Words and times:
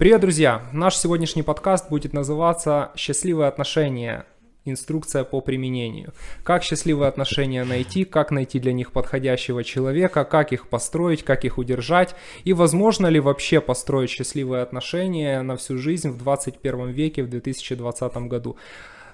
Привет, 0.00 0.22
друзья! 0.22 0.62
Наш 0.72 0.96
сегодняшний 0.96 1.42
подкаст 1.42 1.90
будет 1.90 2.14
называться 2.14 2.90
«Счастливые 2.96 3.48
отношения. 3.48 4.24
Инструкция 4.64 5.24
по 5.24 5.42
применению». 5.42 6.14
Как 6.42 6.62
счастливые 6.62 7.06
отношения 7.06 7.64
найти, 7.64 8.04
как 8.06 8.30
найти 8.30 8.58
для 8.58 8.72
них 8.72 8.92
подходящего 8.92 9.62
человека, 9.62 10.24
как 10.24 10.54
их 10.54 10.68
построить, 10.70 11.22
как 11.22 11.44
их 11.44 11.58
удержать 11.58 12.14
и 12.44 12.54
возможно 12.54 13.08
ли 13.08 13.20
вообще 13.20 13.60
построить 13.60 14.08
счастливые 14.08 14.62
отношения 14.62 15.42
на 15.42 15.58
всю 15.58 15.76
жизнь 15.76 16.08
в 16.08 16.16
21 16.16 16.88
веке, 16.92 17.22
в 17.22 17.28
2020 17.28 18.16
году. 18.26 18.56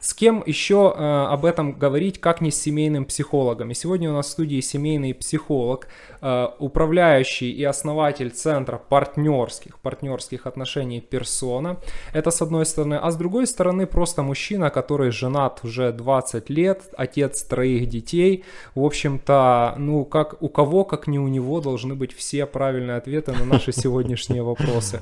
С 0.07 0.14
кем 0.14 0.45
еще 0.46 0.95
э, 0.96 1.27
об 1.32 1.45
этом 1.45 1.72
говорить, 1.72 2.20
как 2.20 2.41
не 2.41 2.52
с 2.52 2.62
семейным 2.62 3.07
психологом? 3.07 3.72
И 3.72 3.75
сегодня 3.75 4.09
у 4.09 4.12
нас 4.12 4.27
в 4.27 4.30
студии 4.30 4.61
семейный 4.61 5.12
психолог, 5.14 5.89
э, 6.22 6.46
управляющий 6.61 7.50
и 7.50 7.64
основатель 7.64 8.30
Центра 8.30 8.79
партнерских, 8.79 9.80
партнерских 9.80 10.46
отношений 10.46 11.00
персона. 11.00 11.79
Это 12.13 12.30
с 12.30 12.40
одной 12.40 12.66
стороны. 12.66 12.94
А 12.94 13.11
с 13.11 13.16
другой 13.16 13.49
стороны 13.49 13.85
просто 13.89 14.22
мужчина, 14.22 14.71
который 14.71 15.11
женат 15.11 15.64
уже 15.64 15.90
20 15.90 16.50
лет, 16.50 16.82
отец 16.96 17.43
троих 17.43 17.88
детей. 17.88 18.44
В 18.77 18.85
общем-то, 18.85 19.75
ну 19.77 20.04
как 20.04 20.41
у 20.41 20.49
кого, 20.49 20.85
как 20.85 21.08
не 21.08 21.18
у 21.18 21.27
него, 21.27 21.61
должны 21.61 21.96
быть 21.96 22.14
все 22.14 22.46
правильные 22.46 22.99
ответы 22.99 23.32
на 23.32 23.44
наши 23.44 23.72
сегодняшние 23.82 24.44
вопросы. 24.44 25.00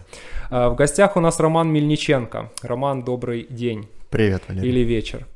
Э, 0.50 0.69
в 0.69 0.77
гостях 0.77 1.19
у 1.19 1.20
нас 1.20 1.41
Роман 1.41 1.70
Мельниченко. 1.70 2.50
Роман, 2.62 3.05
добрый 3.05 3.47
день. 3.50 3.86
Привет, 4.14 4.45
Валерий. 4.46 4.68
Или 4.68 4.80
вечер. 4.84 5.27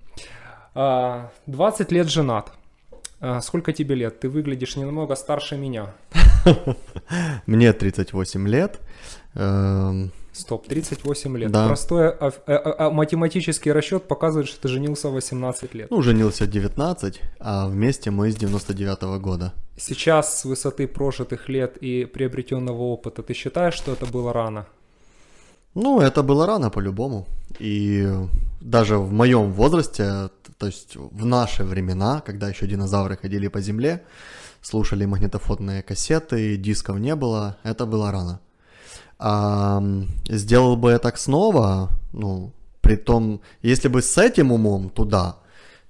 20 0.74 0.77
а, 0.77 1.95
лет 1.95 2.09
женат. 2.09 2.52
А, 3.20 3.41
сколько 3.41 3.73
тебе 3.73 3.96
лет? 3.96 4.20
Ты 4.20 4.28
выглядишь 4.28 4.77
немного 4.77 5.16
старше 5.16 5.56
меня. 5.56 5.95
Мне 7.46 7.72
38 7.72 8.46
лет. 8.46 8.78
Эм, 9.34 10.12
Стоп, 10.33 10.69
38 10.69 11.38
лет. 11.38 11.50
Да. 11.50 11.66
Простой 11.66 12.08
а, 12.08 12.30
а, 12.47 12.75
а, 12.86 12.91
математический 12.91 13.72
расчет 13.72 14.06
показывает, 14.06 14.47
что 14.47 14.61
ты 14.61 14.69
женился 14.69 15.08
в 15.08 15.14
18 15.14 15.75
лет. 15.75 15.91
Ну, 15.91 16.00
женился 16.00 16.47
19, 16.47 17.20
а 17.41 17.66
вместе 17.66 18.12
мы 18.12 18.31
с 18.31 18.36
99 18.36 19.03
-го 19.03 19.19
года. 19.19 19.53
Сейчас 19.77 20.38
с 20.38 20.44
высоты 20.44 20.86
прожитых 20.86 21.48
лет 21.48 21.78
и 21.83 22.05
приобретенного 22.05 22.83
опыта 22.83 23.25
ты 23.25 23.34
считаешь, 23.34 23.75
что 23.75 23.92
это 23.92 24.06
было 24.06 24.33
рано? 24.33 24.66
Ну, 25.75 26.00
это 26.00 26.22
было 26.22 26.47
рано 26.47 26.70
по-любому. 26.70 27.27
И 27.58 28.06
даже 28.61 28.98
в 28.98 29.12
моем 29.12 29.53
возрасте, 29.53 30.31
то 30.59 30.67
есть 30.67 30.97
в 30.97 31.25
наши 31.25 31.64
времена, 31.64 32.20
когда 32.20 32.48
еще 32.48 32.67
динозавры 32.67 33.17
ходили 33.17 33.48
по 33.48 33.61
земле, 33.61 34.03
слушали 34.61 35.05
магнитофонные 35.05 35.83
кассеты, 35.83 36.56
дисков 36.56 36.98
не 36.98 37.15
было, 37.15 37.59
это 37.62 37.87
было 37.87 38.11
рано. 38.11 38.41
А 39.19 39.83
сделал 40.28 40.77
бы 40.77 40.91
я 40.91 40.98
так 40.98 41.19
снова, 41.19 41.91
ну, 42.12 42.53
при 42.81 42.97
том, 42.97 43.41
если 43.62 43.89
бы 43.89 44.00
с 44.03 44.17
этим 44.19 44.53
умом 44.53 44.91
туда, 44.91 45.37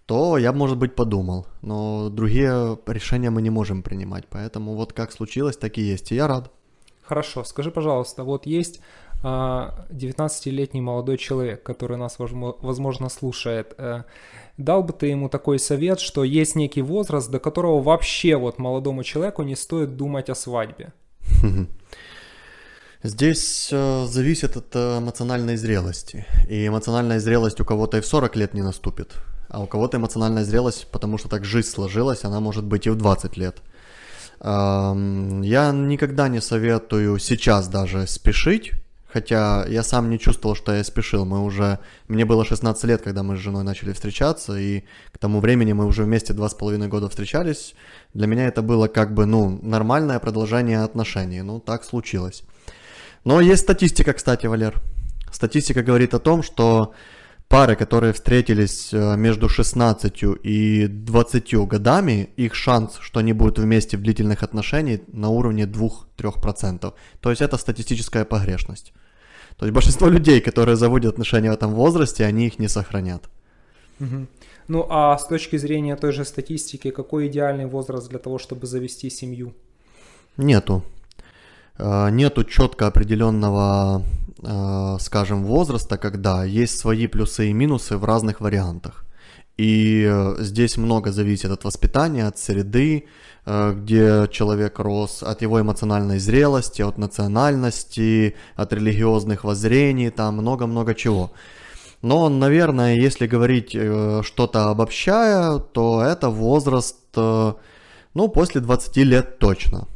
то 0.07 0.39
я, 0.39 0.53
может 0.53 0.79
быть, 0.79 0.95
подумал. 0.95 1.47
Но 1.61 2.09
другие 2.09 2.79
решения 2.87 3.31
мы 3.31 3.43
не 3.43 3.51
можем 3.51 3.83
принимать. 3.83 4.25
Поэтому 4.31 4.75
вот 4.75 4.95
как 4.95 5.13
случилось, 5.13 5.59
так 5.59 5.77
и 5.77 5.83
есть. 5.83 6.13
И 6.13 6.15
я 6.15 6.27
рад. 6.27 6.51
Хорошо. 7.03 7.45
Скажи, 7.45 7.71
пожалуйста, 7.71 8.25
вот 8.25 8.47
есть 8.47 8.81
19-летний 9.23 10.81
а, 10.81 10.83
молодой 10.83 11.19
человек, 11.19 11.63
который 11.63 11.97
нас, 11.97 12.19
возможно, 12.19 13.09
слушает, 13.09 13.75
э, 13.77 14.05
дал 14.57 14.85
бы 14.85 14.93
ты 14.93 15.07
ему 15.09 15.29
такой 15.29 15.59
совет, 15.59 15.99
что 15.99 16.23
есть 16.23 16.55
некий 16.55 16.83
возраст, 16.83 17.31
до 17.31 17.41
которого 17.41 17.83
вообще 17.83 18.37
вот 18.37 18.59
молодому 18.59 19.03
человеку 19.03 19.43
не 19.43 19.57
стоит 19.57 19.97
думать 19.97 20.31
о 20.31 20.35
свадьбе? 20.35 20.93
Здесь 23.03 23.71
э, 23.73 24.07
зависит 24.07 24.57
от 24.57 24.77
э, 24.77 24.99
эмоциональной 24.99 25.57
зрелости. 25.57 26.25
И 26.49 26.69
эмоциональная 26.69 27.19
зрелость 27.19 27.61
у 27.61 27.65
кого-то 27.65 27.99
и 27.99 28.01
в 28.01 28.07
40 28.07 28.37
лет 28.37 28.55
не 28.55 28.63
наступит, 28.63 29.15
а 29.49 29.61
у 29.61 29.67
кого-то 29.67 29.97
эмоциональная 29.97 30.45
зрелость, 30.45 30.87
потому 30.93 31.19
что 31.19 31.29
так 31.29 31.45
жизнь 31.45 31.69
сложилась, 31.69 32.25
она 32.25 32.39
может 32.39 32.65
быть 32.65 32.87
и 32.87 32.91
в 32.91 32.97
20 32.97 33.37
лет. 33.37 33.57
Я 34.41 35.73
никогда 35.75 36.29
не 36.29 36.41
советую 36.41 37.19
сейчас 37.19 37.67
даже 37.67 38.07
спешить, 38.07 38.73
Хотя 39.11 39.65
я 39.67 39.83
сам 39.83 40.11
не 40.11 40.19
чувствовал, 40.19 40.55
что 40.55 40.75
я 40.75 40.85
спешил. 40.85 41.25
Мы 41.25 41.43
уже... 41.43 41.79
Мне 42.09 42.27
было 42.27 42.45
16 42.45 42.85
лет, 42.85 43.03
когда 43.03 43.23
мы 43.23 43.37
с 43.37 43.41
женой 43.41 43.65
начали 43.65 43.93
встречаться, 43.93 44.57
и 44.59 44.85
к 45.13 45.19
тому 45.19 45.41
времени 45.41 45.73
мы 45.73 45.87
уже 45.87 46.05
вместе 46.05 46.35
два 46.35 46.49
с 46.49 46.55
половиной 46.55 46.89
года 46.89 47.09
встречались. 47.09 47.75
Для 48.13 48.27
меня 48.27 48.47
это 48.47 48.61
было 48.61 48.87
как 48.87 49.15
бы, 49.15 49.25
ну, 49.25 49.59
нормальное 49.63 50.19
продолжение 50.19 50.83
отношений. 50.83 51.41
Ну, 51.41 51.59
так 51.59 51.85
случилось. 51.85 52.43
Но 53.25 53.41
есть 53.41 53.63
статистика, 53.63 54.13
кстати, 54.13 54.47
Валер. 54.47 54.81
Статистика 55.33 55.83
говорит 55.83 56.13
о 56.13 56.19
том, 56.19 56.43
что 56.43 56.93
пары, 57.49 57.77
которые 57.77 58.13
встретились 58.13 58.93
э, 58.93 59.17
между 59.17 59.49
16 59.49 60.23
и 60.43 60.87
20 60.87 61.55
годами, 61.69 62.29
их 62.37 62.55
шанс, 62.55 62.99
что 63.01 63.21
они 63.21 63.33
будут 63.33 63.59
вместе 63.59 63.97
в 63.97 64.03
длительных 64.03 64.43
отношениях 64.43 65.01
на 65.13 65.29
уровне 65.31 65.65
2-3%. 65.65 66.93
То 67.21 67.31
есть 67.31 67.43
это 67.43 67.57
статистическая 67.57 68.25
погрешность. 68.25 68.93
То 69.57 69.67
есть 69.67 69.75
большинство 69.75 70.09
людей, 70.11 70.41
которые 70.41 70.77
заводят 70.77 71.15
отношения 71.15 71.51
в 71.51 71.55
этом 71.55 71.75
возрасте, 71.75 72.25
они 72.27 72.47
их 72.47 72.59
не 72.59 72.69
сохранят. 72.69 73.31
Угу. 74.01 74.27
Ну 74.69 74.87
а 74.91 75.17
с 75.17 75.27
точки 75.27 75.57
зрения 75.59 75.97
той 75.97 76.13
же 76.13 76.25
статистики, 76.25 76.91
какой 76.91 77.29
идеальный 77.29 77.67
возраст 77.67 78.09
для 78.09 78.19
того, 78.19 78.39
чтобы 78.39 78.67
завести 78.67 79.11
семью? 79.11 79.55
Нету. 80.37 80.85
Э, 81.79 82.11
нету 82.11 82.45
четко 82.45 82.87
определенного 82.87 84.05
скажем, 85.01 85.45
возраста, 85.45 85.99
когда 85.99 86.45
есть 86.45 86.79
свои 86.79 87.07
плюсы 87.07 87.51
и 87.51 87.53
минусы 87.53 87.97
в 87.97 88.05
разных 88.05 88.41
вариантах. 88.41 89.05
И 89.59 90.07
э, 90.09 90.37
здесь 90.39 90.77
много 90.77 91.11
зависит 91.11 91.51
от 91.51 91.65
воспитания, 91.65 92.29
от 92.29 92.39
среды, 92.39 93.07
э, 93.45 93.73
где 93.75 94.29
человек 94.31 94.79
рос, 94.79 95.25
от 95.25 95.43
его 95.43 95.61
эмоциональной 95.61 96.21
зрелости, 96.21 96.81
от 96.83 96.97
национальности, 96.97 98.37
от 98.55 98.73
религиозных 98.73 99.43
воззрений, 99.43 100.11
там 100.11 100.35
много-много 100.35 100.95
чего. 100.95 101.33
Но, 102.03 102.29
наверное, 102.29 102.95
если 102.95 103.27
говорить 103.27 103.71
что-то 103.71 104.71
обобщая, 104.71 105.59
то 105.59 106.01
это 106.01 106.31
возраст, 106.31 106.97
ну, 107.17 108.29
после 108.29 108.61
20 108.61 108.97
лет 108.99 109.39
точно. 109.41 109.89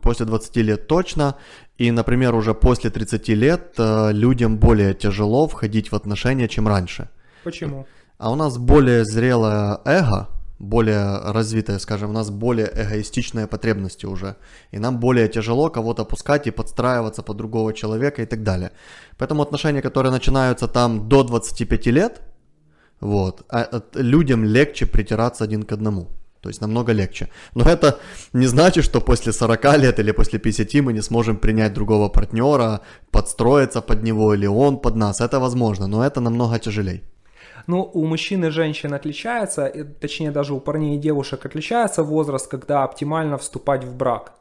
После 0.00 0.26
20 0.26 0.56
лет 0.56 0.86
точно. 0.86 1.34
И, 1.76 1.90
например, 1.90 2.34
уже 2.34 2.54
после 2.54 2.90
30 2.90 3.28
лет 3.28 3.74
э, 3.78 4.12
людям 4.12 4.58
более 4.58 4.94
тяжело 4.94 5.46
входить 5.46 5.92
в 5.92 5.94
отношения, 5.94 6.48
чем 6.48 6.68
раньше. 6.68 7.08
Почему? 7.44 7.86
А 8.18 8.32
у 8.32 8.34
нас 8.34 8.58
более 8.58 9.04
зрелое 9.04 9.78
эго, 9.84 10.28
более 10.58 11.32
развитое, 11.32 11.78
скажем, 11.78 12.10
у 12.10 12.12
нас 12.12 12.30
более 12.30 12.66
эгоистичные 12.66 13.46
потребности 13.46 14.06
уже. 14.06 14.34
И 14.72 14.78
нам 14.78 14.98
более 14.98 15.28
тяжело 15.28 15.70
кого-то 15.70 16.04
пускать 16.04 16.46
и 16.46 16.50
подстраиваться 16.50 17.22
под 17.22 17.36
другого 17.36 17.72
человека 17.72 18.22
и 18.22 18.26
так 18.26 18.42
далее. 18.42 18.70
Поэтому 19.18 19.42
отношения, 19.42 19.82
которые 19.82 20.12
начинаются 20.12 20.66
там 20.66 21.08
до 21.08 21.22
25 21.22 21.86
лет, 21.86 22.20
вот, 23.00 23.44
а, 23.48 23.82
людям 23.94 24.44
легче 24.44 24.86
притираться 24.86 25.44
один 25.44 25.62
к 25.62 25.72
одному. 25.72 26.08
То 26.40 26.48
есть 26.48 26.60
намного 26.60 26.92
легче. 26.92 27.28
Но 27.54 27.64
это 27.64 27.98
не 28.32 28.46
значит, 28.46 28.84
что 28.84 29.00
после 29.00 29.32
40 29.32 29.78
лет 29.78 29.98
или 29.98 30.12
после 30.12 30.38
50 30.38 30.82
мы 30.82 30.92
не 30.92 31.02
сможем 31.02 31.36
принять 31.36 31.74
другого 31.74 32.08
партнера, 32.08 32.80
подстроиться 33.10 33.80
под 33.80 34.02
него 34.02 34.34
или 34.34 34.46
он 34.46 34.78
под 34.78 34.96
нас. 34.96 35.20
Это 35.20 35.40
возможно, 35.40 35.86
но 35.86 36.04
это 36.04 36.20
намного 36.20 36.58
тяжелее. 36.58 37.02
Ну, 37.66 37.90
у 37.92 38.06
мужчин 38.06 38.44
и 38.44 38.50
женщин 38.50 38.94
отличается, 38.94 39.70
точнее 40.00 40.30
даже 40.30 40.54
у 40.54 40.60
парней 40.60 40.96
и 40.96 40.98
девушек 40.98 41.44
отличается 41.44 42.02
возраст, 42.02 42.48
когда 42.48 42.84
оптимально 42.84 43.36
вступать 43.36 43.84
в 43.84 43.94
брак. 43.94 44.32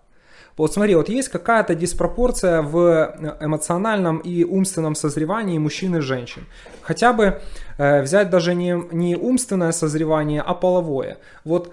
Вот 0.57 0.73
смотри, 0.73 0.95
вот 0.95 1.09
есть 1.09 1.29
какая-то 1.29 1.75
диспропорция 1.75 2.61
в 2.61 3.37
эмоциональном 3.39 4.17
и 4.17 4.43
умственном 4.43 4.95
созревании 4.95 5.59
мужчин 5.59 5.95
и 5.97 5.99
женщин. 5.99 6.47
Хотя 6.81 7.13
бы 7.13 7.41
э, 7.77 8.01
взять 8.01 8.29
даже 8.29 8.55
не, 8.55 8.75
не 8.91 9.15
умственное 9.15 9.71
созревание, 9.71 10.41
а 10.41 10.55
половое. 10.55 11.17
Вот 11.43 11.71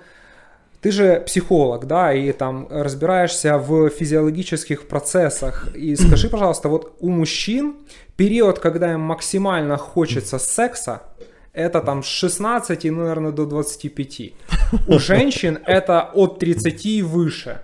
ты 0.84 0.90
же 0.90 1.22
психолог, 1.26 1.86
да, 1.86 2.12
и 2.12 2.32
там 2.32 2.69
разбираешься 2.70 3.56
в 3.56 3.88
физиологических 3.88 4.86
процессах. 4.86 5.69
И 5.75 5.96
скажи, 6.06 6.28
пожалуйста, 6.28 6.69
вот 6.69 6.96
у 7.00 7.08
мужчин 7.08 7.76
период, 8.16 8.58
когда 8.58 8.92
им 8.92 9.00
максимально 9.00 9.78
хочется 9.78 10.38
секса, 10.38 11.00
это 11.54 11.81
там 11.81 12.02
с 12.02 12.06
16, 12.06 12.84
наверное, 12.84 13.32
до 13.32 13.46
25. 13.46 14.20
У 14.88 14.98
женщин 14.98 15.58
это 15.66 16.10
от 16.14 16.38
30 16.38 16.86
и 16.86 17.02
выше. 17.02 17.62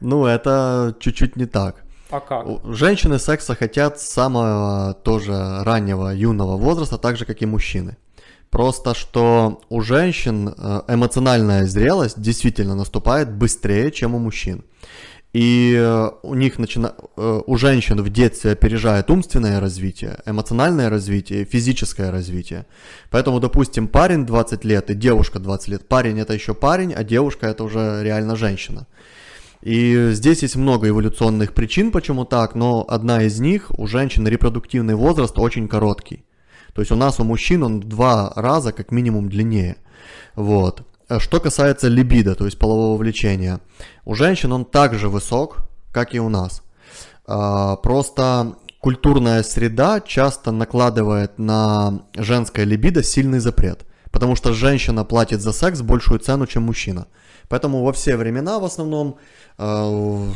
Ну, 0.00 0.26
это 0.26 0.96
чуть-чуть 0.98 1.36
не 1.36 1.46
так. 1.46 1.84
А 2.10 2.18
как? 2.18 2.46
Женщины 2.64 3.20
секса 3.20 3.54
хотят 3.54 4.00
с 4.00 4.08
самого 4.08 4.94
тоже 5.04 5.62
раннего 5.62 6.12
юного 6.12 6.56
возраста, 6.56 6.98
так 6.98 7.16
же, 7.16 7.24
как 7.26 7.42
и 7.42 7.46
мужчины. 7.46 7.96
Просто 8.52 8.94
что 8.94 9.62
у 9.70 9.80
женщин 9.80 10.48
э, 10.48 10.82
эмоциональная 10.86 11.64
зрелость 11.64 12.20
действительно 12.20 12.74
наступает 12.74 13.32
быстрее, 13.32 13.90
чем 13.90 14.14
у 14.14 14.18
мужчин. 14.18 14.62
и 15.32 15.74
э, 15.74 16.10
у 16.22 16.34
них 16.34 16.58
начина... 16.58 16.94
Э, 17.16 17.40
у 17.46 17.56
женщин 17.56 18.02
в 18.02 18.10
детстве 18.10 18.52
опережает 18.52 19.10
умственное 19.10 19.58
развитие, 19.58 20.18
эмоциональное 20.26 20.90
развитие, 20.90 21.46
физическое 21.46 22.10
развитие. 22.10 22.66
Поэтому, 23.10 23.40
допустим, 23.40 23.88
парень 23.88 24.26
20 24.26 24.64
лет 24.66 24.90
и 24.90 24.94
девушка 24.94 25.38
20 25.38 25.68
лет. 25.68 25.88
Парень 25.88 26.20
это 26.20 26.34
еще 26.34 26.52
парень, 26.52 26.92
а 26.92 27.04
девушка 27.04 27.46
это 27.46 27.64
уже 27.64 28.02
реально 28.02 28.36
женщина. 28.36 28.86
И 29.62 30.10
здесь 30.12 30.42
есть 30.42 30.56
много 30.56 30.88
эволюционных 30.88 31.54
причин, 31.54 31.90
почему 31.90 32.26
так, 32.26 32.54
но 32.54 32.84
одна 32.86 33.22
из 33.22 33.40
них 33.40 33.70
у 33.78 33.86
женщин 33.86 34.28
репродуктивный 34.28 34.94
возраст 34.94 35.38
очень 35.38 35.68
короткий. 35.68 36.22
То 36.74 36.80
есть 36.80 36.90
у 36.92 36.96
нас 36.96 37.20
у 37.20 37.24
мужчин 37.24 37.62
он 37.62 37.80
в 37.80 37.84
два 37.84 38.32
раза 38.34 38.72
как 38.72 38.90
минимум 38.90 39.28
длиннее. 39.28 39.76
Вот. 40.34 40.82
Э, 41.08 41.18
что 41.18 41.40
касается 41.40 41.88
либидо, 41.88 42.34
то 42.34 42.44
есть 42.44 42.58
полового 42.58 42.96
влечения, 42.96 43.60
у 44.04 44.14
женщин 44.14 44.52
он 44.52 44.64
также 44.64 45.08
высок, 45.08 45.58
как 45.92 46.14
и 46.14 46.20
у 46.20 46.28
нас. 46.28 46.62
А, 47.26 47.76
просто 47.76 48.56
культурная 48.80 49.42
среда 49.42 50.00
часто 50.00 50.50
накладывает 50.50 51.38
на 51.38 52.02
женское 52.16 52.64
либидо 52.64 53.02
сильный 53.02 53.38
запрет, 53.38 53.86
потому 54.10 54.34
что 54.34 54.52
женщина 54.52 55.04
платит 55.04 55.40
за 55.40 55.52
секс 55.52 55.82
большую 55.82 56.20
цену, 56.20 56.46
чем 56.46 56.64
мужчина. 56.64 57.06
Поэтому 57.48 57.84
во 57.84 57.92
все 57.92 58.16
времена 58.16 58.58
в 58.58 58.64
основном 58.64 59.18
э, 59.58 60.30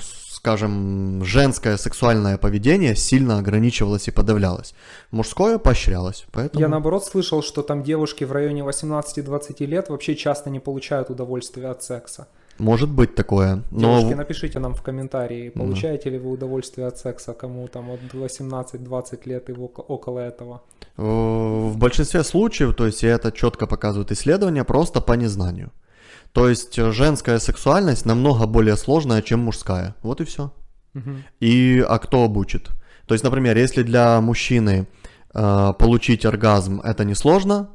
скажем, 0.47 1.25
женское 1.25 1.77
сексуальное 1.77 2.39
поведение 2.39 2.95
сильно 2.95 3.39
ограничивалось 3.39 4.07
и 4.07 4.13
подавлялось. 4.13 4.75
Мужское 5.11 5.59
поощрялось. 5.59 6.25
Поэтому... 6.31 6.61
Я 6.61 6.69
наоборот 6.69 7.05
слышал, 7.05 7.43
что 7.43 7.63
там 7.63 7.83
девушки 7.83 8.23
в 8.23 8.31
районе 8.31 8.61
18-20 8.61 9.67
лет 9.67 9.89
вообще 9.89 10.15
часто 10.15 10.51
не 10.51 10.61
получают 10.61 11.11
удовольствия 11.11 11.71
от 11.71 11.83
секса. 11.83 12.29
Может 12.59 12.89
быть 12.89 13.17
такое. 13.17 13.63
Но... 13.73 13.99
Девушки, 13.99 14.15
напишите 14.15 14.61
нам 14.61 14.75
в 14.75 14.83
комментарии, 14.83 15.49
получаете 15.49 16.05
да. 16.05 16.11
ли 16.11 16.19
вы 16.19 16.31
удовольствие 16.31 16.87
от 16.87 16.97
секса, 16.97 17.33
кому 17.33 17.67
там 17.67 17.91
от 17.91 18.01
18-20 18.13 19.29
лет 19.29 19.51
и 19.51 19.53
около 19.53 20.21
этого. 20.21 20.61
В 20.97 21.77
большинстве 21.77 22.23
случаев, 22.23 22.77
то 22.77 22.87
есть 22.87 23.03
это 23.03 23.33
четко 23.33 23.67
показывают 23.67 24.13
исследования, 24.13 24.63
просто 24.63 25.01
по 25.01 25.15
незнанию. 25.15 25.73
То 26.37 26.51
есть 26.51 26.79
э, 26.79 26.93
женская 26.93 27.39
сексуальность 27.39 28.05
намного 28.05 28.47
более 28.47 28.77
сложная, 28.77 29.23
чем 29.23 29.41
мужская. 29.41 29.95
Вот 30.03 30.21
и 30.21 30.25
все. 30.27 30.53
Угу. 30.95 31.11
И 31.41 31.83
а 31.89 31.99
кто 31.99 32.25
обучит? 32.25 32.69
То 33.07 33.15
есть, 33.15 33.25
например, 33.25 33.57
если 33.57 33.83
для 33.83 34.21
мужчины 34.21 34.87
э, 35.33 35.73
получить 35.79 36.27
оргазм 36.27 36.83
это 36.83 37.07
несложно, 37.07 37.71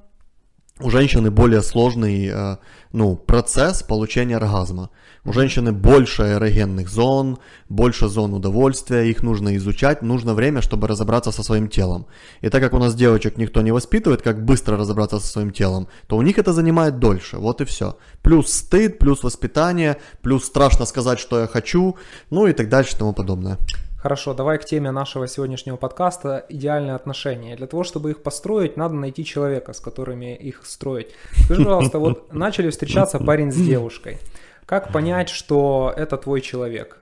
у 0.80 0.92
женщины 0.92 1.32
более 1.32 1.64
сложный 1.64 2.30
э, 2.32 2.58
ну, 2.94 3.16
процесс 3.16 3.84
получения 3.84 4.38
оргазма. 4.38 4.90
У 5.24 5.34
женщины 5.34 5.72
больше 5.72 6.24
эрогенных 6.24 6.90
зон, 6.90 7.38
больше 7.70 8.08
зон 8.08 8.34
удовольствия, 8.34 9.10
их 9.10 9.24
нужно 9.24 9.56
изучать, 9.58 10.02
нужно 10.02 10.34
время, 10.34 10.62
чтобы 10.62 10.88
разобраться 10.88 11.32
со 11.32 11.44
своим 11.44 11.68
телом. 11.68 12.08
И 12.42 12.50
так 12.50 12.62
как 12.62 12.74
у 12.74 12.80
нас 12.80 12.96
девочек 12.96 13.38
никто 13.38 13.62
не 13.62 13.72
воспитывает, 13.72 14.22
как 14.22 14.44
быстро 14.44 14.78
разобраться 14.78 15.20
со 15.20 15.28
своим 15.28 15.52
телом, 15.52 15.88
то 16.08 16.18
у 16.18 16.22
них 16.22 16.40
это 16.40 16.54
занимает 16.54 17.00
дольше, 17.00 17.38
вот 17.38 17.62
и 17.62 17.66
все. 17.66 17.98
Плюс 18.24 18.52
стыд, 18.52 18.98
плюс 18.98 19.24
воспитание, 19.24 19.98
плюс 20.22 20.46
страшно 20.46 20.86
сказать, 20.86 21.20
что 21.20 21.40
я 21.40 21.48
хочу, 21.48 21.98
ну 22.30 22.48
и 22.48 22.54
так 22.54 22.70
дальше 22.70 22.96
и 22.96 22.98
тому 23.00 23.14
подобное. 23.14 23.58
Хорошо, 24.02 24.34
давай 24.34 24.58
к 24.58 24.66
теме 24.66 24.90
нашего 24.90 25.28
сегодняшнего 25.28 25.76
подкаста 25.76 26.44
«Идеальные 26.50 26.96
отношения». 26.96 27.56
Для 27.56 27.68
того, 27.68 27.84
чтобы 27.84 28.10
их 28.10 28.24
построить, 28.24 28.76
надо 28.76 28.96
найти 28.96 29.24
человека, 29.24 29.74
с 29.74 29.80
которыми 29.80 30.36
их 30.36 30.66
строить. 30.66 31.10
Скажи, 31.46 31.64
пожалуйста, 31.64 32.00
вот 32.00 32.34
начали 32.34 32.72
встречаться 32.72 33.20
парень 33.20 33.52
с 33.52 33.56
девушкой. 33.68 34.18
Как 34.66 34.92
понять, 34.92 35.30
что 35.30 35.94
это 35.96 36.18
твой 36.18 36.42
человек? 36.42 36.98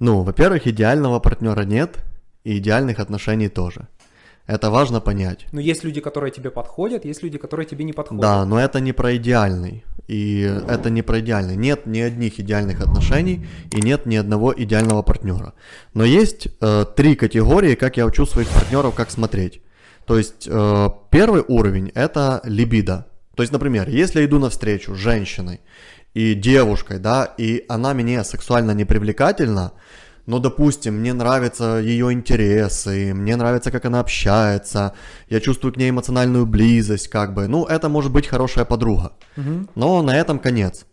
Ну, 0.00 0.22
во-первых, 0.22 0.66
идеального 0.66 1.20
партнера 1.20 1.62
нет, 1.62 1.98
и 2.42 2.58
идеальных 2.58 2.98
отношений 2.98 3.48
тоже. 3.48 3.86
Это 4.46 4.70
важно 4.70 5.00
понять. 5.00 5.46
Но 5.52 5.60
есть 5.60 5.84
люди, 5.84 6.00
которые 6.00 6.30
тебе 6.30 6.50
подходят, 6.50 7.06
есть 7.06 7.22
люди, 7.22 7.38
которые 7.38 7.66
тебе 7.66 7.84
не 7.84 7.92
подходят. 7.92 8.20
Да, 8.20 8.44
но 8.44 8.60
это 8.60 8.78
не 8.80 8.92
про 8.92 9.16
идеальный. 9.16 9.84
И 10.06 10.40
это 10.68 10.90
не 10.90 11.00
про 11.00 11.20
идеальный. 11.20 11.56
Нет 11.56 11.86
ни 11.86 12.00
одних 12.00 12.38
идеальных 12.38 12.82
отношений 12.82 13.46
и 13.72 13.80
нет 13.80 14.04
ни 14.04 14.16
одного 14.16 14.52
идеального 14.54 15.02
партнера. 15.02 15.54
Но 15.94 16.04
есть 16.04 16.48
э, 16.60 16.84
три 16.94 17.16
категории, 17.16 17.74
как 17.74 17.96
я 17.96 18.04
учу 18.04 18.26
своих 18.26 18.48
партнеров, 18.48 18.94
как 18.94 19.10
смотреть. 19.10 19.62
То 20.06 20.18
есть 20.18 20.46
э, 20.46 20.88
первый 21.10 21.42
уровень 21.48 21.90
это 21.94 22.42
либидо. 22.44 23.06
То 23.34 23.42
есть, 23.42 23.52
например, 23.52 23.88
если 23.88 24.20
я 24.20 24.26
иду 24.26 24.38
навстречу 24.38 24.94
с 24.94 24.98
женщиной 24.98 25.60
и 26.12 26.34
девушкой, 26.34 26.98
да, 26.98 27.24
и 27.38 27.64
она 27.68 27.94
мне 27.94 28.22
сексуально 28.24 28.72
не 28.72 28.84
привлекательна, 28.84 29.72
но, 30.26 30.38
допустим, 30.38 30.94
мне 30.94 31.12
нравятся 31.12 31.78
ее 31.78 32.12
интересы, 32.12 33.12
мне 33.14 33.36
нравится, 33.36 33.70
как 33.70 33.84
она 33.84 34.00
общается, 34.00 34.94
я 35.28 35.40
чувствую 35.40 35.72
к 35.72 35.76
ней 35.76 35.90
эмоциональную 35.90 36.46
близость, 36.46 37.08
как 37.08 37.34
бы, 37.34 37.46
ну, 37.46 37.64
это 37.64 37.88
может 37.88 38.12
быть 38.12 38.26
хорошая 38.26 38.64
подруга. 38.64 39.12
Угу. 39.36 39.68
Но 39.74 40.02
на 40.02 40.16
этом 40.16 40.38
конец. 40.38 40.86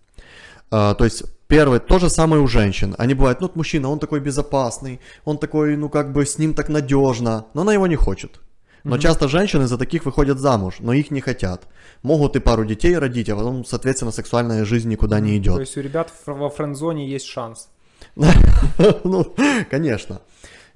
А, 0.70 0.94
то 0.94 1.06
есть, 1.06 1.24
первый, 1.48 1.80
то 1.80 2.00
же 2.00 2.10
самое 2.10 2.42
у 2.42 2.48
женщин. 2.48 2.96
Они 2.98 3.14
бывают, 3.14 3.42
ну, 3.42 3.48
вот 3.48 3.56
мужчина, 3.56 3.90
он 3.90 4.00
такой 4.00 4.20
безопасный, 4.20 5.00
он 5.26 5.38
такой, 5.38 5.78
ну, 5.78 5.90
как 5.90 6.12
бы 6.12 6.26
с 6.26 6.38
ним 6.38 6.54
так 6.54 6.70
надежно, 6.70 7.46
но 7.54 7.62
она 7.62 7.74
его 7.74 7.88
не 7.88 7.96
хочет. 7.96 8.42
Но 8.84 8.96
угу. 8.96 9.02
часто 9.02 9.28
женщины 9.28 9.68
за 9.68 9.78
таких 9.78 10.06
выходят 10.06 10.40
замуж, 10.40 10.78
но 10.80 10.92
их 10.92 11.12
не 11.12 11.22
хотят. 11.22 11.68
Могут 12.04 12.36
и 12.36 12.40
пару 12.40 12.66
детей 12.66 12.98
родить, 12.98 13.30
а 13.30 13.36
потом, 13.36 13.64
соответственно, 13.64 14.12
сексуальная 14.12 14.66
жизнь 14.66 14.90
никуда 14.90 15.20
не 15.20 15.38
идет. 15.38 15.56
То 15.56 15.62
есть 15.62 15.78
у 15.78 15.82
ребят 15.82 16.12
во 16.26 16.50
френд-зоне 16.50 17.08
есть 17.08 17.28
шанс. 17.28 17.70
Ну, 18.16 19.36
конечно. 19.70 20.22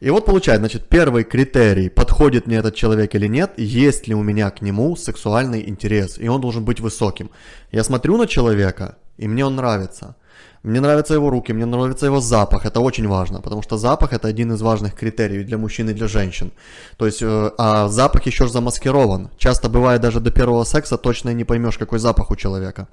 И 0.01 0.09
вот 0.09 0.25
получается, 0.25 0.59
значит, 0.59 0.89
первый 0.89 1.23
критерий, 1.23 1.89
подходит 1.89 2.47
мне 2.47 2.57
этот 2.57 2.75
человек 2.75 3.15
или 3.15 3.27
нет, 3.27 3.53
есть 3.57 4.07
ли 4.07 4.13
у 4.13 4.23
меня 4.23 4.51
к 4.51 4.61
нему 4.61 4.95
сексуальный 4.95 5.69
интерес, 5.69 6.17
и 6.17 6.27
он 6.27 6.41
должен 6.41 6.65
быть 6.65 6.81
высоким. 6.81 7.29
Я 7.71 7.83
смотрю 7.83 8.17
на 8.17 8.27
человека, 8.27 8.97
и 9.17 9.27
мне 9.27 9.45
он 9.45 9.55
нравится. 9.55 10.15
Мне 10.63 10.81
нравятся 10.81 11.13
его 11.13 11.29
руки, 11.29 11.53
мне 11.53 11.65
нравится 11.65 12.07
его 12.07 12.19
запах, 12.19 12.65
это 12.65 12.79
очень 12.79 13.07
важно, 13.07 13.39
потому 13.39 13.61
что 13.61 13.77
запах 13.77 14.13
это 14.13 14.27
один 14.27 14.51
из 14.51 14.61
важных 14.61 14.95
критериев 14.95 15.45
для 15.45 15.57
мужчин 15.57 15.89
и 15.89 15.93
для 15.93 16.07
женщин. 16.07 16.51
То 16.97 17.05
есть, 17.05 17.21
э, 17.21 17.51
а 17.57 17.87
запах 17.87 18.25
еще 18.25 18.47
замаскирован. 18.47 19.29
Часто 19.37 19.69
бывает 19.69 20.01
даже 20.01 20.19
до 20.19 20.31
первого 20.31 20.63
секса 20.63 20.97
точно 20.97 21.33
не 21.33 21.43
поймешь, 21.43 21.77
какой 21.77 21.99
запах 21.99 22.31
у 22.31 22.35
человека. 22.35 22.87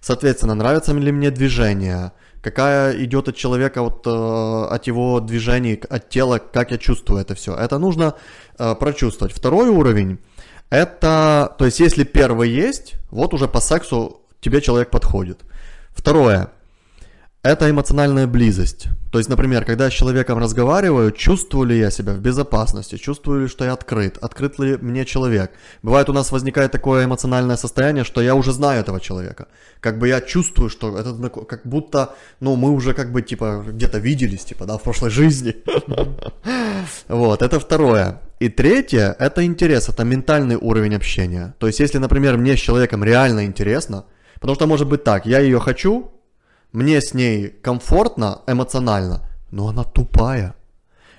Соответственно, 0.00 0.54
нравится 0.54 0.92
ли 0.92 1.10
мне 1.10 1.32
движение, 1.32 2.12
какая 2.42 3.04
идет 3.04 3.28
от 3.28 3.36
человека, 3.36 3.82
вот, 3.82 4.06
э, 4.06 4.74
от 4.74 4.86
его 4.86 5.20
движений, 5.20 5.80
от 5.90 6.08
тела, 6.08 6.38
как 6.38 6.70
я 6.70 6.78
чувствую 6.78 7.20
это 7.20 7.34
все. 7.34 7.54
Это 7.54 7.78
нужно 7.78 8.14
э, 8.58 8.74
прочувствовать. 8.74 9.34
Второй 9.34 9.68
уровень, 9.68 10.18
это, 10.70 11.54
то 11.58 11.64
есть 11.64 11.80
если 11.80 12.04
первый 12.04 12.50
есть, 12.50 12.94
вот 13.10 13.34
уже 13.34 13.48
по 13.48 13.60
сексу 13.60 14.20
тебе 14.40 14.60
человек 14.60 14.90
подходит. 14.90 15.40
Второе, 15.90 16.50
это 17.48 17.70
эмоциональная 17.70 18.26
близость. 18.26 18.88
То 19.10 19.18
есть, 19.18 19.30
например, 19.30 19.64
когда 19.64 19.84
я 19.84 19.90
с 19.90 19.94
человеком 19.94 20.38
разговариваю, 20.38 21.12
чувствую 21.12 21.66
ли 21.66 21.78
я 21.78 21.90
себя 21.90 22.12
в 22.12 22.20
безопасности, 22.20 22.96
чувствую 22.96 23.42
ли, 23.42 23.48
что 23.48 23.64
я 23.64 23.72
открыт, 23.72 24.18
открыт 24.20 24.58
ли 24.58 24.76
мне 24.76 25.04
человек. 25.06 25.50
Бывает 25.82 26.08
у 26.10 26.12
нас 26.12 26.30
возникает 26.30 26.72
такое 26.72 27.04
эмоциональное 27.04 27.56
состояние, 27.56 28.04
что 28.04 28.20
я 28.20 28.34
уже 28.34 28.52
знаю 28.52 28.80
этого 28.80 29.00
человека. 29.00 29.46
Как 29.80 29.98
бы 29.98 30.08
я 30.08 30.20
чувствую, 30.20 30.68
что 30.68 30.98
это 30.98 31.14
как 31.44 31.62
будто, 31.64 32.14
ну, 32.40 32.56
мы 32.56 32.70
уже 32.70 32.92
как 32.92 33.12
бы, 33.12 33.22
типа, 33.22 33.64
где-то 33.66 33.98
виделись, 33.98 34.44
типа, 34.44 34.66
да, 34.66 34.76
в 34.76 34.82
прошлой 34.82 35.10
жизни. 35.10 35.54
Вот, 37.08 37.42
это 37.42 37.58
второе. 37.58 38.20
И 38.40 38.48
третье, 38.48 39.16
это 39.18 39.44
интерес, 39.44 39.88
это 39.88 40.04
ментальный 40.04 40.56
уровень 40.56 40.94
общения. 40.94 41.54
То 41.58 41.66
есть, 41.66 41.80
если, 41.80 41.98
например, 41.98 42.36
мне 42.36 42.56
с 42.56 42.60
человеком 42.60 43.04
реально 43.04 43.44
интересно, 43.44 44.04
потому 44.34 44.54
что 44.54 44.66
может 44.66 44.88
быть 44.88 45.04
так, 45.04 45.26
я 45.26 45.40
ее 45.40 45.58
хочу, 45.58 46.10
мне 46.72 47.00
с 47.00 47.14
ней 47.14 47.48
комфортно 47.48 48.42
эмоционально, 48.46 49.28
но 49.50 49.68
она 49.68 49.84
тупая. 49.84 50.54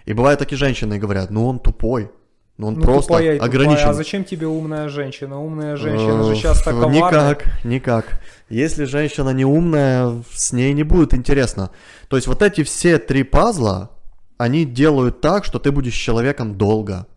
И 0.05 0.13
бывают 0.13 0.39
такие 0.39 0.57
женщины 0.57 0.97
говорят, 0.97 1.29
ну 1.29 1.47
он 1.47 1.59
тупой, 1.59 2.11
ну 2.57 2.67
он 2.67 2.75
ну, 2.75 2.81
просто 2.81 3.13
тупая 3.13 3.35
и 3.35 3.37
ограничен. 3.37 3.77
Тупая. 3.77 3.91
А 3.91 3.93
зачем 3.93 4.23
тебе 4.23 4.47
умная 4.47 4.89
женщина? 4.89 5.39
Умная 5.39 5.77
женщина 5.77 6.23
же 6.23 6.35
сейчас 6.35 6.61
так 6.61 6.75
Никак, 6.89 7.63
никак. 7.63 8.21
Если 8.49 8.85
женщина 8.85 9.29
не 9.29 9.45
умная, 9.45 10.23
с 10.33 10.51
ней 10.51 10.73
не 10.73 10.83
будет 10.83 11.13
интересно. 11.13 11.71
То 12.09 12.15
есть 12.15 12.27
вот 12.27 12.41
эти 12.41 12.63
все 12.63 12.97
три 12.97 13.23
пазла, 13.23 13.91
они 14.37 14.65
делают 14.65 15.21
так, 15.21 15.45
что 15.45 15.59
ты 15.59 15.71
будешь 15.71 15.93
человеком 15.95 16.57
долго. 16.57 17.07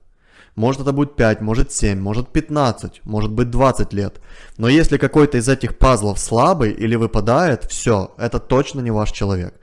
Может 0.54 0.82
это 0.82 0.92
будет 0.92 1.16
5, 1.16 1.40
может 1.40 1.73
7, 1.73 1.99
может 1.99 2.28
15, 2.28 3.00
может 3.04 3.32
быть 3.32 3.50
20 3.50 3.92
лет. 3.94 4.21
Но 4.59 4.68
если 4.68 4.99
какой-то 4.99 5.38
из 5.38 5.49
этих 5.49 5.78
пазлов 5.78 6.18
слабый 6.18 6.73
или 6.73 6.94
выпадает, 6.94 7.64
все, 7.64 8.14
это 8.18 8.38
точно 8.38 8.80
не 8.80 8.90
ваш 8.90 9.12
человек. 9.12 9.54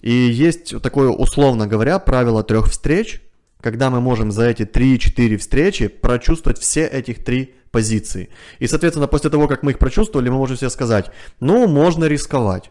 И 0.00 0.12
есть 0.12 0.82
такое, 0.82 1.10
условно 1.10 1.68
говоря, 1.68 2.00
правило 2.00 2.42
трех 2.42 2.68
встреч, 2.68 3.22
когда 3.60 3.88
мы 3.88 4.00
можем 4.00 4.32
за 4.32 4.46
эти 4.48 4.62
3-4 4.62 5.36
встречи 5.36 5.86
прочувствовать 5.86 6.58
все 6.58 6.86
этих 6.86 7.22
три 7.24 7.54
позиции. 7.70 8.28
И, 8.58 8.66
соответственно, 8.66 9.06
после 9.06 9.30
того, 9.30 9.46
как 9.46 9.62
мы 9.62 9.70
их 9.70 9.78
прочувствовали, 9.78 10.28
мы 10.28 10.38
можем 10.38 10.56
себе 10.56 10.70
сказать, 10.70 11.10
ну, 11.38 11.68
можно 11.68 12.06
рисковать. 12.06 12.70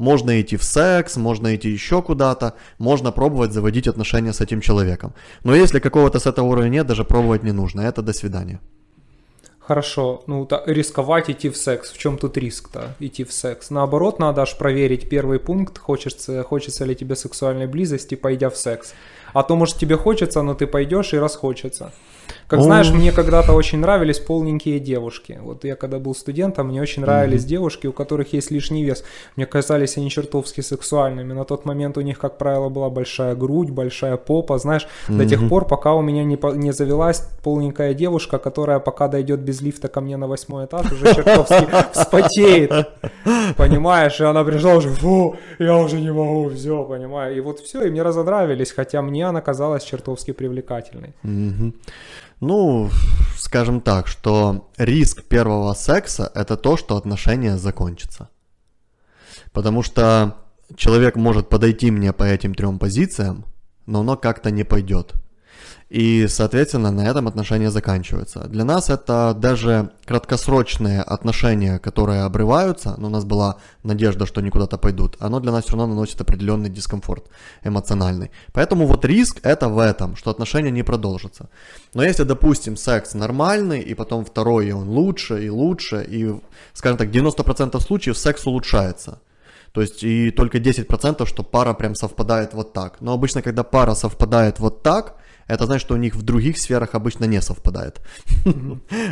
Можно 0.00 0.40
идти 0.40 0.56
в 0.56 0.62
секс, 0.62 1.16
можно 1.16 1.54
идти 1.54 1.68
еще 1.68 2.00
куда-то, 2.00 2.54
можно 2.78 3.12
пробовать 3.12 3.52
заводить 3.52 3.86
отношения 3.86 4.32
с 4.32 4.40
этим 4.40 4.62
человеком. 4.62 5.12
Но 5.44 5.54
если 5.54 5.78
какого-то 5.78 6.18
с 6.18 6.26
этого 6.26 6.46
уровня 6.46 6.70
нет, 6.70 6.86
даже 6.86 7.04
пробовать 7.04 7.42
не 7.42 7.52
нужно. 7.52 7.82
Это 7.82 8.00
до 8.00 8.14
свидания. 8.14 8.60
Хорошо, 9.58 10.22
ну 10.26 10.46
та, 10.46 10.62
рисковать 10.66 11.28
идти 11.28 11.50
в 11.50 11.56
секс. 11.56 11.92
В 11.92 11.98
чем 11.98 12.16
тут 12.16 12.38
риск-то 12.38 12.94
идти 12.98 13.24
в 13.24 13.32
секс? 13.32 13.70
Наоборот, 13.70 14.18
надо 14.18 14.40
аж 14.40 14.56
проверить 14.56 15.10
первый 15.10 15.38
пункт, 15.38 15.78
хочется, 15.78 16.42
хочется 16.44 16.86
ли 16.86 16.94
тебе 16.94 17.14
сексуальной 17.14 17.66
близости, 17.66 18.14
пойдя 18.14 18.48
в 18.48 18.56
секс. 18.56 18.94
А 19.34 19.42
то, 19.42 19.54
может, 19.54 19.76
тебе 19.76 19.96
хочется, 19.96 20.42
но 20.42 20.54
ты 20.54 20.66
пойдешь 20.66 21.12
и 21.12 21.18
расхочется. 21.18 21.92
Как 22.50 22.62
знаешь, 22.62 22.90
мне 22.90 23.12
когда-то 23.12 23.52
очень 23.52 23.78
нравились 23.78 24.18
полненькие 24.18 24.80
девушки. 24.80 25.38
Вот 25.40 25.64
я 25.64 25.76
когда 25.76 26.00
был 26.00 26.16
студентом, 26.16 26.66
мне 26.66 26.82
очень 26.82 27.02
нравились 27.02 27.44
mm-hmm. 27.44 27.48
девушки, 27.48 27.86
у 27.86 27.92
которых 27.92 28.32
есть 28.32 28.50
лишний 28.50 28.82
вес. 28.82 29.04
Мне 29.36 29.46
казались 29.46 29.96
они 29.96 30.10
чертовски 30.10 30.60
сексуальными. 30.60 31.32
На 31.32 31.44
тот 31.44 31.64
момент 31.64 31.96
у 31.96 32.00
них, 32.00 32.18
как 32.18 32.38
правило, 32.38 32.68
была 32.68 32.90
большая 32.90 33.36
грудь, 33.36 33.70
большая 33.70 34.16
попа. 34.16 34.58
Знаешь, 34.58 34.88
mm-hmm. 35.08 35.16
до 35.16 35.26
тех 35.26 35.48
пор, 35.48 35.64
пока 35.64 35.94
у 35.94 36.02
меня 36.02 36.24
не, 36.24 36.36
не 36.56 36.72
завелась 36.72 37.22
полненькая 37.44 37.94
девушка, 37.94 38.38
которая 38.38 38.80
пока 38.80 39.06
дойдет 39.06 39.38
без 39.38 39.60
лифта 39.60 39.86
ко 39.86 40.00
мне 40.00 40.16
на 40.16 40.26
восьмой 40.26 40.64
этаж, 40.64 40.90
уже 40.90 41.14
чертовски 41.14 41.68
вспотеет. 41.92 42.72
Понимаешь? 43.56 44.20
И 44.20 44.24
она 44.24 44.42
пришла 44.42 44.74
уже, 44.74 44.88
фу, 44.88 45.36
я 45.60 45.76
уже 45.76 46.00
не 46.00 46.12
могу, 46.12 46.50
все, 46.50 46.82
понимаю. 46.82 47.36
И 47.36 47.40
вот 47.40 47.60
все, 47.60 47.84
и 47.84 47.90
мне 47.90 48.02
разонравились, 48.02 48.72
хотя 48.72 49.02
мне 49.02 49.28
она 49.28 49.40
казалась 49.40 49.84
чертовски 49.84 50.32
привлекательной. 50.32 51.14
Ну, 52.40 52.88
скажем 53.36 53.82
так, 53.82 54.06
что 54.06 54.70
риск 54.78 55.24
первого 55.24 55.74
секса 55.74 56.30
это 56.34 56.56
то, 56.56 56.78
что 56.78 56.96
отношения 56.96 57.58
закончатся. 57.58 58.30
Потому 59.52 59.82
что 59.82 60.38
человек 60.74 61.16
может 61.16 61.50
подойти 61.50 61.90
мне 61.90 62.14
по 62.14 62.24
этим 62.24 62.54
трем 62.54 62.78
позициям, 62.78 63.44
но 63.84 64.00
оно 64.00 64.16
как-то 64.16 64.50
не 64.50 64.64
пойдет. 64.64 65.12
И, 65.90 66.28
соответственно, 66.28 66.92
на 66.92 67.00
этом 67.00 67.26
отношения 67.26 67.68
заканчиваются. 67.68 68.46
Для 68.48 68.64
нас 68.64 68.90
это 68.90 69.34
даже 69.36 69.90
краткосрочные 70.06 71.02
отношения, 71.02 71.80
которые 71.80 72.22
обрываются, 72.22 72.94
но 72.96 73.08
у 73.08 73.10
нас 73.10 73.24
была 73.24 73.56
надежда, 73.82 74.24
что 74.24 74.40
они 74.40 74.50
куда-то 74.50 74.78
пойдут, 74.78 75.16
оно 75.18 75.40
для 75.40 75.50
нас 75.50 75.64
все 75.64 75.72
равно 75.72 75.88
наносит 75.88 76.20
определенный 76.20 76.70
дискомфорт 76.70 77.24
эмоциональный. 77.64 78.30
Поэтому 78.52 78.86
вот 78.86 79.04
риск 79.04 79.40
это 79.42 79.68
в 79.68 79.80
этом, 79.80 80.14
что 80.14 80.30
отношения 80.30 80.70
не 80.70 80.84
продолжатся. 80.84 81.48
Но 81.92 82.04
если, 82.04 82.22
допустим, 82.22 82.76
секс 82.76 83.14
нормальный, 83.14 83.80
и 83.80 83.94
потом 83.94 84.24
второй, 84.24 84.68
и 84.68 84.72
он 84.72 84.88
лучше, 84.88 85.44
и 85.44 85.50
лучше, 85.50 86.06
и, 86.08 86.40
скажем 86.72 86.98
так, 86.98 87.08
90% 87.08 87.80
случаев 87.80 88.16
секс 88.16 88.46
улучшается. 88.46 89.18
То 89.72 89.80
есть 89.80 90.04
и 90.04 90.30
только 90.30 90.58
10%, 90.58 91.26
что 91.26 91.42
пара 91.42 91.74
прям 91.74 91.96
совпадает 91.96 92.54
вот 92.54 92.72
так. 92.72 93.00
Но 93.00 93.12
обычно, 93.12 93.42
когда 93.42 93.64
пара 93.64 93.94
совпадает 93.94 94.60
вот 94.60 94.82
так, 94.82 95.16
это 95.50 95.66
значит, 95.66 95.86
что 95.86 95.94
у 95.94 95.98
них 95.98 96.14
в 96.14 96.22
других 96.22 96.58
сферах 96.58 96.94
обычно 96.94 97.24
не 97.26 97.42
совпадает. 97.42 98.00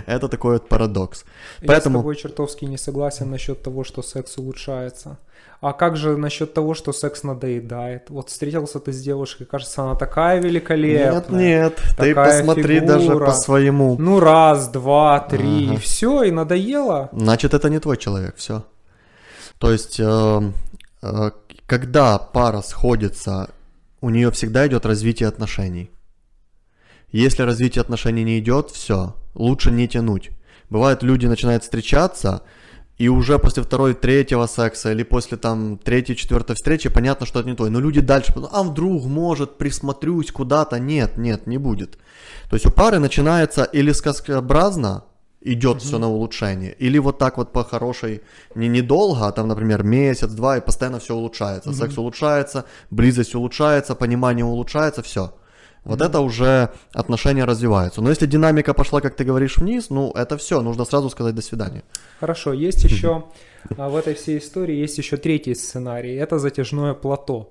Это 0.06 0.28
такой 0.28 0.52
вот 0.52 0.68
парадокс. 0.68 1.24
Я 1.60 1.80
с 1.80 1.84
тобой 1.84 2.16
чертовски 2.16 2.64
не 2.64 2.78
согласен 2.78 3.30
насчет 3.30 3.62
того, 3.62 3.84
что 3.84 4.02
секс 4.02 4.38
улучшается. 4.38 5.18
А 5.60 5.72
как 5.72 5.96
же 5.96 6.16
насчет 6.16 6.54
того, 6.54 6.74
что 6.74 6.92
секс 6.92 7.24
надоедает? 7.24 8.10
Вот 8.10 8.28
встретился 8.28 8.78
ты 8.78 8.92
с 8.92 9.02
девушкой, 9.02 9.46
кажется, 9.46 9.82
она 9.82 9.96
такая 9.96 10.40
великолепная. 10.40 11.12
Нет, 11.12 11.30
нет, 11.30 11.96
ты 11.96 12.14
посмотри 12.14 12.80
даже 12.80 13.18
по 13.18 13.32
своему. 13.32 13.96
Ну 13.98 14.20
раз, 14.20 14.68
два, 14.68 15.18
три, 15.18 15.70
ага. 15.70 15.80
все, 15.80 16.22
и 16.22 16.30
надоело. 16.30 17.08
Значит, 17.12 17.54
это 17.54 17.68
не 17.68 17.80
твой 17.80 17.96
человек, 17.96 18.36
все. 18.36 18.62
То 19.58 19.72
есть, 19.72 19.98
э, 19.98 20.52
э, 21.02 21.30
когда 21.66 22.18
пара 22.18 22.62
сходится, 22.62 23.50
у 24.00 24.10
нее 24.10 24.30
всегда 24.30 24.64
идет 24.68 24.86
развитие 24.86 25.28
отношений. 25.28 25.90
Если 27.10 27.42
развитие 27.42 27.80
отношений 27.80 28.24
не 28.24 28.38
идет, 28.38 28.70
все, 28.70 29.14
лучше 29.34 29.70
не 29.70 29.88
тянуть. 29.88 30.30
Бывает, 30.68 31.02
люди 31.02 31.26
начинают 31.26 31.62
встречаться, 31.62 32.42
и 32.98 33.08
уже 33.08 33.38
после 33.38 33.62
второй, 33.62 33.94
третьего 33.94 34.46
секса 34.46 34.92
или 34.92 35.04
после 35.04 35.38
там 35.38 35.78
третьей, 35.78 36.16
четвертой 36.16 36.56
встречи 36.56 36.88
понятно, 36.88 37.26
что 37.26 37.40
это 37.40 37.48
не 37.48 37.54
то. 37.54 37.68
Но 37.70 37.80
люди 37.80 38.00
дальше, 38.00 38.34
а 38.52 38.62
вдруг, 38.62 39.04
может, 39.06 39.56
присмотрюсь 39.56 40.32
куда-то. 40.32 40.78
Нет, 40.80 41.16
нет, 41.16 41.46
не 41.46 41.58
будет. 41.58 41.98
То 42.50 42.56
есть 42.56 42.66
у 42.66 42.70
пары 42.70 42.98
начинается 42.98 43.62
или 43.64 43.92
сказкообразно, 43.92 45.04
идет 45.40 45.76
mm 45.76 45.80
все 45.80 45.98
на 45.98 46.08
улучшение, 46.08 46.74
или 46.74 46.98
вот 46.98 47.18
так 47.18 47.36
вот 47.36 47.52
по 47.52 47.64
хорошей, 47.64 48.22
не 48.56 48.68
недолго, 48.68 49.28
а 49.28 49.32
там, 49.32 49.46
например, 49.46 49.84
месяц, 49.84 50.30
два, 50.30 50.58
и 50.58 50.60
постоянно 50.60 50.98
все 50.98 51.14
улучшается. 51.14 51.70
mm 51.70 51.74
Секс 51.74 51.98
улучшается, 51.98 52.64
близость 52.90 53.34
улучшается, 53.34 53.94
понимание 53.94 54.44
улучшается, 54.44 55.02
все. 55.02 55.32
Вот 55.84 56.00
это 56.00 56.20
уже 56.20 56.70
отношения 56.92 57.44
развиваются. 57.44 58.02
Но 58.02 58.10
если 58.10 58.26
динамика 58.26 58.74
пошла, 58.74 59.00
как 59.00 59.14
ты 59.14 59.24
говоришь, 59.24 59.56
вниз, 59.56 59.90
ну 59.90 60.12
это 60.14 60.36
все, 60.36 60.60
нужно 60.60 60.84
сразу 60.84 61.10
сказать 61.10 61.34
до 61.34 61.42
свидания. 61.42 61.82
Хорошо, 62.20 62.52
есть 62.52 62.84
еще 62.90 63.24
а, 63.76 63.88
в 63.88 63.96
этой 63.96 64.14
всей 64.14 64.38
истории 64.38 64.76
есть 64.76 64.98
еще 64.98 65.16
третий 65.16 65.54
сценарий. 65.54 66.14
Это 66.14 66.38
затяжное 66.38 66.94
плато. 66.94 67.48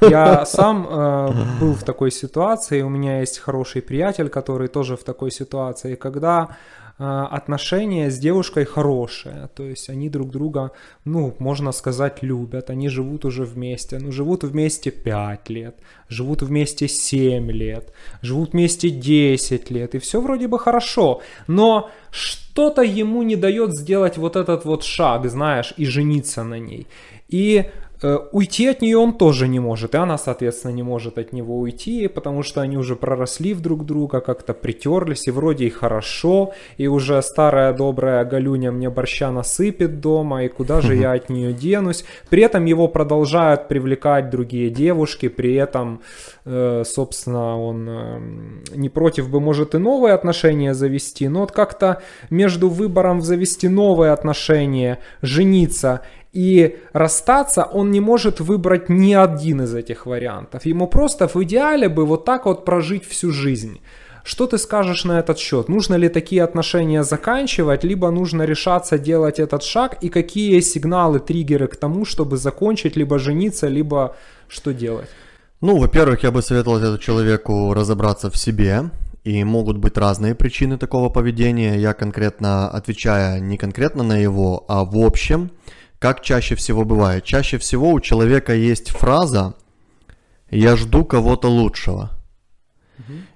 Я 0.00 0.44
сам 0.46 0.86
э, 0.88 1.32
был 1.60 1.74
в 1.74 1.82
такой 1.82 2.10
ситуации, 2.10 2.82
у 2.82 2.88
меня 2.88 3.20
есть 3.20 3.38
хороший 3.38 3.82
приятель, 3.82 4.28
который 4.28 4.68
тоже 4.68 4.96
в 4.96 5.04
такой 5.04 5.30
ситуации, 5.30 5.94
когда 5.94 6.56
отношения 6.98 8.10
с 8.10 8.18
девушкой 8.18 8.64
хорошие, 8.64 9.50
то 9.54 9.62
есть 9.64 9.90
они 9.90 10.08
друг 10.08 10.30
друга, 10.30 10.70
ну, 11.04 11.34
можно 11.38 11.72
сказать, 11.72 12.22
любят, 12.22 12.70
они 12.70 12.88
живут 12.88 13.24
уже 13.24 13.44
вместе, 13.44 13.98
ну, 13.98 14.12
живут 14.12 14.44
вместе 14.44 14.90
5 14.90 15.50
лет, 15.50 15.76
живут 16.08 16.42
вместе 16.42 16.88
7 16.88 17.50
лет, 17.50 17.92
живут 18.22 18.52
вместе 18.52 18.88
10 18.88 19.70
лет, 19.70 19.94
и 19.94 19.98
все 19.98 20.20
вроде 20.22 20.48
бы 20.48 20.58
хорошо, 20.58 21.20
но 21.46 21.90
что-то 22.10 22.82
ему 22.82 23.22
не 23.22 23.36
дает 23.36 23.74
сделать 23.74 24.16
вот 24.16 24.36
этот 24.36 24.64
вот 24.64 24.82
шаг, 24.82 25.26
знаешь, 25.28 25.74
и 25.76 25.84
жениться 25.84 26.44
на 26.44 26.58
ней. 26.58 26.86
И 27.28 27.66
Э, 27.66 27.85
уйти 28.32 28.68
от 28.68 28.82
нее 28.82 28.98
он 28.98 29.12
тоже 29.14 29.48
не 29.48 29.60
может, 29.60 29.94
и 29.94 29.98
она, 29.98 30.18
соответственно, 30.18 30.72
не 30.72 30.82
может 30.82 31.18
от 31.18 31.32
него 31.32 31.58
уйти, 31.58 32.08
потому 32.08 32.42
что 32.42 32.60
они 32.60 32.76
уже 32.76 32.96
проросли 32.96 33.54
в 33.54 33.60
друг 33.60 33.84
друга, 33.86 34.20
как-то 34.20 34.54
притерлись, 34.54 35.26
и 35.26 35.30
вроде 35.30 35.66
и 35.66 35.70
хорошо, 35.70 36.52
и 36.76 36.86
уже 36.86 37.20
старая 37.22 37.72
добрая 37.72 38.24
Галюня 38.24 38.72
мне 38.72 38.90
борща 38.90 39.30
насыпет 39.30 40.00
дома, 40.00 40.44
и 40.44 40.48
куда 40.48 40.80
же 40.80 40.94
я 40.94 41.12
от 41.12 41.30
нее 41.30 41.52
денусь. 41.52 42.04
При 42.28 42.42
этом 42.42 42.64
его 42.64 42.88
продолжают 42.88 43.68
привлекать 43.68 44.30
другие 44.30 44.70
девушки, 44.70 45.28
при 45.28 45.54
этом, 45.54 46.00
э, 46.44 46.82
собственно, 46.84 47.60
он 47.60 47.88
э, 47.88 48.20
не 48.74 48.88
против 48.88 49.30
бы, 49.30 49.40
может, 49.40 49.74
и 49.74 49.78
новые 49.78 50.14
отношения 50.14 50.74
завести, 50.74 51.28
но 51.28 51.40
вот 51.40 51.52
как-то 51.52 52.02
между 52.30 52.68
выбором 52.68 53.22
завести 53.22 53.68
новые 53.68 54.12
отношения, 54.12 54.98
жениться 55.22 56.02
и 56.36 56.76
расстаться, 56.92 57.64
он 57.64 57.90
не 57.90 58.00
может 58.00 58.40
выбрать 58.40 58.90
ни 58.90 59.14
один 59.14 59.62
из 59.62 59.74
этих 59.74 60.06
вариантов. 60.06 60.66
Ему 60.66 60.86
просто 60.86 61.28
в 61.28 61.36
идеале 61.36 61.88
бы 61.88 62.04
вот 62.04 62.24
так 62.24 62.44
вот 62.44 62.64
прожить 62.64 63.04
всю 63.08 63.32
жизнь. 63.32 63.80
Что 64.22 64.46
ты 64.46 64.58
скажешь 64.58 65.04
на 65.04 65.20
этот 65.20 65.38
счет? 65.38 65.68
Нужно 65.68 65.94
ли 65.94 66.08
такие 66.08 66.42
отношения 66.42 67.04
заканчивать, 67.04 67.84
либо 67.84 68.10
нужно 68.10 68.42
решаться 68.42 68.98
делать 68.98 69.38
этот 69.38 69.62
шаг? 69.62 69.98
И 70.02 70.08
какие 70.08 70.60
сигналы, 70.60 71.20
триггеры 71.20 71.68
к 71.68 71.76
тому, 71.76 72.04
чтобы 72.04 72.36
закончить, 72.36 72.96
либо 72.96 73.18
жениться, 73.18 73.68
либо 73.68 74.16
что 74.48 74.72
делать? 74.72 75.08
Ну, 75.60 75.78
во-первых, 75.78 76.24
я 76.24 76.30
бы 76.30 76.42
советовал 76.42 76.78
этому 76.78 76.98
человеку 76.98 77.72
разобраться 77.72 78.28
в 78.30 78.36
себе, 78.36 78.90
и 79.26 79.44
могут 79.44 79.78
быть 79.78 79.98
разные 79.98 80.34
причины 80.34 80.76
такого 80.76 81.08
поведения. 81.08 81.76
Я 81.76 81.94
конкретно 81.94 82.68
отвечаю 82.68 83.42
не 83.42 83.56
конкретно 83.56 84.04
на 84.04 84.18
его, 84.18 84.64
а 84.68 84.84
в 84.84 84.96
общем. 84.98 85.50
Как 85.98 86.22
чаще 86.22 86.54
всего 86.54 86.84
бывает? 86.84 87.24
Чаще 87.24 87.58
всего 87.58 87.90
у 87.92 88.00
человека 88.00 88.54
есть 88.54 88.90
фраза 88.90 89.54
«я 90.50 90.76
жду 90.76 91.04
кого-то 91.04 91.48
лучшего». 91.48 92.10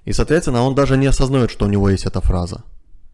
И, 0.05 0.13
соответственно, 0.13 0.63
он 0.63 0.75
даже 0.75 0.97
не 0.97 1.07
осознает, 1.07 1.51
что 1.51 1.65
у 1.65 1.69
него 1.69 1.89
есть 1.89 2.05
эта 2.05 2.21
фраза. 2.21 2.63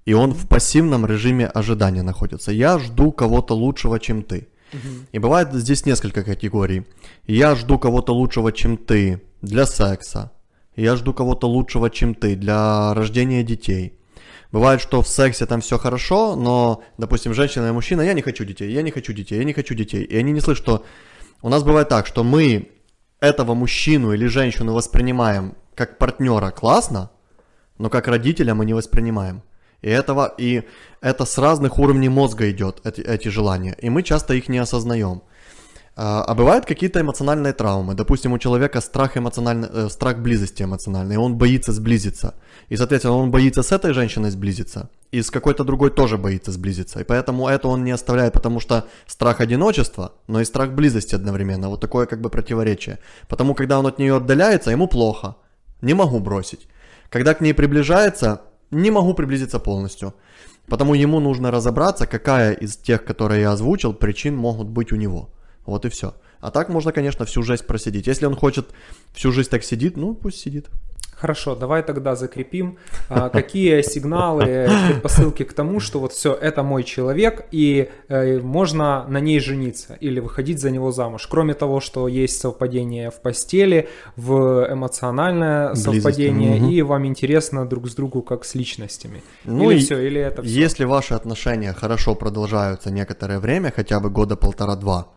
И 0.05 0.13
он 0.13 0.33
в 0.33 0.47
пассивном 0.47 1.05
режиме 1.05 1.47
ожидания 1.47 2.03
находится. 2.03 2.51
Я 2.51 2.79
жду 2.79 3.11
кого-то 3.11 3.53
лучшего, 3.53 3.99
чем 3.99 4.23
ты. 4.23 4.47
И 5.11 5.19
бывает 5.19 5.53
здесь 5.53 5.85
несколько 5.85 6.23
категорий. 6.23 6.85
Я 7.25 7.55
жду 7.55 7.77
кого-то 7.79 8.13
лучшего, 8.13 8.51
чем 8.51 8.77
ты 8.77 9.21
для 9.41 9.65
секса. 9.65 10.31
Я 10.75 10.95
жду 10.95 11.13
кого-то 11.13 11.47
лучшего, 11.47 11.89
чем 11.89 12.15
ты 12.15 12.35
для 12.35 12.93
рождения 12.93 13.43
детей. 13.43 13.97
Бывает, 14.51 14.81
что 14.81 15.01
в 15.01 15.07
сексе 15.07 15.45
там 15.45 15.61
все 15.61 15.77
хорошо, 15.77 16.35
но, 16.35 16.83
допустим, 16.97 17.33
женщина 17.33 17.67
и 17.67 17.71
мужчина, 17.71 18.01
я 18.01 18.13
не 18.13 18.21
хочу 18.21 18.45
детей, 18.45 18.71
я 18.71 18.81
не 18.81 18.91
хочу 18.91 19.13
детей, 19.13 19.37
я 19.37 19.43
не 19.43 19.53
хочу 19.53 19.75
детей. 19.75 20.03
И 20.03 20.15
они 20.15 20.31
не 20.31 20.39
слышат, 20.39 20.63
что 20.63 20.85
у 21.41 21.49
нас 21.49 21.63
бывает 21.63 21.89
так, 21.89 22.07
что 22.07 22.23
мы 22.23 22.69
этого 23.19 23.53
мужчину 23.53 24.13
или 24.13 24.27
женщину 24.27 24.73
воспринимаем 24.73 25.55
как 25.75 25.97
партнера 25.97 26.51
классно, 26.51 27.11
но 27.77 27.89
как 27.89 28.07
родителя 28.07 28.55
мы 28.55 28.65
не 28.65 28.73
воспринимаем. 28.73 29.43
И, 29.81 29.89
этого, 29.89 30.33
и 30.37 30.63
это 31.01 31.25
с 31.25 31.37
разных 31.37 31.77
уровней 31.77 32.09
мозга 32.09 32.49
идет, 32.49 32.81
эти, 32.83 33.01
эти 33.01 33.27
желания. 33.27 33.75
И 33.79 33.89
мы 33.89 34.01
часто 34.01 34.33
их 34.33 34.47
не 34.47 34.57
осознаем. 34.57 35.21
А, 35.99 36.21
а 36.21 36.35
бывают 36.35 36.65
какие-то 36.65 37.01
эмоциональные 37.01 37.53
травмы. 37.53 37.95
Допустим, 37.95 38.31
у 38.31 38.37
человека 38.37 38.81
страх, 38.81 39.17
эмоциональный, 39.17 39.67
э, 39.67 39.89
страх 39.89 40.19
близости 40.19 40.61
эмоциональный, 40.61 41.15
и 41.15 41.17
он 41.17 41.37
боится 41.37 41.73
сблизиться. 41.73 42.35
И, 42.69 42.77
соответственно, 42.77 43.15
он 43.15 43.31
боится 43.31 43.63
с 43.63 43.71
этой 43.71 43.93
женщиной 43.93 44.29
сблизиться, 44.29 44.91
и 45.11 45.23
с 45.23 45.31
какой-то 45.31 45.63
другой 45.63 45.89
тоже 45.89 46.17
боится 46.19 46.51
сблизиться. 46.51 46.99
И 46.99 47.03
поэтому 47.03 47.47
это 47.47 47.67
он 47.67 47.83
не 47.83 47.89
оставляет, 47.89 48.33
потому 48.33 48.59
что 48.59 48.85
страх 49.07 49.41
одиночества, 49.41 50.11
но 50.27 50.39
и 50.39 50.45
страх 50.45 50.69
близости 50.69 51.15
одновременно. 51.15 51.69
Вот 51.69 51.81
такое 51.81 52.05
как 52.05 52.21
бы 52.21 52.29
противоречие. 52.29 52.99
Потому 53.27 53.55
когда 53.55 53.79
он 53.79 53.87
от 53.87 53.97
нее 53.97 54.17
отдаляется, 54.17 54.69
ему 54.69 54.87
плохо. 54.87 55.35
Не 55.81 55.95
могу 55.95 56.19
бросить. 56.19 56.67
Когда 57.09 57.33
к 57.33 57.41
ней 57.41 57.53
приближается, 57.53 58.41
не 58.69 58.91
могу 58.91 59.15
приблизиться 59.15 59.57
полностью. 59.57 60.13
Потому 60.67 60.93
ему 60.93 61.19
нужно 61.19 61.49
разобраться, 61.49 62.05
какая 62.05 62.53
из 62.53 62.77
тех, 62.77 63.03
которые 63.03 63.41
я 63.41 63.51
озвучил, 63.51 63.93
причин 63.93 64.35
могут 64.35 64.67
быть 64.67 64.91
у 64.91 64.95
него. 64.95 65.29
Вот 65.67 65.85
и 65.85 65.89
все. 65.89 66.15
А 66.39 66.49
так 66.49 66.69
можно, 66.69 66.91
конечно, 66.91 67.25
всю 67.25 67.43
жизнь 67.43 67.65
просидеть. 67.65 68.07
Если 68.07 68.25
он 68.25 68.35
хочет 68.35 68.69
всю 69.13 69.31
жизнь 69.31 69.49
так 69.49 69.63
сидит, 69.63 69.97
ну 69.97 70.15
пусть 70.15 70.39
сидит. 70.39 70.67
Хорошо, 71.19 71.55
давай 71.55 71.81
тогда 71.81 72.15
закрепим, 72.15 72.77
а, 73.09 73.29
какие 73.29 73.81
сигналы, 73.81 74.69
предпосылки 74.87 75.43
к 75.43 75.53
тому, 75.53 75.79
что 75.79 75.99
вот 75.99 76.13
все, 76.13 76.31
это 76.31 76.61
мой 76.61 76.83
человек, 76.83 77.47
и 77.51 77.89
э, 78.07 78.39
можно 78.39 79.03
на 79.07 79.19
ней 79.19 79.39
жениться 79.39 79.97
или 79.99 80.19
выходить 80.19 80.59
за 80.59 80.69
него 80.69 80.91
замуж. 80.91 81.25
Кроме 81.25 81.55
того, 81.55 81.79
что 81.79 82.07
есть 82.07 82.39
совпадение 82.39 83.09
в 83.09 83.19
постели, 83.19 83.89
в 84.15 84.67
эмоциональное 84.71 85.73
совпадение, 85.73 86.61
угу. 86.61 86.69
и 86.69 86.81
вам 86.83 87.07
интересно 87.07 87.65
друг 87.65 87.89
с 87.89 87.95
другу 87.95 88.21
как 88.21 88.45
с 88.45 88.53
личностями. 88.53 89.23
Ну 89.43 89.71
или 89.71 89.79
и 89.79 89.81
все, 89.81 89.99
или 89.99 90.21
это 90.21 90.43
все. 90.43 90.51
Если 90.51 90.85
ваши 90.85 91.15
отношения 91.15 91.73
хорошо 91.73 92.13
продолжаются 92.13 92.91
некоторое 92.91 93.39
время, 93.39 93.73
хотя 93.75 93.99
бы 93.99 94.11
года 94.11 94.35
полтора-два, 94.35 95.07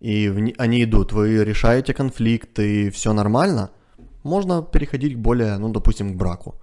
и 0.00 0.28
в, 0.28 0.52
они 0.58 0.84
идут, 0.84 1.12
вы 1.12 1.44
решаете 1.44 1.94
конфликты, 1.94 2.86
и 2.86 2.90
все 2.90 3.12
нормально, 3.12 3.70
можно 4.22 4.62
переходить 4.62 5.14
к 5.14 5.18
более, 5.18 5.56
ну, 5.58 5.70
допустим, 5.70 6.12
к 6.12 6.16
браку. 6.16 6.56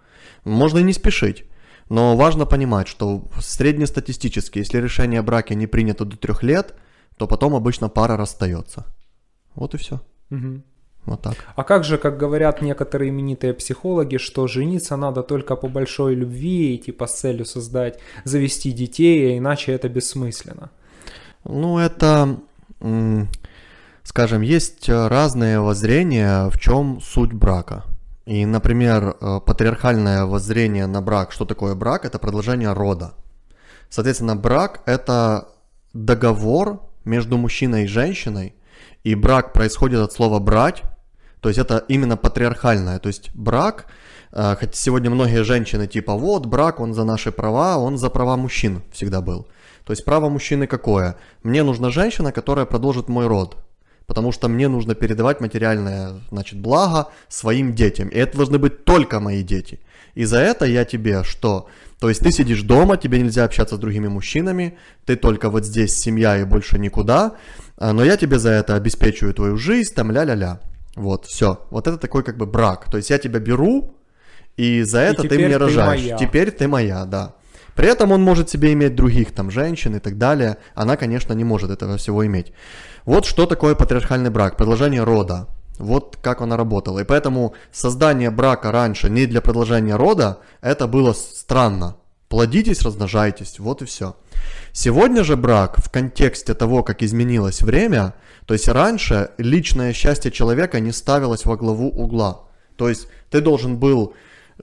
Можно 0.43 0.79
и 0.79 0.83
не 0.83 0.93
спешить. 0.93 1.45
Но 1.89 2.15
важно 2.15 2.45
понимать, 2.45 2.87
что 2.87 3.23
среднестатистически, 3.39 4.59
если 4.59 4.79
решение 4.79 5.19
о 5.19 5.23
браке 5.23 5.55
не 5.55 5.67
принято 5.67 6.05
до 6.05 6.17
трех 6.17 6.43
лет, 6.43 6.75
то 7.17 7.27
потом 7.27 7.55
обычно 7.55 7.89
пара 7.89 8.17
расстается. 8.17 8.85
Вот 9.55 9.73
и 9.75 9.77
все. 9.77 10.01
Угу. 10.31 10.61
Вот 11.05 11.21
так. 11.21 11.35
А 11.55 11.63
как 11.63 11.83
же, 11.83 11.97
как 11.97 12.17
говорят 12.17 12.61
некоторые 12.61 13.09
именитые 13.09 13.53
психологи, 13.53 14.17
что 14.17 14.47
жениться 14.47 14.95
надо 14.95 15.21
только 15.21 15.55
по 15.55 15.67
большой 15.67 16.15
любви 16.15 16.75
и 16.75 16.77
типа 16.77 17.07
с 17.07 17.19
целью 17.19 17.45
создать, 17.45 17.99
завести 18.23 18.71
детей, 18.71 19.33
а 19.33 19.37
иначе 19.37 19.73
это 19.73 19.89
бессмысленно? 19.89 20.71
Ну, 21.43 21.77
это 21.77 22.39
скажем, 24.03 24.41
есть 24.41 24.89
э, 24.89 25.07
разные 25.07 25.59
воззрения, 25.59 26.49
в 26.49 26.59
чем 26.59 26.99
суть 27.01 27.33
брака. 27.33 27.83
И, 28.25 28.45
например, 28.45 29.15
э, 29.19 29.39
патриархальное 29.45 30.25
воззрение 30.25 30.87
на 30.87 31.01
брак, 31.01 31.31
что 31.31 31.45
такое 31.45 31.75
брак, 31.75 32.05
это 32.05 32.19
продолжение 32.19 32.73
рода. 32.73 33.13
Соответственно, 33.89 34.35
брак 34.35 34.81
это 34.85 35.49
договор 35.93 36.81
между 37.05 37.37
мужчиной 37.37 37.83
и 37.83 37.87
женщиной, 37.87 38.55
и 39.03 39.15
брак 39.15 39.53
происходит 39.53 39.99
от 39.99 40.13
слова 40.13 40.39
брать, 40.39 40.83
то 41.41 41.49
есть 41.49 41.59
это 41.59 41.83
именно 41.89 42.15
патриархальное, 42.15 42.99
то 42.99 43.07
есть 43.07 43.29
брак, 43.35 43.87
э, 44.31 44.55
хотя 44.57 44.73
сегодня 44.73 45.09
многие 45.09 45.43
женщины 45.43 45.87
типа 45.87 46.13
вот 46.15 46.45
брак, 46.45 46.79
он 46.79 46.93
за 46.93 47.03
наши 47.03 47.31
права, 47.31 47.77
он 47.77 47.97
за 47.97 48.09
права 48.09 48.37
мужчин 48.37 48.81
всегда 48.91 49.21
был. 49.21 49.47
То 49.85 49.91
есть 49.91 50.05
право 50.05 50.29
мужчины 50.29 50.67
какое? 50.67 51.15
Мне 51.43 51.63
нужна 51.63 51.89
женщина, 51.89 52.31
которая 52.31 52.65
продолжит 52.65 53.09
мой 53.09 53.27
род. 53.27 53.57
Потому 54.05 54.31
что 54.31 54.49
мне 54.49 54.67
нужно 54.67 54.95
передавать 54.95 55.39
материальное 55.39 56.21
значит, 56.29 56.59
благо 56.59 57.09
своим 57.29 57.73
детям. 57.73 58.09
И 58.09 58.17
это 58.17 58.37
должны 58.37 58.59
быть 58.59 58.83
только 58.83 59.19
мои 59.19 59.43
дети. 59.43 59.79
И 60.13 60.25
за 60.25 60.39
это 60.39 60.65
я 60.65 60.85
тебе 60.85 61.23
что? 61.23 61.67
То 61.99 62.09
есть 62.09 62.21
ты 62.21 62.31
сидишь 62.31 62.63
дома, 62.63 62.97
тебе 62.97 63.19
нельзя 63.19 63.45
общаться 63.45 63.75
с 63.77 63.79
другими 63.79 64.09
мужчинами, 64.09 64.77
ты 65.05 65.15
только 65.15 65.49
вот 65.49 65.65
здесь 65.65 65.95
семья 65.97 66.37
и 66.37 66.43
больше 66.43 66.77
никуда, 66.77 67.37
а, 67.77 67.93
но 67.93 68.03
я 68.03 68.17
тебе 68.17 68.39
за 68.39 68.49
это 68.49 68.75
обеспечиваю 68.75 69.33
твою 69.33 69.57
жизнь, 69.57 69.93
там 69.95 70.11
ля-ля-ля. 70.11 70.59
Вот, 70.95 71.25
все. 71.25 71.65
Вот 71.71 71.87
это 71.87 71.97
такой 71.97 72.23
как 72.23 72.37
бы 72.37 72.45
брак. 72.45 72.91
То 72.91 72.97
есть 72.97 73.09
я 73.09 73.17
тебя 73.17 73.39
беру, 73.39 73.95
и 74.57 74.83
за 74.83 74.99
это 74.99 75.25
и 75.25 75.29
ты 75.29 75.39
мне 75.39 75.57
рожаешь. 75.57 76.01
Моя. 76.01 76.17
Теперь 76.17 76.51
ты 76.51 76.67
моя, 76.67 77.05
да. 77.05 77.35
При 77.75 77.87
этом 77.87 78.11
он 78.11 78.21
может 78.21 78.49
себе 78.49 78.73
иметь 78.73 78.95
других 78.95 79.33
там 79.33 79.51
женщин 79.51 79.95
и 79.95 79.99
так 79.99 80.17
далее. 80.17 80.57
Она, 80.75 80.95
конечно, 80.97 81.33
не 81.33 81.43
может 81.43 81.71
этого 81.71 81.97
всего 81.97 82.25
иметь. 82.25 82.53
Вот 83.05 83.25
что 83.25 83.45
такое 83.45 83.75
патриархальный 83.75 84.29
брак, 84.29 84.57
продолжение 84.57 85.03
рода. 85.03 85.47
Вот 85.79 86.17
как 86.21 86.41
она 86.41 86.55
работала. 86.55 86.99
И 86.99 87.03
поэтому 87.03 87.55
создание 87.71 88.29
брака 88.29 88.71
раньше 88.71 89.09
не 89.09 89.25
для 89.25 89.41
продолжения 89.41 89.95
рода, 89.95 90.39
это 90.61 90.87
было 90.87 91.13
странно. 91.13 91.95
Плодитесь, 92.29 92.81
размножайтесь, 92.81 93.59
вот 93.59 93.81
и 93.81 93.85
все. 93.85 94.15
Сегодня 94.71 95.23
же 95.23 95.35
брак 95.35 95.77
в 95.77 95.89
контексте 95.89 96.53
того, 96.53 96.83
как 96.83 97.03
изменилось 97.03 97.61
время, 97.61 98.13
то 98.45 98.53
есть 98.53 98.67
раньше 98.67 99.31
личное 99.37 99.93
счастье 99.93 100.31
человека 100.31 100.79
не 100.79 100.91
ставилось 100.91 101.45
во 101.45 101.57
главу 101.57 101.89
угла. 101.89 102.41
То 102.75 102.89
есть 102.89 103.07
ты 103.29 103.39
должен 103.41 103.77
был 103.77 104.15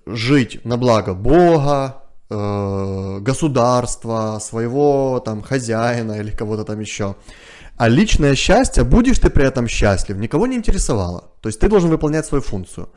жить 0.06 0.64
на 0.64 0.76
благо 0.76 1.14
Бога, 1.14 1.99
э, 2.30 3.18
государства, 3.20 4.38
своего 4.40 5.20
там 5.24 5.42
хозяина 5.42 6.12
или 6.12 6.30
кого-то 6.30 6.64
там 6.64 6.80
еще. 6.80 7.16
А 7.76 7.88
личное 7.88 8.34
счастье, 8.34 8.84
будешь 8.84 9.18
ты 9.18 9.30
при 9.30 9.44
этом 9.44 9.66
счастлив, 9.68 10.16
никого 10.18 10.46
не 10.46 10.56
интересовало. 10.56 11.30
То 11.40 11.48
есть 11.48 11.60
ты 11.60 11.68
должен 11.68 11.90
выполнять 11.90 12.26
свою 12.26 12.42
функцию. 12.42 12.88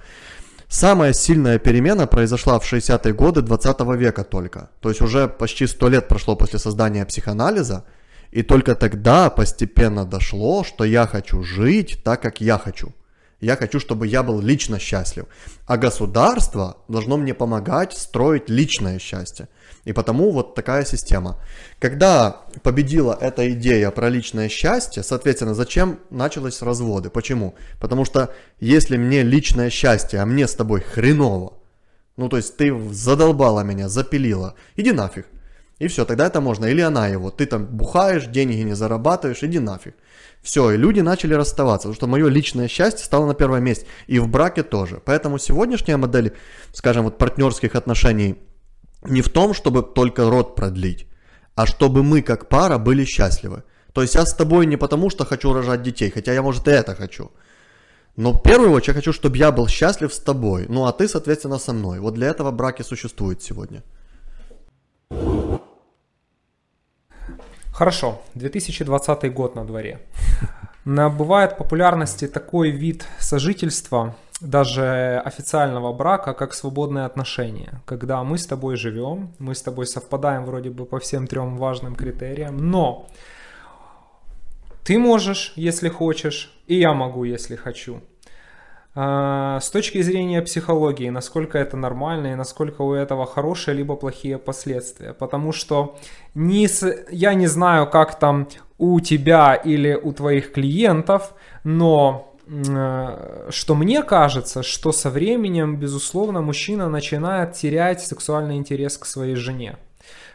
Самая 0.67 1.13
сильная 1.13 1.59
перемена 1.59 2.07
произошла 2.07 2.59
в 2.59 2.73
60-е 2.73 3.13
годы 3.13 3.41
20 3.41 3.79
века 3.95 4.23
только. 4.23 4.71
То 4.81 4.89
есть 4.89 5.01
уже 5.01 5.27
почти 5.27 5.67
100 5.67 5.89
лет 5.89 6.07
прошло 6.07 6.35
после 6.35 6.59
создания 6.59 7.05
психоанализа, 7.05 7.85
и 8.31 8.41
только 8.41 8.75
тогда 8.75 9.29
постепенно 9.29 10.03
дошло, 10.03 10.63
что 10.63 10.83
я 10.83 11.05
хочу 11.05 11.43
жить 11.43 12.01
так, 12.03 12.21
как 12.21 12.41
я 12.41 12.57
хочу. 12.57 12.91
Я 13.43 13.57
хочу, 13.57 13.81
чтобы 13.81 14.07
я 14.07 14.23
был 14.23 14.39
лично 14.39 14.79
счастлив. 14.79 15.25
А 15.67 15.75
государство 15.75 16.77
должно 16.87 17.17
мне 17.17 17.33
помогать 17.33 17.91
строить 17.91 18.47
личное 18.47 18.99
счастье. 18.99 19.49
И 19.83 19.91
потому 19.91 20.31
вот 20.31 20.55
такая 20.55 20.85
система. 20.85 21.37
Когда 21.77 22.37
победила 22.61 23.17
эта 23.19 23.51
идея 23.51 23.91
про 23.91 24.07
личное 24.07 24.47
счастье, 24.47 25.03
соответственно, 25.03 25.55
зачем 25.55 25.99
начались 26.09 26.61
разводы? 26.61 27.09
Почему? 27.09 27.55
Потому 27.81 28.05
что 28.05 28.33
если 28.61 28.95
мне 28.95 29.23
личное 29.23 29.69
счастье, 29.69 30.21
а 30.21 30.25
мне 30.25 30.47
с 30.47 30.55
тобой 30.55 30.79
хреново, 30.79 31.53
ну 32.15 32.29
то 32.29 32.37
есть 32.37 32.55
ты 32.55 32.73
задолбала 32.93 33.59
меня, 33.59 33.89
запилила, 33.89 34.55
иди 34.77 34.93
нафиг. 34.93 35.25
И 35.79 35.87
все, 35.87 36.05
тогда 36.05 36.27
это 36.27 36.39
можно. 36.39 36.65
Или 36.65 36.79
она 36.79 37.09
его. 37.09 37.29
Ты 37.29 37.45
там 37.45 37.65
бухаешь, 37.65 38.27
деньги 38.27 38.55
не 38.55 38.73
зарабатываешь, 38.73 39.43
иди 39.43 39.59
нафиг. 39.59 39.95
Все, 40.43 40.71
и 40.71 40.77
люди 40.77 41.01
начали 41.01 41.33
расставаться, 41.35 41.87
потому 41.87 41.95
что 41.95 42.07
мое 42.07 42.29
личное 42.29 42.67
счастье 42.67 43.05
стало 43.05 43.25
на 43.25 43.33
первом 43.33 43.63
месте. 43.63 43.87
И 44.07 44.19
в 44.19 44.27
браке 44.27 44.63
тоже. 44.63 45.01
Поэтому 45.05 45.39
сегодняшняя 45.39 45.97
модель, 45.97 46.33
скажем, 46.73 47.05
вот 47.05 47.17
партнерских 47.17 47.75
отношений 47.75 48.35
не 49.03 49.21
в 49.21 49.29
том, 49.29 49.53
чтобы 49.53 49.83
только 49.83 50.29
род 50.29 50.55
продлить, 50.55 51.07
а 51.55 51.65
чтобы 51.65 52.03
мы 52.03 52.21
как 52.21 52.49
пара 52.49 52.77
были 52.77 53.05
счастливы. 53.05 53.63
То 53.93 54.01
есть 54.01 54.15
я 54.15 54.25
с 54.25 54.33
тобой 54.33 54.65
не 54.65 54.77
потому, 54.77 55.09
что 55.09 55.25
хочу 55.25 55.53
рожать 55.53 55.81
детей, 55.81 56.11
хотя 56.11 56.33
я, 56.33 56.41
может, 56.41 56.67
и 56.67 56.71
это 56.71 56.93
хочу. 56.93 57.31
Но 58.17 58.33
в 58.33 58.41
первую 58.41 58.71
очередь 58.71 58.87
я 58.87 58.93
хочу, 58.95 59.13
чтобы 59.13 59.37
я 59.37 59.51
был 59.51 59.67
счастлив 59.67 60.13
с 60.13 60.19
тобой, 60.19 60.65
ну 60.67 60.85
а 60.85 60.91
ты, 60.91 61.07
соответственно, 61.07 61.57
со 61.57 61.73
мной. 61.73 61.99
Вот 61.99 62.15
для 62.15 62.27
этого 62.27 62.51
браки 62.51 62.83
существуют 62.83 63.41
сегодня. 63.41 63.81
Хорошо, 67.73 68.21
2020 68.35 69.33
год 69.33 69.55
на 69.55 69.65
дворе. 69.65 69.99
Набывает 70.85 71.57
популярности 71.57 72.27
такой 72.27 72.71
вид 72.71 73.05
сожительства, 73.19 74.15
даже 74.41 75.21
официального 75.23 75.93
брака, 75.93 76.33
как 76.33 76.53
свободные 76.53 77.05
отношения. 77.05 77.81
Когда 77.85 78.23
мы 78.23 78.37
с 78.37 78.45
тобой 78.45 78.75
живем, 78.75 79.33
мы 79.39 79.55
с 79.55 79.61
тобой 79.61 79.85
совпадаем 79.85 80.43
вроде 80.43 80.69
бы 80.69 80.85
по 80.85 80.99
всем 80.99 81.27
трем 81.27 81.55
важным 81.57 81.95
критериям, 81.95 82.57
но 82.57 83.07
ты 84.83 84.99
можешь, 84.99 85.53
если 85.55 85.87
хочешь, 85.87 86.51
и 86.67 86.75
я 86.75 86.93
могу, 86.93 87.23
если 87.23 87.55
хочу. 87.55 88.01
А, 88.95 89.59
с 89.59 89.69
точки 89.69 90.01
зрения 90.01 90.41
психологии, 90.41 91.09
насколько 91.09 91.57
это 91.57 91.77
нормально 91.77 92.33
и 92.33 92.35
насколько 92.35 92.81
у 92.81 92.93
этого 92.93 93.25
хорошие 93.25 93.75
либо 93.75 93.95
плохие 93.95 94.37
последствия. 94.37 95.13
Потому 95.13 95.51
что 95.51 95.97
не 96.35 96.67
с... 96.67 97.05
я 97.09 97.33
не 97.33 97.47
знаю, 97.47 97.89
как 97.89 98.19
там 98.19 98.47
у 98.77 98.99
тебя 98.99 99.55
или 99.55 99.93
у 99.95 100.13
твоих 100.13 100.51
клиентов, 100.51 101.33
но 101.63 102.33
Э, 102.45 103.47
что 103.49 103.75
мне 103.75 104.03
кажется, 104.03 104.63
что 104.63 104.91
со 104.91 105.09
временем, 105.09 105.77
безусловно, 105.77 106.41
мужчина 106.41 106.89
начинает 106.89 107.53
терять 107.53 108.01
сексуальный 108.01 108.57
интерес 108.57 108.97
к 108.97 109.05
своей 109.05 109.35
жене. 109.35 109.77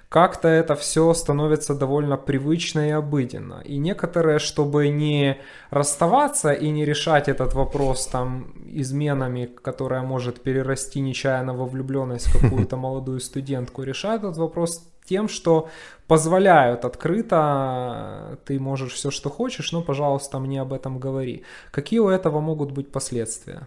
Как-то 0.08 0.48
это 0.48 0.74
все 0.74 1.12
становится 1.12 1.74
довольно 1.74 2.16
привычно 2.16 2.88
и 2.88 2.90
обыденно. 2.90 3.62
И 3.64 3.76
некоторые, 3.76 4.38
чтобы 4.38 4.88
не 4.88 5.38
расставаться 5.70 6.52
и 6.52 6.70
не 6.70 6.86
решать 6.86 7.28
этот 7.28 7.52
вопрос 7.54 8.06
там 8.06 8.54
изменами, 8.66 9.46
которая 9.46 10.02
может 10.02 10.40
перерасти 10.40 11.00
нечаянно 11.00 11.54
во 11.54 11.66
влюбленность 11.66 12.28
в 12.28 12.40
какую-то 12.40 12.76
молодую 12.78 13.20
студентку, 13.20 13.82
решают 13.82 14.24
этот 14.24 14.38
вопрос 14.38 14.88
тем, 15.04 15.28
что 15.28 15.68
позволяют 16.06 16.84
открыто, 16.84 18.38
ты 18.46 18.58
можешь 18.58 18.92
все, 18.92 19.10
что 19.10 19.30
хочешь, 19.30 19.72
но, 19.72 19.82
пожалуйста, 19.82 20.38
мне 20.38 20.60
об 20.62 20.72
этом 20.72 20.98
говори. 20.98 21.44
Какие 21.70 22.00
у 22.00 22.08
этого 22.08 22.40
могут 22.40 22.72
быть 22.72 22.90
последствия? 22.90 23.66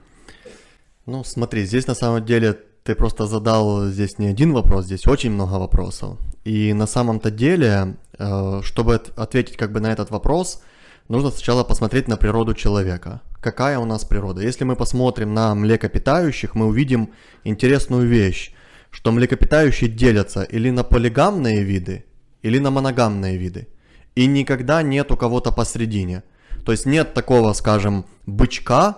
Ну, 1.05 1.23
смотри, 1.23 1.65
здесь 1.65 1.87
на 1.87 1.95
самом 1.95 2.25
деле 2.25 2.59
ты 2.83 2.95
просто 2.95 3.27
задал 3.27 3.85
здесь 3.85 4.17
не 4.17 4.27
один 4.27 4.53
вопрос, 4.53 4.85
здесь 4.85 5.07
очень 5.07 5.31
много 5.31 5.53
вопросов. 5.53 6.17
И 6.43 6.73
на 6.73 6.87
самом-то 6.87 7.29
деле, 7.29 7.95
э, 8.17 8.61
чтобы 8.63 9.01
ответить 9.15 9.57
как 9.57 9.71
бы 9.71 9.79
на 9.79 9.91
этот 9.91 10.09
вопрос, 10.09 10.61
нужно 11.07 11.29
сначала 11.29 11.63
посмотреть 11.63 12.07
на 12.07 12.17
природу 12.17 12.53
человека. 12.53 13.21
Какая 13.39 13.77
у 13.79 13.85
нас 13.85 14.03
природа? 14.05 14.41
Если 14.41 14.63
мы 14.63 14.75
посмотрим 14.75 15.33
на 15.33 15.53
млекопитающих, 15.53 16.55
мы 16.55 16.65
увидим 16.65 17.11
интересную 17.43 18.07
вещь, 18.07 18.53
что 18.89 19.11
млекопитающие 19.11 19.89
делятся 19.89 20.43
или 20.43 20.71
на 20.71 20.83
полигамные 20.83 21.63
виды, 21.63 22.05
или 22.41 22.59
на 22.59 22.71
моногамные 22.71 23.37
виды. 23.37 23.67
И 24.15 24.25
никогда 24.25 24.81
нет 24.81 25.11
у 25.11 25.17
кого-то 25.17 25.51
посередине. 25.51 26.23
То 26.65 26.71
есть 26.71 26.85
нет 26.85 27.13
такого, 27.13 27.53
скажем, 27.53 28.05
бычка, 28.25 28.97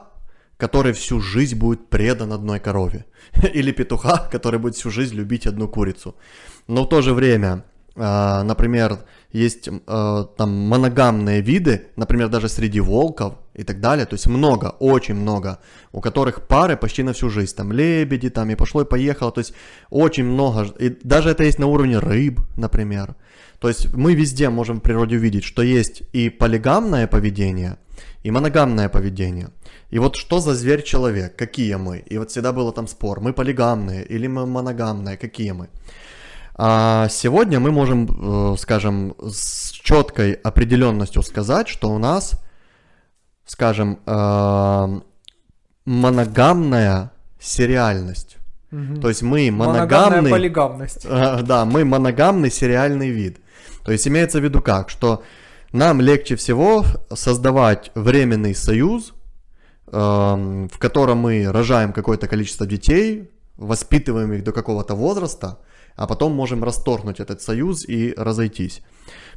который 0.64 0.94
всю 0.94 1.20
жизнь 1.20 1.58
будет 1.58 1.90
предан 1.90 2.32
одной 2.32 2.60
корове. 2.60 3.06
Или 3.54 3.74
петуха, 3.74 4.30
который 4.32 4.60
будет 4.60 4.76
всю 4.76 4.92
жизнь 4.92 5.16
любить 5.16 5.46
одну 5.46 5.68
курицу. 5.68 6.16
Но 6.68 6.84
в 6.84 6.90
то 6.90 7.02
же 7.02 7.14
время, 7.14 7.66
например, 7.96 9.00
есть 9.32 9.70
а, 9.88 10.24
там 10.24 10.52
моногамные 10.68 11.42
виды, 11.42 11.88
например, 11.96 12.30
даже 12.30 12.50
среди 12.50 12.80
волков 12.80 13.36
и 13.54 13.64
так 13.64 13.80
далее, 13.82 14.06
то 14.06 14.16
есть 14.16 14.28
много, 14.28 14.76
очень 14.80 15.16
много, 15.16 15.60
у 15.92 16.02
которых 16.02 16.48
пары 16.48 16.76
почти 16.78 17.04
на 17.04 17.14
всю 17.14 17.30
жизнь, 17.30 17.56
там 17.56 17.72
лебеди, 17.72 18.30
там 18.30 18.50
и 18.50 18.56
пошло 18.56 18.82
и 18.82 18.86
поехало, 18.86 19.32
то 19.32 19.40
есть 19.40 19.54
очень 19.90 20.26
много, 20.26 20.66
и 20.80 20.90
даже 21.04 21.30
это 21.30 21.44
есть 21.44 21.60
на 21.60 21.68
уровне 21.68 22.00
рыб, 22.00 22.42
например. 22.58 23.16
То 23.60 23.70
есть 23.70 23.94
мы 23.94 24.14
везде 24.14 24.50
можем 24.50 24.78
в 24.78 24.82
природе 24.82 25.16
увидеть, 25.16 25.44
что 25.44 25.62
есть 25.62 26.04
и 26.14 26.30
полигамное 26.30 27.08
поведение, 27.08 27.78
и 28.22 28.30
моногамное 28.32 28.90
поведение. 28.90 29.50
И 29.90 30.00
вот 30.00 30.16
что 30.16 30.40
за 30.40 30.54
зверь 30.54 30.84
человек, 30.84 31.36
какие 31.36 31.76
мы? 31.76 32.00
И 32.00 32.18
вот 32.18 32.32
всегда 32.32 32.52
было 32.52 32.74
там 32.74 32.88
спор, 32.88 33.22
мы 33.22 33.34
полигамные 33.34 34.04
или 34.06 34.28
мы 34.28 34.46
моногамные, 34.46 35.18
какие 35.18 35.52
мы? 35.52 35.70
А 36.56 37.08
сегодня 37.10 37.60
мы 37.60 37.72
можем, 37.72 38.54
э, 38.54 38.58
скажем, 38.58 39.16
с 39.20 39.72
четкой 39.72 40.34
определенностью 40.34 41.24
сказать, 41.24 41.68
что 41.68 41.90
у 41.90 41.98
нас, 41.98 42.40
скажем, 43.46 44.00
э, 44.06 45.00
моногамная 45.86 47.12
сериальность. 47.40 48.38
Угу. 48.72 49.02
То 49.02 49.10
есть 49.10 49.24
мы 49.24 49.50
моногамный... 49.52 50.32
полигамность. 50.32 51.06
Э, 51.10 51.42
да, 51.42 51.66
мы 51.66 51.86
моногамный 51.86 52.52
сериальный 52.52 53.10
вид. 53.10 53.40
То 53.84 53.92
есть 53.92 54.08
имеется 54.08 54.40
в 54.40 54.44
виду 54.44 54.62
как, 54.62 54.90
что 54.90 55.24
нам 55.72 56.02
легче 56.02 56.36
всего 56.36 56.86
создавать 57.14 57.92
временный 57.96 58.54
союз 58.54 59.14
Эм, 59.96 60.70
в 60.70 60.80
котором 60.80 61.20
мы 61.20 61.52
рожаем 61.52 61.94
какое-то 61.94 62.28
количество 62.28 62.66
детей, 62.66 63.30
воспитываем 63.58 64.34
их 64.34 64.44
до 64.44 64.52
какого-то 64.52 64.96
возраста, 64.96 65.60
а 65.96 66.08
потом 66.08 66.34
можем 66.34 66.64
расторгнуть 66.64 67.20
этот 67.20 67.42
союз 67.42 67.88
и 67.88 68.14
разойтись. 68.18 68.82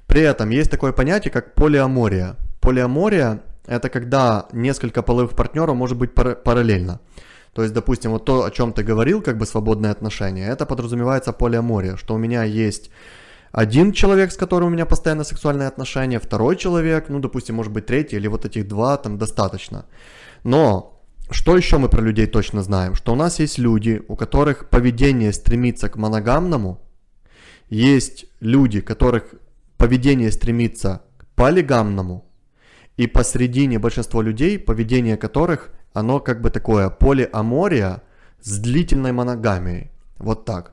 При 0.07 0.23
этом 0.23 0.51
есть 0.51 0.71
такое 0.71 0.93
понятие, 0.93 1.33
как 1.33 1.55
полиамория. 1.55 2.37
Полиамория– 2.61 3.43
это 3.67 3.89
когда 3.89 4.47
несколько 4.53 5.03
половых 5.03 5.35
партнеров 5.35 5.77
может 5.77 5.99
быть 5.99 6.15
пар- 6.15 6.37
параллельно. 6.37 7.01
То 7.53 7.63
есть, 7.63 7.75
допустим, 7.75 8.11
вот 8.11 8.25
то, 8.25 8.45
о 8.45 8.51
чем 8.51 8.73
ты 8.73 8.83
говорил, 8.83 9.23
как 9.23 9.39
бы 9.39 9.47
свободные 9.47 9.91
отношения, 9.91 10.47
это 10.49 10.67
подразумевается 10.67 11.33
полиамория, 11.33 11.97
что 11.97 12.15
у 12.15 12.19
меня 12.19 12.45
есть 12.45 12.91
один 13.51 13.93
человек, 13.93 14.31
с 14.31 14.37
которым 14.37 14.69
у 14.69 14.71
меня 14.71 14.85
постоянно 14.85 15.25
сексуальные 15.25 15.69
отношения, 15.69 16.21
второй 16.21 16.57
человек, 16.57 17.09
ну, 17.09 17.21
допустим, 17.21 17.55
может 17.55 17.73
быть, 17.73 17.87
третий, 17.87 18.17
или 18.17 18.29
вот 18.29 18.45
этих 18.45 18.69
два 18.69 18.99
там 18.99 19.17
достаточно. 19.17 19.87
Но 20.45 20.96
что 21.31 21.57
еще 21.57 21.79
мы 21.79 21.89
про 21.89 22.01
людей 22.01 22.27
точно 22.27 22.63
знаем? 22.63 22.95
Что 22.95 23.13
у 23.13 23.17
нас 23.17 23.41
есть 23.41 23.59
люди, 23.59 24.03
у 24.09 24.17
которых 24.17 24.69
поведение 24.69 25.33
стремится 25.33 25.89
к 25.89 25.97
моногамному, 25.97 26.81
есть 27.69 28.27
люди, 28.41 28.81
которых 28.81 29.35
поведение 29.77 30.31
стремится 30.31 31.03
к 31.19 31.27
полигамному, 31.35 32.27
и 32.97 33.07
посредине 33.07 33.79
большинство 33.79 34.23
людей, 34.23 34.59
поведение 34.59 35.17
которых, 35.17 35.71
оно 35.93 36.21
как 36.21 36.41
бы 36.41 36.51
такое 36.51 36.89
полиамория 36.89 38.03
с 38.41 38.59
длительной 38.59 39.13
моногамией. 39.13 39.91
Вот 40.19 40.45
так. 40.45 40.73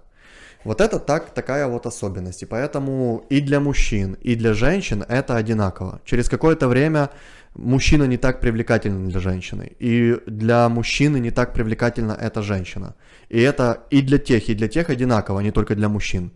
Вот 0.64 0.80
это 0.80 1.00
так, 1.00 1.34
такая 1.34 1.68
вот 1.68 1.86
особенность. 1.86 2.44
И 2.44 2.46
поэтому 2.46 3.26
и 3.30 3.42
для 3.42 3.60
мужчин, 3.60 4.14
и 4.22 4.36
для 4.36 4.54
женщин 4.54 5.04
это 5.08 5.36
одинаково. 5.36 6.00
Через 6.06 6.30
какое-то 6.30 6.70
время 6.70 7.10
мужчина 7.56 8.04
не 8.04 8.18
так 8.18 8.40
привлекателен 8.40 9.10
для 9.10 9.20
женщины. 9.20 9.72
И 9.80 10.18
для 10.26 10.70
мужчины 10.70 11.20
не 11.20 11.32
так 11.32 11.54
привлекательна 11.54 12.14
эта 12.14 12.42
женщина. 12.42 12.96
И 13.30 13.40
это 13.40 13.84
и 13.90 14.02
для 14.02 14.18
тех, 14.18 14.50
и 14.50 14.56
для 14.56 14.68
тех 14.68 14.90
одинаково, 14.90 15.40
а 15.40 15.44
не 15.44 15.52
только 15.52 15.76
для 15.76 15.90
мужчин. 15.90 16.32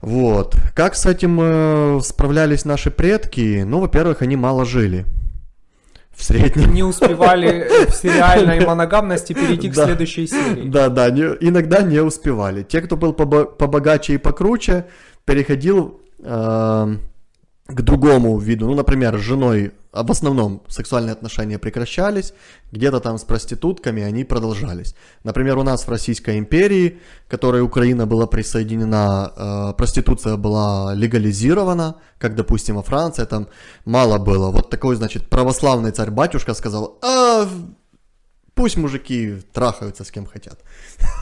Вот. 0.00 0.56
Как 0.74 0.94
с 0.94 1.06
этим 1.06 1.38
э, 1.40 2.00
справлялись 2.02 2.64
наши 2.64 2.90
предки? 2.90 3.64
Ну, 3.66 3.80
во-первых, 3.80 4.22
они 4.22 4.36
мало 4.36 4.64
жили. 4.64 5.04
В 6.14 6.24
среднем. 6.24 6.72
Не 6.74 6.82
успевали 6.82 7.68
в 7.88 7.94
сериальной 7.94 8.64
моногамности 8.66 9.32
перейти 9.32 9.70
к 9.70 9.74
следующей 9.74 10.26
серии. 10.26 10.68
Да, 10.68 10.88
да, 10.88 11.10
не, 11.10 11.22
иногда 11.40 11.82
не 11.82 12.00
успевали. 12.00 12.64
Те, 12.64 12.80
кто 12.80 12.96
был 12.96 13.12
побогаче 13.12 14.14
и 14.14 14.18
покруче, 14.18 14.86
переходил 15.24 16.00
э, 16.18 16.96
к 17.68 17.82
другому 17.82 18.38
виду. 18.38 18.66
Ну, 18.66 18.74
например, 18.74 19.16
с 19.16 19.20
женой 19.20 19.72
в 19.92 20.10
основном 20.10 20.62
сексуальные 20.68 21.12
отношения 21.12 21.58
прекращались, 21.58 22.34
где-то 22.72 23.00
там 23.00 23.18
с 23.18 23.24
проститутками 23.24 24.02
они 24.02 24.24
продолжались. 24.24 24.94
Например, 25.24 25.58
у 25.58 25.62
нас 25.62 25.86
в 25.86 25.90
Российской 25.90 26.38
империи, 26.38 26.98
которой 27.28 27.62
Украина 27.62 28.06
была 28.06 28.26
присоединена, 28.26 29.32
э, 29.36 29.74
проституция 29.76 30.36
была 30.36 30.94
легализирована, 30.94 31.96
как, 32.18 32.34
допустим, 32.34 32.76
во 32.76 32.82
Франции, 32.82 33.24
там 33.24 33.48
мало 33.84 34.18
было. 34.18 34.50
Вот 34.50 34.70
такой, 34.70 34.96
значит, 34.96 35.28
православный 35.28 35.90
царь-батюшка 35.90 36.54
сказал, 36.54 36.98
а, 37.02 37.48
пусть 38.54 38.76
мужики 38.76 39.36
трахаются 39.52 40.04
с 40.04 40.10
кем 40.10 40.26
хотят. 40.26 40.58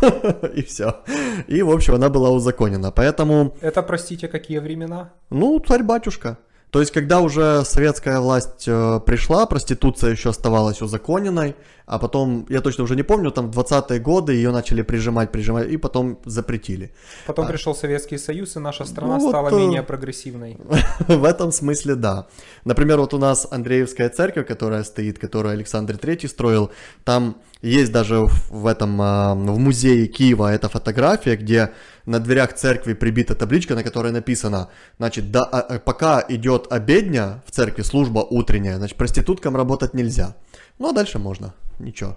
И 0.56 0.62
все. 0.62 1.04
И, 1.46 1.62
в 1.62 1.70
общем, 1.70 1.94
она 1.94 2.08
была 2.08 2.30
узаконена, 2.30 2.90
поэтому... 2.90 3.54
Это, 3.60 3.82
простите, 3.82 4.26
какие 4.26 4.58
времена? 4.58 5.12
Ну, 5.30 5.58
царь-батюшка. 5.60 6.38
То 6.70 6.80
есть, 6.80 6.92
когда 6.92 7.20
уже 7.20 7.64
советская 7.64 8.20
власть 8.20 8.64
э, 8.66 9.00
пришла, 9.06 9.46
проституция 9.46 10.10
еще 10.10 10.30
оставалась 10.30 10.82
узаконенной, 10.82 11.54
а 11.86 11.98
потом, 12.00 12.44
я 12.48 12.60
точно 12.60 12.84
уже 12.84 12.96
не 12.96 13.04
помню, 13.04 13.30
там 13.30 13.52
в 13.52 13.58
20-е 13.58 14.00
годы 14.00 14.32
ее 14.32 14.50
начали 14.50 14.82
прижимать, 14.82 15.30
прижимать, 15.30 15.68
и 15.68 15.76
потом 15.76 16.18
запретили. 16.24 16.92
Потом 17.26 17.44
а, 17.44 17.48
пришел 17.48 17.76
Советский 17.76 18.18
Союз, 18.18 18.56
и 18.56 18.58
наша 18.58 18.84
страна 18.84 19.18
ну, 19.18 19.28
стала 19.28 19.50
вот, 19.50 19.60
менее 19.60 19.84
прогрессивной. 19.84 20.58
В 21.06 21.24
этом 21.24 21.52
смысле, 21.52 21.94
да. 21.94 22.26
Например, 22.64 22.98
вот 22.98 23.14
у 23.14 23.18
нас 23.18 23.46
Андреевская 23.50 24.08
церковь, 24.08 24.48
которая 24.48 24.82
стоит, 24.82 25.20
которую 25.20 25.52
Александр 25.52 25.94
III 25.94 26.28
строил, 26.28 26.70
там 27.04 27.36
есть 27.62 27.92
даже 27.92 28.26
в 28.50 28.66
этом, 28.66 29.00
а, 29.00 29.34
в 29.34 29.58
музее 29.58 30.08
Киева 30.08 30.52
эта 30.52 30.68
фотография, 30.68 31.36
где 31.36 31.70
на 32.06 32.20
дверях 32.20 32.54
церкви 32.54 32.94
прибита 32.94 33.34
табличка, 33.34 33.74
на 33.74 33.82
которой 33.82 34.12
написано, 34.12 34.68
значит, 34.98 35.30
да, 35.30 35.44
а, 35.44 35.60
а, 35.60 35.78
пока 35.78 36.24
идет 36.28 36.66
обедня 36.70 37.42
в 37.46 37.50
церкви, 37.50 37.82
служба 37.82 38.20
утренняя, 38.20 38.76
значит, 38.76 38.96
проституткам 38.96 39.56
работать 39.56 39.94
нельзя. 39.94 40.36
Ну, 40.78 40.90
а 40.90 40.92
дальше 40.92 41.18
можно, 41.18 41.54
ничего. 41.78 42.16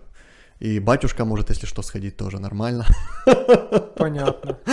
И 0.60 0.80
батюшка 0.80 1.24
может, 1.24 1.50
если 1.50 1.66
что, 1.66 1.82
сходить 1.82 2.18
тоже 2.18 2.40
нормально. 2.40 2.86
Понятно. 3.96 4.58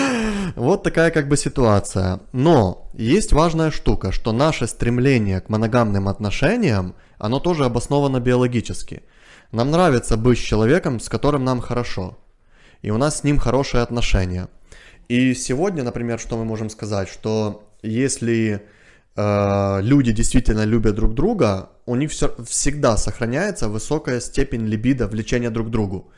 Вот 0.57 0.83
такая 0.83 1.11
как 1.11 1.29
бы 1.29 1.37
ситуация. 1.37 2.21
Но 2.33 2.91
есть 2.95 3.33
важная 3.33 3.71
штука, 3.71 4.11
что 4.13 4.33
наше 4.33 4.67
стремление 4.67 5.41
к 5.41 5.49
моногамным 5.49 6.09
отношениям, 6.09 6.95
оно 7.19 7.41
тоже 7.41 7.65
обосновано 7.65 8.21
биологически. 8.21 9.03
Нам 9.53 9.71
нравится 9.71 10.17
быть 10.17 10.39
с 10.39 10.43
человеком, 10.43 10.99
с 10.99 11.09
которым 11.09 11.45
нам 11.45 11.61
хорошо. 11.61 12.19
И 12.83 12.91
у 12.91 12.97
нас 12.97 13.21
с 13.21 13.25
ним 13.25 13.39
хорошие 13.39 13.83
отношения. 13.83 14.49
И 15.09 15.35
сегодня, 15.35 15.85
например, 15.85 16.19
что 16.19 16.37
мы 16.37 16.45
можем 16.45 16.71
сказать, 16.71 17.09
что 17.09 17.71
если 17.83 18.63
э, 19.15 19.79
люди 19.83 20.13
действительно 20.13 20.65
любят 20.65 20.95
друг 20.97 21.15
друга, 21.15 21.71
у 21.87 21.95
них 21.95 22.11
все, 22.11 22.35
всегда 22.45 22.97
сохраняется 22.97 23.69
высокая 23.69 24.21
степень 24.21 24.67
либидо, 24.67 25.07
влечения 25.07 25.51
друг 25.51 25.69
к 25.69 25.71
другу. 25.71 26.11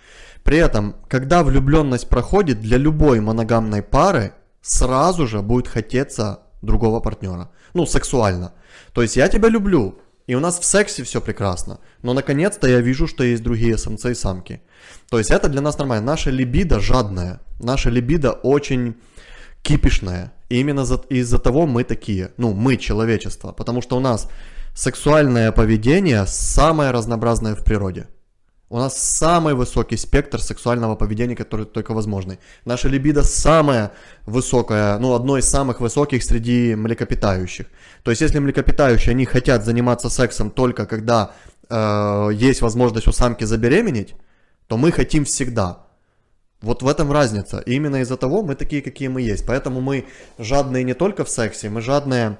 При 0.42 0.58
этом, 0.58 0.96
когда 1.08 1.42
влюбленность 1.42 2.08
проходит 2.08 2.60
для 2.60 2.78
любой 2.78 3.20
моногамной 3.20 3.82
пары, 3.82 4.32
сразу 4.62 5.26
же 5.26 5.42
будет 5.42 5.68
хотеться 5.68 6.40
другого 6.62 7.00
партнера. 7.00 7.50
Ну, 7.74 7.86
сексуально. 7.86 8.52
То 8.94 9.02
есть 9.02 9.16
я 9.16 9.28
тебя 9.28 9.48
люблю, 9.48 9.98
и 10.28 10.34
у 10.34 10.40
нас 10.40 10.60
в 10.60 10.64
сексе 10.64 11.02
все 11.02 11.20
прекрасно. 11.20 11.80
Но 12.02 12.12
наконец-то 12.12 12.68
я 12.68 12.80
вижу, 12.80 13.06
что 13.06 13.24
есть 13.24 13.42
другие 13.42 13.78
самцы 13.78 14.12
и 14.12 14.14
самки. 14.14 14.60
То 15.08 15.18
есть 15.18 15.30
это 15.30 15.48
для 15.48 15.62
нас 15.62 15.78
нормально. 15.78 16.04
Наша 16.04 16.30
либидо 16.30 16.80
жадная. 16.80 17.40
Наша 17.58 17.88
либидо 17.88 18.32
очень 18.32 18.94
кипишная. 19.62 20.32
И 20.50 20.60
именно 20.60 20.84
из-за 21.08 21.38
того 21.38 21.66
мы 21.66 21.82
такие. 21.82 22.32
Ну, 22.36 22.52
мы 22.52 22.76
человечество. 22.76 23.52
Потому 23.52 23.80
что 23.80 23.96
у 23.96 24.00
нас 24.00 24.28
сексуальное 24.74 25.50
поведение 25.50 26.26
самое 26.26 26.90
разнообразное 26.90 27.54
в 27.54 27.64
природе. 27.64 28.06
У 28.70 28.76
нас 28.76 28.98
самый 28.98 29.54
высокий 29.54 29.96
спектр 29.96 30.42
сексуального 30.42 30.94
поведения, 30.94 31.34
который 31.34 31.64
только 31.64 31.94
возможный. 31.94 32.38
Наша 32.66 32.88
либидо 32.88 33.22
самая 33.22 33.92
высокая, 34.26 34.98
ну, 34.98 35.14
одно 35.14 35.38
из 35.38 35.48
самых 35.48 35.80
высоких 35.80 36.22
среди 36.22 36.74
млекопитающих. 36.74 37.66
То 38.02 38.10
есть, 38.10 38.20
если 38.20 38.38
млекопитающие, 38.40 39.12
они 39.12 39.24
хотят 39.24 39.64
заниматься 39.64 40.10
сексом 40.10 40.50
только 40.50 40.84
когда 40.84 41.30
э, 41.70 42.28
есть 42.34 42.60
возможность 42.60 43.08
у 43.08 43.12
самки 43.12 43.44
забеременеть, 43.44 44.14
то 44.66 44.76
мы 44.76 44.92
хотим 44.92 45.24
всегда. 45.24 45.86
Вот 46.60 46.82
в 46.82 46.88
этом 46.88 47.10
разница. 47.10 47.60
И 47.60 47.72
именно 47.72 47.96
из-за 48.02 48.18
того 48.18 48.42
мы 48.42 48.54
такие, 48.54 48.82
какие 48.82 49.08
мы 49.08 49.22
есть. 49.22 49.46
Поэтому 49.46 49.80
мы 49.80 50.04
жадные 50.38 50.84
не 50.84 50.94
только 50.94 51.24
в 51.24 51.30
сексе, 51.30 51.70
мы 51.70 51.80
жадные 51.80 52.36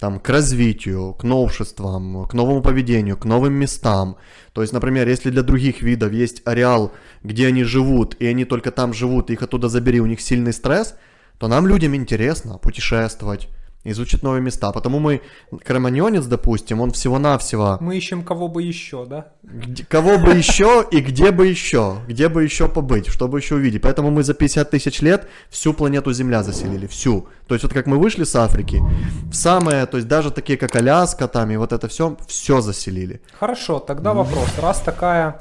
там, 0.00 0.18
к 0.18 0.28
развитию, 0.30 1.12
к 1.12 1.24
новшествам, 1.24 2.26
к 2.26 2.32
новому 2.32 2.62
поведению, 2.62 3.18
к 3.18 3.26
новым 3.26 3.52
местам. 3.52 4.16
То 4.54 4.62
есть, 4.62 4.72
например, 4.72 5.06
если 5.06 5.30
для 5.30 5.42
других 5.42 5.82
видов 5.82 6.12
есть 6.12 6.42
ареал, 6.46 6.92
где 7.22 7.48
они 7.48 7.64
живут, 7.64 8.16
и 8.18 8.26
они 8.26 8.46
только 8.46 8.70
там 8.70 8.94
живут, 8.94 9.30
их 9.30 9.42
оттуда 9.42 9.68
забери, 9.68 10.00
у 10.00 10.06
них 10.06 10.22
сильный 10.22 10.54
стресс, 10.54 10.94
то 11.38 11.48
нам, 11.48 11.66
людям, 11.66 11.94
интересно 11.94 12.56
путешествовать, 12.58 13.48
изучить 13.84 14.22
новые 14.22 14.42
места. 14.42 14.72
Потому 14.72 14.98
мы, 14.98 15.22
кроманьонец, 15.64 16.26
допустим, 16.26 16.80
он 16.80 16.90
всего-навсего... 16.90 17.78
Мы 17.80 17.96
ищем 17.96 18.22
кого 18.22 18.48
бы 18.48 18.62
еще, 18.62 19.06
да? 19.06 19.28
Где, 19.42 19.84
кого 19.84 20.18
бы 20.18 20.32
еще 20.34 20.86
и 20.90 21.00
где 21.00 21.30
бы 21.30 21.46
еще, 21.46 21.96
где 22.06 22.28
бы 22.28 22.44
еще 22.44 22.68
побыть, 22.68 23.08
чтобы 23.08 23.38
еще 23.38 23.54
увидеть. 23.54 23.82
Поэтому 23.82 24.10
мы 24.10 24.22
за 24.22 24.34
50 24.34 24.70
тысяч 24.70 25.00
лет 25.00 25.28
всю 25.48 25.72
планету 25.72 26.12
Земля 26.12 26.42
заселили, 26.42 26.86
всю. 26.86 27.28
То 27.46 27.54
есть 27.54 27.64
вот 27.64 27.72
как 27.72 27.86
мы 27.86 27.98
вышли 27.98 28.24
с 28.24 28.36
Африки, 28.36 28.82
в 29.30 29.34
самое, 29.34 29.86
то 29.86 29.96
есть 29.96 30.08
даже 30.08 30.30
такие 30.30 30.58
как 30.58 30.76
Аляска 30.76 31.26
там 31.26 31.50
и 31.50 31.56
вот 31.56 31.72
это 31.72 31.88
все, 31.88 32.16
все 32.28 32.60
заселили. 32.60 33.20
Хорошо, 33.38 33.78
тогда 33.78 34.12
вопрос. 34.12 34.48
Раз 34.58 34.80
такая 34.80 35.38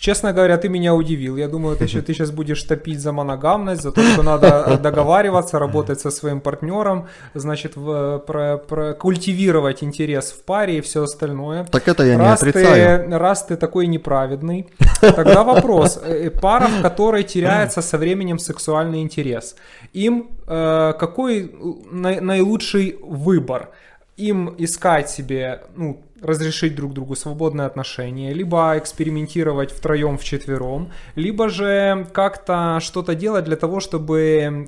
Честно 0.00 0.32
говоря, 0.32 0.56
ты 0.56 0.70
меня 0.70 0.94
удивил. 0.94 1.36
Я 1.36 1.46
думаю, 1.46 1.76
ты, 1.76 1.86
ты 1.86 2.14
сейчас 2.14 2.30
будешь 2.30 2.62
топить 2.62 3.00
за 3.00 3.12
моногамность, 3.12 3.82
за 3.82 3.92
то, 3.92 4.02
что 4.02 4.22
надо 4.22 4.64
э, 4.66 4.78
договариваться, 4.82 5.58
работать 5.58 6.00
со 6.00 6.10
своим 6.10 6.40
партнером, 6.40 7.06
значит, 7.34 7.76
в, 7.76 8.18
про, 8.26 8.56
про, 8.56 8.94
культивировать 8.94 9.82
интерес 9.84 10.32
в 10.32 10.42
паре 10.44 10.78
и 10.78 10.80
все 10.80 11.02
остальное. 11.02 11.64
Так 11.64 11.86
это 11.86 12.04
я 12.04 12.16
раз 12.16 12.42
не 12.42 12.48
отрицаю. 12.48 13.10
Ты, 13.10 13.18
раз 13.18 13.44
ты 13.44 13.56
такой 13.56 13.88
неправедный, 13.88 14.68
тогда 15.00 15.44
вопрос. 15.44 16.00
Э, 16.02 16.28
э, 16.28 16.30
пара, 16.30 16.68
в 16.68 16.80
которой 16.80 17.22
теряется 17.22 17.82
со 17.82 17.98
временем 17.98 18.38
сексуальный 18.38 19.02
интерес. 19.02 19.54
Им 19.92 20.30
э, 20.46 20.94
какой 20.98 21.54
наилучший 21.90 22.96
выбор? 23.02 23.68
Им 24.16 24.54
искать 24.58 25.10
себе, 25.10 25.60
ну, 25.76 26.00
разрешить 26.22 26.74
друг 26.74 26.92
другу 26.92 27.16
свободные 27.16 27.66
отношения, 27.66 28.32
либо 28.32 28.74
экспериментировать 28.76 29.70
втроем, 29.72 30.18
вчетвером, 30.18 30.90
либо 31.16 31.48
же 31.48 32.06
как-то 32.12 32.78
что-то 32.80 33.14
делать 33.14 33.44
для 33.44 33.56
того, 33.56 33.80
чтобы 33.80 34.64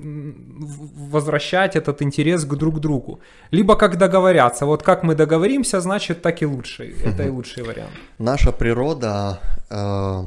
возвращать 1.11 1.77
этот 1.77 2.03
интерес 2.03 2.45
к 2.45 2.55
друг 2.55 2.81
другу. 2.81 3.21
Либо 3.51 3.77
как 3.77 3.99
договорятся. 3.99 4.67
Вот 4.67 4.83
как 4.83 5.03
мы 5.03 5.15
договоримся, 5.15 5.81
значит 5.81 6.23
так 6.23 6.43
и 6.43 6.47
лучше. 6.47 6.95
Это 7.05 7.25
и 7.25 7.29
лучший 7.29 7.63
вариант. 7.63 7.91
Наша 8.19 8.53
природа 8.53 9.41
э, 9.71 10.27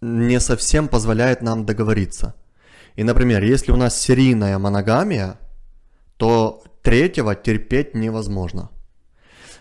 не 0.00 0.40
совсем 0.40 0.88
позволяет 0.88 1.42
нам 1.42 1.64
договориться. 1.64 2.34
И, 2.96 3.04
например, 3.04 3.44
если 3.44 3.72
у 3.72 3.76
нас 3.76 4.00
серийная 4.00 4.58
моногамия, 4.58 5.36
то 6.16 6.62
третьего 6.82 7.34
терпеть 7.34 7.94
невозможно. 7.94 8.70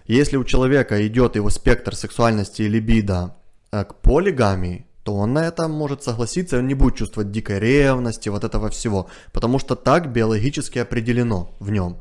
Если 0.07 0.37
у 0.37 0.45
человека 0.45 1.05
идет 1.05 1.35
его 1.35 1.49
спектр 1.49 1.95
сексуальности 1.95 2.61
и 2.61 2.69
либидо 2.69 3.35
э, 3.71 3.83
к 3.83 3.95
полигамии, 3.95 4.85
то 5.03 5.15
он 5.15 5.33
на 5.33 5.47
это 5.47 5.67
может 5.67 6.03
согласиться, 6.03 6.57
он 6.57 6.67
не 6.67 6.73
будет 6.73 6.95
чувствовать 6.95 7.31
дикой 7.31 7.59
ревности, 7.59 8.29
вот 8.29 8.43
этого 8.43 8.69
всего, 8.69 9.09
потому 9.31 9.59
что 9.59 9.75
так 9.75 10.11
биологически 10.11 10.79
определено 10.79 11.55
в 11.59 11.71
нем. 11.71 11.97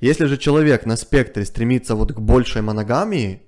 Если 0.00 0.26
же 0.26 0.36
человек 0.36 0.86
на 0.86 0.96
спектре 0.96 1.44
стремится 1.44 1.94
вот 1.94 2.12
к 2.12 2.20
большей 2.20 2.62
моногамии, 2.62 3.42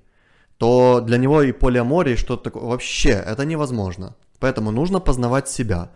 то 0.59 1.01
для 1.01 1.19
него 1.19 1.43
и 1.43 1.53
полиамория, 1.53 2.17
что-то 2.17 2.45
такое, 2.45 2.63
вообще 2.63 3.11
это 3.11 3.45
невозможно. 3.45 4.15
Поэтому 4.39 4.71
нужно 4.71 5.01
познавать 5.01 5.49
себя. 5.49 5.91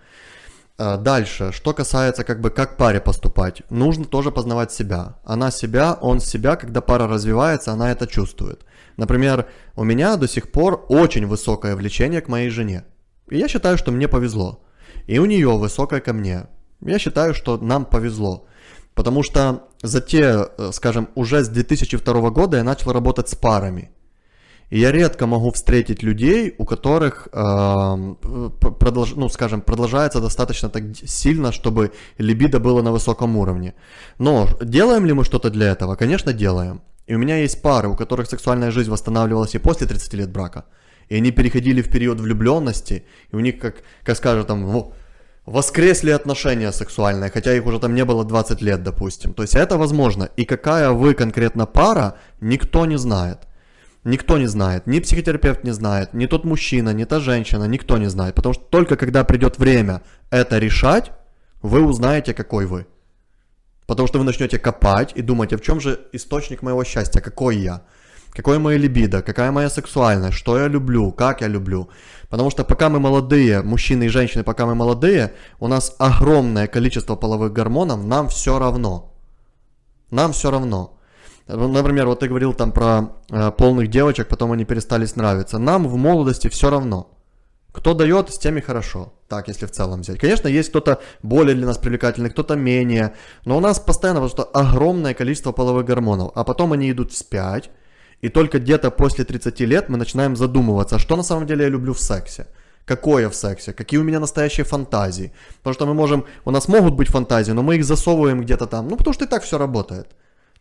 Э, 0.79 0.99
дальше, 0.99 1.53
что 1.53 1.73
касается 1.73 2.23
как 2.25 2.41
бы 2.41 2.51
как 2.51 2.77
паре 2.77 3.01
поступать, 3.01 3.63
нужно 3.71 4.05
тоже 4.05 4.31
познавать 4.31 4.73
себя. 4.73 5.17
Она 5.25 5.51
себя, 5.51 5.95
он 5.95 6.21
себя, 6.21 6.57
когда 6.57 6.81
пара 6.81 7.09
развивается, 7.09 7.73
она 7.73 7.91
это 7.91 8.07
чувствует. 8.07 8.65
Например, 8.97 9.47
у 9.75 9.85
меня 9.85 10.17
до 10.17 10.29
сих 10.29 10.53
пор 10.53 10.85
очень 10.89 11.27
высокое 11.27 11.77
влечение 11.77 12.21
к 12.21 12.29
моей 12.29 12.51
жене. 12.51 12.85
И 13.31 13.39
я 13.39 13.49
считаю, 13.49 13.79
что 13.79 13.91
мне 13.91 14.07
повезло. 14.07 14.65
И 15.07 15.19
у 15.19 15.25
нее 15.25 15.57
высокое 15.57 16.01
ко 16.01 16.13
мне. 16.13 16.47
Я 16.81 16.99
считаю, 16.99 17.35
что 17.35 17.57
нам 17.57 17.87
повезло. 17.87 18.47
Потому 18.95 19.23
что 19.23 19.69
за 19.83 20.01
те, 20.01 20.47
э, 20.59 20.71
скажем, 20.73 21.09
уже 21.15 21.43
с 21.43 21.49
2002 21.49 22.31
года 22.31 22.59
я 22.59 22.65
начал 22.65 22.93
работать 22.93 23.29
с 23.29 23.35
парами. 23.35 23.91
И 24.71 24.81
я 24.81 24.93
редко 24.93 25.27
могу 25.27 25.51
встретить 25.51 26.03
людей, 26.03 26.55
у 26.59 26.65
которых, 26.65 27.29
э, 27.33 28.15
продолж, 28.81 29.15
ну, 29.17 29.29
скажем, 29.29 29.61
продолжается 29.61 30.21
достаточно 30.21 30.69
так 30.69 30.83
сильно, 31.07 31.53
чтобы 31.53 31.93
либидо 32.19 32.59
было 32.59 32.83
на 32.83 32.91
высоком 32.91 33.37
уровне. 33.37 33.75
Но 34.19 34.49
делаем 34.61 35.07
ли 35.07 35.13
мы 35.13 35.25
что-то 35.25 35.51
для 35.51 35.67
этого? 35.67 35.95
Конечно, 35.95 36.33
делаем. 36.33 36.81
И 37.07 37.15
у 37.15 37.19
меня 37.19 37.37
есть 37.37 37.63
пары, 37.63 37.89
у 37.89 37.97
которых 37.97 38.29
сексуальная 38.29 38.73
жизнь 38.73 38.91
восстанавливалась 38.91 39.55
и 39.55 39.59
после 39.59 39.87
30 39.87 40.15
лет 40.15 40.31
брака. 40.31 40.65
И 41.09 41.17
они 41.17 41.31
переходили 41.31 41.81
в 41.81 41.89
период 41.89 42.21
влюбленности, 42.21 43.05
и 43.33 43.37
у 43.37 43.41
них, 43.41 43.61
как, 43.61 43.77
как 44.05 44.17
скажут, 44.17 44.49
там, 44.49 44.93
воскресли 45.45 46.11
отношения 46.11 46.73
сексуальные, 46.73 47.31
хотя 47.31 47.55
их 47.55 47.67
уже 47.67 47.79
там 47.79 47.95
не 47.95 48.05
было 48.05 48.25
20 48.25 48.63
лет, 48.63 48.83
допустим. 48.83 49.33
То 49.33 49.43
есть 49.43 49.55
это 49.55 49.79
возможно. 49.79 50.29
И 50.37 50.45
какая 50.45 50.91
вы 50.91 51.15
конкретно 51.15 51.67
пара, 51.67 52.17
никто 52.41 52.87
не 52.87 52.99
знает. 52.99 53.39
Никто 54.07 54.39
не 54.39 54.47
знает, 54.47 54.87
ни 54.87 55.01
психотерапевт 55.01 55.65
не 55.65 55.73
знает, 55.73 56.15
ни 56.15 56.27
тот 56.27 56.45
мужчина, 56.45 56.91
ни 56.91 57.03
та 57.05 57.19
женщина, 57.19 57.65
никто 57.65 57.99
не 57.99 58.09
знает. 58.09 58.37
Потому 58.37 58.55
что 58.55 58.63
только 58.63 58.97
когда 58.97 59.25
придет 59.25 59.59
время 59.59 60.01
это 60.31 60.59
решать, 60.59 61.11
вы 61.61 61.83
узнаете, 61.83 62.33
какой 62.33 62.67
вы. 62.67 62.87
Потому 63.87 64.07
что 64.07 64.19
вы 64.19 64.25
начнете 64.25 64.61
копать 64.61 65.13
и 65.17 65.23
думать, 65.23 65.53
а 65.53 65.57
в 65.57 65.61
чем 65.61 65.81
же 65.81 65.99
источник 66.13 66.63
моего 66.63 66.85
счастья, 66.85 67.21
какой 67.21 67.57
я, 67.57 67.83
какое 68.31 68.61
мое 68.61 68.77
либидо, 68.77 69.23
какая 69.23 69.51
моя 69.51 69.69
сексуальность, 69.69 70.39
что 70.39 70.57
я 70.57 70.69
люблю, 70.69 71.11
как 71.11 71.41
я 71.41 71.49
люблю. 71.49 71.89
Потому 72.29 72.51
что 72.51 72.63
пока 72.63 72.89
мы 72.89 73.01
молодые, 73.01 73.63
мужчины 73.63 74.05
и 74.05 74.09
женщины, 74.09 74.45
пока 74.45 74.67
мы 74.67 74.77
молодые, 74.77 75.33
у 75.59 75.67
нас 75.67 75.97
огромное 75.99 76.69
количество 76.69 77.17
половых 77.17 77.53
гормонов, 77.53 78.05
нам 78.05 78.29
все 78.29 78.61
равно. 78.61 79.17
Нам 80.13 80.33
все 80.33 80.53
равно. 80.53 80.96
Ну, 81.49 81.69
например, 81.69 82.07
вот 82.07 82.21
ты 82.21 82.29
говорил 82.29 82.55
там 82.55 82.73
про 82.73 83.13
э, 83.31 83.53
полных 83.53 83.89
девочек, 83.89 84.27
потом 84.29 84.51
они 84.53 84.65
перестались 84.65 85.15
нравиться. 85.15 85.59
Нам 85.59 85.87
в 85.87 85.97
молодости 85.97 86.49
все 86.49 86.71
равно. 86.71 87.17
Кто 87.73 87.95
дает, 87.95 88.31
с 88.31 88.39
теми 88.39 88.61
хорошо. 88.61 89.13
Так, 89.29 89.49
если 89.49 89.67
в 89.67 89.71
целом 89.71 90.01
взять. 90.01 90.19
Конечно, 90.19 90.49
есть 90.49 90.71
кто-то 90.71 91.01
более 91.23 91.55
для 91.55 91.67
нас 91.67 91.79
привлекательный, 91.79 92.31
кто-то 92.31 92.57
менее. 92.57 93.15
Но 93.45 93.59
у 93.59 93.61
нас 93.61 93.79
постоянно 93.79 94.21
просто 94.21 94.43
огромное 94.43 95.15
количество 95.15 95.53
половых 95.53 95.85
гормонов. 95.85 96.33
А 96.35 96.43
потом 96.43 96.73
они 96.73 96.91
идут 96.91 97.13
вспять. 97.13 97.71
И 98.23 98.29
только 98.29 98.59
где-то 98.59 98.91
после 98.91 99.25
30 99.25 99.61
лет 99.61 99.89
мы 99.89 99.99
начинаем 99.99 100.37
задумываться, 100.37 100.97
а 100.97 100.99
что 100.99 101.17
на 101.17 101.23
самом 101.23 101.47
деле 101.47 101.65
я 101.65 101.71
люблю 101.71 101.93
в 101.93 102.01
сексе. 102.01 102.47
Какое 102.87 103.29
в 103.29 103.35
сексе? 103.35 103.73
Какие 103.73 104.01
у 104.01 104.05
меня 104.05 104.21
настоящие 104.21 104.65
фантазии? 104.65 105.33
Потому 105.59 105.75
что 105.75 105.87
мы 105.87 105.95
можем, 105.95 106.25
у 106.45 106.51
нас 106.51 106.67
могут 106.67 106.95
быть 106.95 107.09
фантазии, 107.09 107.53
но 107.53 107.63
мы 107.63 107.77
их 107.77 107.85
засовываем 107.85 108.41
где-то 108.41 108.67
там. 108.67 108.89
Ну, 108.89 108.97
потому 108.97 109.13
что 109.15 109.27
и 109.27 109.29
так 109.29 109.43
все 109.43 109.59
работает 109.59 110.09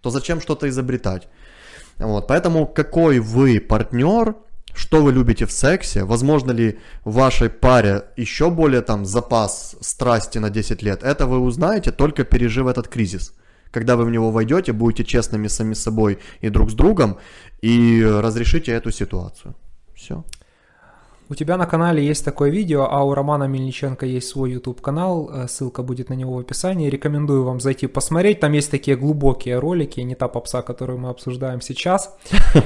то 0.05 0.11
зачем 0.11 0.39
что-то 0.39 0.67
изобретать? 0.69 1.27
Вот, 1.97 2.27
поэтому 2.27 2.67
какой 2.67 3.17
вы 3.17 3.59
партнер, 3.59 4.35
что 4.75 5.01
вы 5.01 5.11
любите 5.13 5.45
в 5.45 5.51
сексе, 5.51 6.03
возможно 6.03 6.51
ли 6.51 6.77
в 7.03 7.13
вашей 7.13 7.49
паре 7.49 8.03
еще 8.17 8.51
более 8.51 8.81
там 8.81 9.05
запас 9.05 9.75
страсти 9.81 10.37
на 10.37 10.51
10 10.51 10.83
лет, 10.83 11.03
это 11.03 11.25
вы 11.25 11.39
узнаете 11.39 11.91
только 11.91 12.23
пережив 12.23 12.67
этот 12.67 12.87
кризис. 12.87 13.33
Когда 13.71 13.95
вы 13.95 14.05
в 14.05 14.11
него 14.11 14.29
войдете, 14.29 14.73
будете 14.73 15.03
честными 15.03 15.47
сами 15.47 15.73
собой 15.73 16.19
и 16.41 16.49
друг 16.49 16.69
с 16.69 16.75
другом 16.75 17.17
и 17.63 18.05
разрешите 18.05 18.73
эту 18.73 18.91
ситуацию. 18.91 19.55
Все. 19.95 20.23
У 21.27 21.33
тебя 21.33 21.57
на 21.57 21.65
канале 21.65 22.05
есть 22.05 22.23
такое 22.23 22.51
видео, 22.51 22.87
а 22.87 23.03
у 23.03 23.15
Романа 23.15 23.45
Мельниченко 23.45 24.05
есть 24.05 24.27
свой 24.27 24.51
YouTube 24.51 24.79
канал, 24.79 25.31
э, 25.33 25.47
ссылка 25.47 25.81
будет 25.81 26.09
на 26.09 26.13
него 26.13 26.33
в 26.35 26.39
описании. 26.39 26.87
Рекомендую 26.87 27.43
вам 27.43 27.59
зайти 27.59 27.87
посмотреть. 27.87 28.39
Там 28.39 28.53
есть 28.53 28.69
такие 28.69 28.95
глубокие 28.95 29.57
ролики, 29.57 30.01
не 30.01 30.13
та 30.13 30.27
попса, 30.27 30.61
которую 30.61 30.99
мы 30.99 31.09
обсуждаем 31.09 31.61
сейчас. 31.61 32.15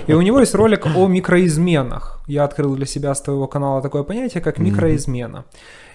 И 0.08 0.14
у 0.14 0.22
него 0.22 0.42
есть 0.42 0.56
ролик 0.56 0.88
о 0.88 1.08
микроизменах. 1.08 2.22
Я 2.28 2.44
открыл 2.44 2.76
для 2.76 2.86
себя 2.86 3.16
с 3.16 3.22
твоего 3.22 3.48
канала 3.48 3.82
такое 3.82 4.04
понятие, 4.04 4.42
как 4.42 4.60
микроизмена. 4.60 5.46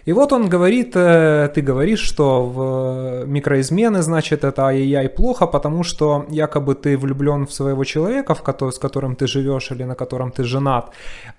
И 0.07 0.13
вот 0.13 0.33
он 0.33 0.49
говорит, 0.49 0.93
э, 0.97 1.49
ты 1.55 1.63
говоришь, 1.63 2.01
что 2.01 2.45
в 2.45 3.25
микроизмены, 3.27 4.03
значит, 4.03 4.45
это 4.45 4.67
ай-яй 4.67 5.09
плохо, 5.09 5.47
потому 5.47 5.83
что 5.83 6.27
якобы 6.29 6.75
ты 6.75 6.99
влюблен 6.99 7.47
в 7.47 7.53
своего 7.53 7.85
человека, 7.85 8.35
в 8.35 8.43
с 8.71 8.79
которым 8.79 9.17
ты 9.17 9.27
живешь 9.27 9.71
или 9.71 9.85
на 9.85 9.95
котором 9.95 10.31
ты 10.31 10.45
женат. 10.45 10.91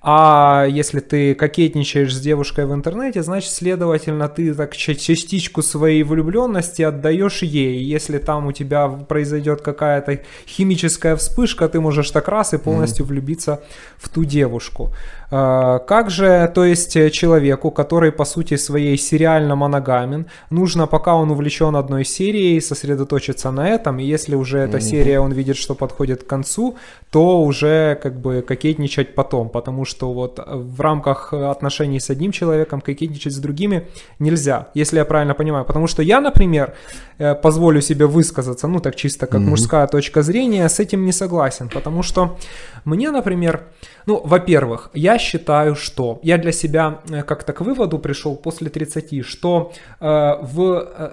А 0.02 0.66
если 0.68 1.00
ты 1.00 1.36
кокетничаешь 1.36 2.16
с 2.16 2.20
девушкой 2.20 2.66
в 2.66 2.74
интернете, 2.74 3.22
значит, 3.22 3.52
следовательно, 3.52 4.28
ты 4.28 4.54
так 4.54 4.76
ча- 4.76 4.96
частичку 4.96 5.62
своей 5.62 6.04
влюбленности 6.04 6.82
отдаешь 6.82 7.44
ей. 7.44 7.84
Если 7.84 8.18
там 8.18 8.48
у 8.48 8.52
тебя 8.52 8.88
произойдет 8.88 9.62
какая-то 9.62 10.20
химическая 10.48 11.16
вспышка, 11.16 11.70
ты 11.70 11.80
можешь 11.80 12.10
так 12.10 12.28
раз 12.28 12.54
и 12.54 12.58
полностью 12.58 13.06
влюбиться 13.06 13.60
в 13.98 14.10
ту 14.10 14.26
девушку. 14.26 14.92
А, 15.32 15.80
Как 15.80 16.10
же, 16.10 16.52
то 16.54 16.64
есть 16.66 16.96
э, 16.96 17.10
человеку, 17.10 17.72
который 17.72 18.12
по 18.12 18.26
сути 18.26 18.58
своей 18.58 18.98
сериально 18.98 19.56
моногамен, 19.56 20.28
нужно, 20.50 20.88
пока 20.88 21.16
он 21.16 21.32
увлечен 21.32 21.76
одной 21.76 22.06
серией, 22.06 22.62
сосредоточиться 22.62 23.52
на 23.52 23.68
этом, 23.70 24.00
и 24.00 24.04
если 24.04 24.36
уже 24.36 24.60
эта 24.60 24.80
серия, 24.80 25.20
он 25.20 25.32
видит, 25.32 25.58
что 25.58 25.76
подходит 25.76 26.24
к 26.24 26.28
концу, 26.28 26.76
то 27.10 27.42
уже 27.42 28.00
как 28.02 28.20
бы 28.20 28.44
кокетничать 28.48 29.16
потом, 29.16 29.50
потому 29.50 29.86
что 29.86 30.14
вот 30.14 30.40
э, 30.40 30.44
в 30.46 30.80
рамках 30.82 31.34
отношений 31.34 32.00
с 32.00 32.10
одним 32.10 32.32
человеком 32.32 32.82
кокетничать 32.82 33.34
с 33.34 33.38
другими 33.38 33.88
нельзя, 34.20 34.68
если 34.76 34.98
я 34.98 35.06
правильно 35.06 35.34
понимаю, 35.34 35.66
потому 35.66 35.88
что 35.88 36.04
я, 36.04 36.22
например, 36.22 36.76
э, 37.18 37.34
позволю 37.34 37.82
себе 37.82 38.06
высказаться, 38.06 38.68
ну 38.68 38.80
так 38.80 38.96
чисто 38.96 39.26
как 39.26 39.42
мужская 39.42 39.88
точка 39.88 40.22
зрения, 40.22 40.70
с 40.70 40.80
этим 40.80 41.06
не 41.06 41.12
согласен, 41.12 41.70
потому 41.70 42.04
что 42.04 42.38
мне, 42.86 43.12
например, 43.12 43.64
ну, 44.06 44.22
во-первых, 44.24 44.90
я 44.94 45.18
считаю, 45.18 45.76
что 45.76 46.20
я 46.24 46.38
для 46.38 46.52
себя 46.52 47.00
э, 47.10 47.24
как-то 47.24 47.54
к 47.54 47.62
выводу 47.62 48.00
пришел 48.00 48.36
после 48.36 48.70
30, 48.70 49.26
что 49.26 49.72
э, 50.00 50.06
в 50.42 50.88
э, 50.98 51.12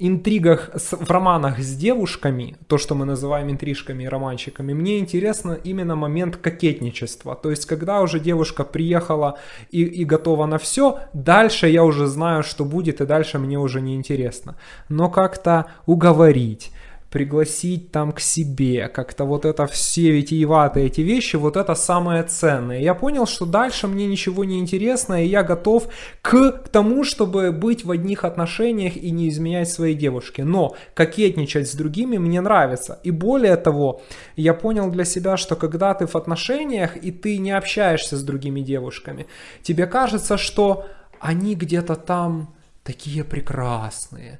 интригах, 0.00 0.70
с- 0.74 0.96
в 0.96 1.10
романах 1.10 1.58
с 1.60 1.76
девушками, 1.76 2.56
то, 2.66 2.78
что 2.78 2.94
мы 2.94 3.04
называем 3.04 3.50
интрижками 3.50 4.04
и 4.04 4.08
романчиками, 4.08 4.72
мне 4.72 4.98
интересно 4.98 5.58
именно 5.64 5.94
момент 5.94 6.36
кокетничества. 6.36 7.36
То 7.36 7.50
есть, 7.50 7.66
когда 7.66 8.00
уже 8.00 8.18
девушка 8.18 8.64
приехала 8.64 9.38
и, 9.70 9.82
и 9.82 10.04
готова 10.04 10.46
на 10.46 10.56
все, 10.56 11.00
дальше 11.12 11.68
я 11.68 11.84
уже 11.84 12.06
знаю, 12.06 12.42
что 12.42 12.64
будет, 12.64 13.00
и 13.00 13.06
дальше 13.06 13.38
мне 13.38 13.58
уже 13.58 13.80
не 13.80 13.94
интересно. 13.94 14.56
Но 14.88 15.10
как-то 15.10 15.66
уговорить, 15.86 16.72
пригласить 17.10 17.90
там 17.90 18.12
к 18.12 18.20
себе, 18.20 18.88
как-то 18.88 19.24
вот 19.24 19.44
это 19.44 19.66
все 19.66 20.12
витиеватые 20.12 20.86
эти 20.86 21.00
вещи, 21.00 21.36
вот 21.36 21.56
это 21.56 21.74
самое 21.74 22.22
ценное. 22.22 22.80
Я 22.80 22.94
понял, 22.94 23.26
что 23.26 23.46
дальше 23.46 23.88
мне 23.88 24.06
ничего 24.06 24.44
не 24.44 24.60
интересно, 24.60 25.22
и 25.22 25.26
я 25.26 25.42
готов 25.42 25.88
к 26.22 26.52
тому, 26.70 27.02
чтобы 27.02 27.50
быть 27.50 27.84
в 27.84 27.90
одних 27.90 28.24
отношениях 28.24 28.96
и 28.96 29.10
не 29.10 29.28
изменять 29.28 29.68
своей 29.68 29.94
девушке. 29.94 30.44
Но 30.44 30.76
кокетничать 30.94 31.68
с 31.68 31.74
другими 31.74 32.16
мне 32.16 32.40
нравится. 32.40 33.00
И 33.02 33.10
более 33.10 33.56
того, 33.56 34.02
я 34.36 34.54
понял 34.54 34.88
для 34.90 35.04
себя, 35.04 35.36
что 35.36 35.56
когда 35.56 35.94
ты 35.94 36.06
в 36.06 36.14
отношениях 36.14 36.96
и 36.96 37.10
ты 37.10 37.38
не 37.38 37.50
общаешься 37.50 38.16
с 38.16 38.22
другими 38.22 38.60
девушками, 38.60 39.26
тебе 39.62 39.86
кажется, 39.86 40.38
что 40.38 40.86
они 41.18 41.56
где-то 41.56 41.96
там 41.96 42.54
такие 42.84 43.24
прекрасные, 43.24 44.38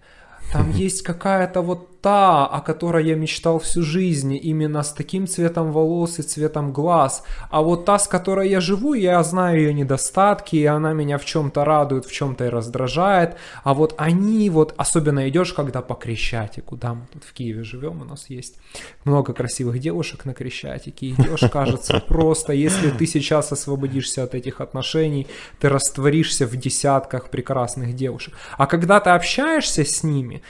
там 0.52 0.70
есть 0.86 1.02
какая-то 1.02 1.62
вот 1.62 1.89
та, 2.00 2.46
о 2.46 2.60
которой 2.60 3.06
я 3.06 3.14
мечтал 3.14 3.58
всю 3.58 3.82
жизнь, 3.82 4.38
именно 4.42 4.82
с 4.82 4.92
таким 4.92 5.26
цветом 5.26 5.72
волос 5.72 6.18
и 6.18 6.22
цветом 6.22 6.72
глаз. 6.72 7.22
А 7.50 7.62
вот 7.62 7.84
та, 7.84 7.98
с 7.98 8.08
которой 8.08 8.48
я 8.48 8.60
живу, 8.60 8.94
я 8.94 9.22
знаю 9.22 9.58
ее 9.58 9.74
недостатки, 9.74 10.56
и 10.56 10.64
она 10.64 10.92
меня 10.92 11.18
в 11.18 11.24
чем-то 11.24 11.64
радует, 11.64 12.06
в 12.06 12.12
чем-то 12.12 12.46
и 12.46 12.48
раздражает. 12.48 13.36
А 13.64 13.74
вот 13.74 13.94
они, 13.98 14.48
вот 14.50 14.74
особенно 14.76 15.28
идешь, 15.28 15.52
когда 15.52 15.82
по 15.82 15.94
Крещатику, 15.94 16.76
да, 16.76 16.94
мы 16.94 17.06
тут 17.12 17.24
в 17.24 17.32
Киеве 17.32 17.64
живем, 17.64 18.00
у 18.00 18.04
нас 18.04 18.30
есть 18.30 18.56
много 19.04 19.32
красивых 19.32 19.78
девушек 19.78 20.24
на 20.24 20.34
Крещатике, 20.34 21.10
идешь, 21.10 21.50
кажется, 21.52 22.02
просто, 22.06 22.52
если 22.52 22.90
ты 22.90 23.06
сейчас 23.06 23.52
освободишься 23.52 24.22
от 24.22 24.34
этих 24.34 24.60
отношений, 24.60 25.26
ты 25.58 25.68
растворишься 25.68 26.46
в 26.46 26.56
десятках 26.56 27.28
прекрасных 27.30 27.94
девушек. 27.94 28.34
А 28.56 28.66
когда 28.66 29.00
ты 29.00 29.10
общаешься 29.10 29.84
с 29.84 30.02
ними, 30.02 30.42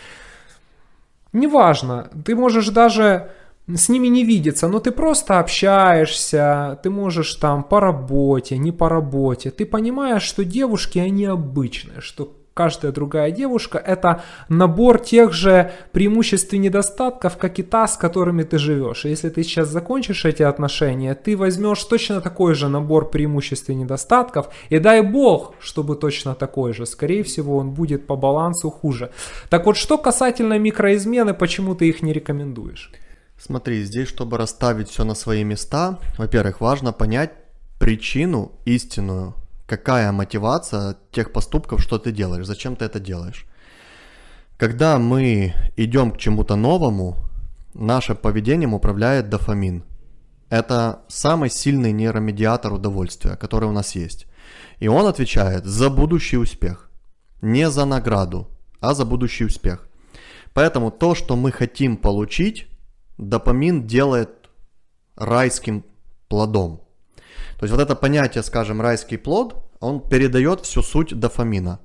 Неважно, 1.33 2.11
ты 2.25 2.35
можешь 2.35 2.69
даже 2.69 3.31
с 3.73 3.89
ними 3.89 4.09
не 4.09 4.25
видеться, 4.25 4.69
но 4.69 4.81
ты 4.81 4.91
просто 4.91 5.39
общаешься, 5.39 6.79
ты 6.83 6.91
можешь 6.91 7.35
там 7.35 7.63
по 7.63 7.81
работе, 7.81 8.59
не 8.59 8.73
по 8.73 8.89
работе. 8.89 9.51
Ты 9.51 9.65
понимаешь, 9.65 10.23
что 10.23 10.45
девушки, 10.45 10.99
они 10.99 11.27
обычные, 11.27 12.01
что 12.01 12.37
каждая 12.55 12.93
другая 12.93 13.31
девушка 13.31 13.79
это 13.79 14.23
набор 14.49 14.99
тех 14.99 15.33
же 15.33 15.73
преимуществ 15.93 16.53
и 16.53 16.59
недостатков, 16.59 17.37
как 17.37 17.59
и 17.59 17.63
та, 17.63 17.87
с 17.87 17.97
которыми 17.97 18.43
ты 18.43 18.59
живешь. 18.59 19.05
Если 19.05 19.29
ты 19.29 19.43
сейчас 19.43 19.69
закончишь 19.69 20.25
эти 20.25 20.43
отношения, 20.43 21.15
ты 21.15 21.37
возьмешь 21.37 21.83
точно 21.85 22.21
такой 22.21 22.55
же 22.55 22.69
набор 22.69 23.11
преимуществ 23.11 23.69
и 23.71 23.75
недостатков, 23.75 24.49
и 24.69 24.79
дай 24.79 25.03
бог, 25.03 25.55
чтобы 25.61 25.97
точно 25.97 26.35
такой 26.35 26.73
же. 26.73 26.87
Скорее 26.87 27.23
всего, 27.23 27.57
он 27.57 27.71
будет 27.71 28.07
по 28.07 28.17
балансу 28.17 28.71
хуже. 28.71 29.11
Так 29.49 29.67
вот, 29.67 29.77
что 29.77 29.99
касательно 29.99 30.59
микроизмены, 30.59 31.35
почему 31.35 31.75
ты 31.75 31.89
их 31.89 32.03
не 32.03 32.13
рекомендуешь? 32.13 32.93
Смотри, 33.39 33.83
здесь, 33.85 34.09
чтобы 34.09 34.37
расставить 34.37 34.91
все 34.91 35.05
на 35.05 35.15
свои 35.15 35.45
места, 35.45 35.99
во-первых, 36.19 36.61
важно 36.61 36.93
понять 36.93 37.33
причину 37.79 38.53
истинную, 38.67 39.35
какая 39.71 40.11
мотивация 40.11 40.97
тех 41.13 41.33
поступков, 41.33 41.81
что 41.81 41.99
ты 41.99 42.11
делаешь, 42.11 42.47
зачем 42.47 42.75
ты 42.75 42.87
это 42.87 42.99
делаешь. 42.99 43.47
Когда 44.57 44.99
мы 44.99 45.55
идем 45.77 46.11
к 46.11 46.19
чему-то 46.19 46.57
новому, 46.57 47.17
нашим 47.75 48.17
поведением 48.17 48.75
управляет 48.75 49.29
дофамин. 49.29 49.85
Это 50.49 51.03
самый 51.07 51.51
сильный 51.51 51.93
нейромедиатор 51.93 52.73
удовольствия, 52.73 53.37
который 53.37 53.69
у 53.69 53.73
нас 53.73 53.95
есть. 53.95 54.27
И 54.81 54.89
он 54.89 55.07
отвечает 55.07 55.65
за 55.65 55.89
будущий 55.89 56.39
успех. 56.39 56.91
Не 57.41 57.71
за 57.71 57.85
награду, 57.85 58.49
а 58.81 58.95
за 58.95 59.05
будущий 59.05 59.45
успех. 59.45 59.89
Поэтому 60.53 60.91
то, 60.91 61.15
что 61.15 61.37
мы 61.37 61.53
хотим 61.53 61.97
получить, 61.97 62.67
допамин 63.19 63.87
делает 63.87 64.31
райским 65.15 65.85
плодом. 66.29 66.81
То 67.61 67.65
есть 67.65 67.77
вот 67.77 67.83
это 67.83 67.95
понятие, 67.95 68.43
скажем, 68.43 68.81
райский 68.81 69.19
плод, 69.19 69.55
он 69.81 70.01
передает 70.01 70.63
всю 70.63 70.83
суть 70.83 71.21
дофамина. 71.21 71.79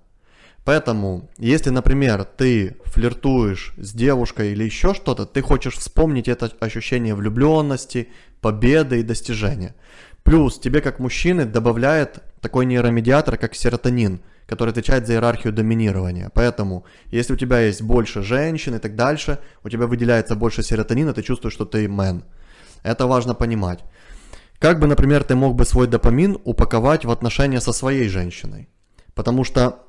Поэтому, 0.64 1.30
если, 1.38 1.70
например, 1.70 2.24
ты 2.24 2.78
флиртуешь 2.86 3.74
с 3.76 3.92
девушкой 3.92 4.54
или 4.54 4.64
еще 4.64 4.94
что-то, 4.94 5.26
ты 5.26 5.42
хочешь 5.42 5.76
вспомнить 5.76 6.30
это 6.30 6.50
ощущение 6.62 7.14
влюбленности, 7.14 8.08
победы 8.40 9.02
и 9.02 9.04
достижения. 9.04 9.76
Плюс 10.24 10.60
тебе 10.60 10.80
как 10.80 11.00
мужчины 11.00 11.44
добавляет 11.44 12.24
такой 12.40 12.66
нейромедиатор, 12.66 13.36
как 13.38 13.54
серотонин, 13.54 14.22
который 14.48 14.70
отвечает 14.70 15.06
за 15.06 15.16
иерархию 15.16 15.52
доминирования. 15.52 16.32
Поэтому, 16.34 16.86
если 17.08 17.34
у 17.34 17.38
тебя 17.38 17.60
есть 17.60 17.82
больше 17.82 18.24
женщин 18.24 18.76
и 18.76 18.80
так 18.80 18.96
дальше, 18.96 19.40
у 19.62 19.68
тебя 19.68 19.88
выделяется 19.88 20.38
больше 20.38 20.64
серотонина, 20.64 21.14
ты 21.14 21.22
чувствуешь, 21.22 21.54
что 21.54 21.66
ты 21.66 21.90
мэн. 21.90 22.24
Это 22.82 23.08
важно 23.08 23.36
понимать. 23.36 23.84
Как 24.60 24.80
бы, 24.80 24.88
например, 24.88 25.24
ты 25.24 25.36
мог 25.36 25.56
бы 25.56 25.66
свой 25.66 25.88
допамин 25.88 26.38
упаковать 26.44 27.06
в 27.06 27.12
отношения 27.12 27.62
со 27.62 27.74
своей 27.74 28.08
женщиной? 28.08 28.70
Потому 29.14 29.44
что 29.44 29.86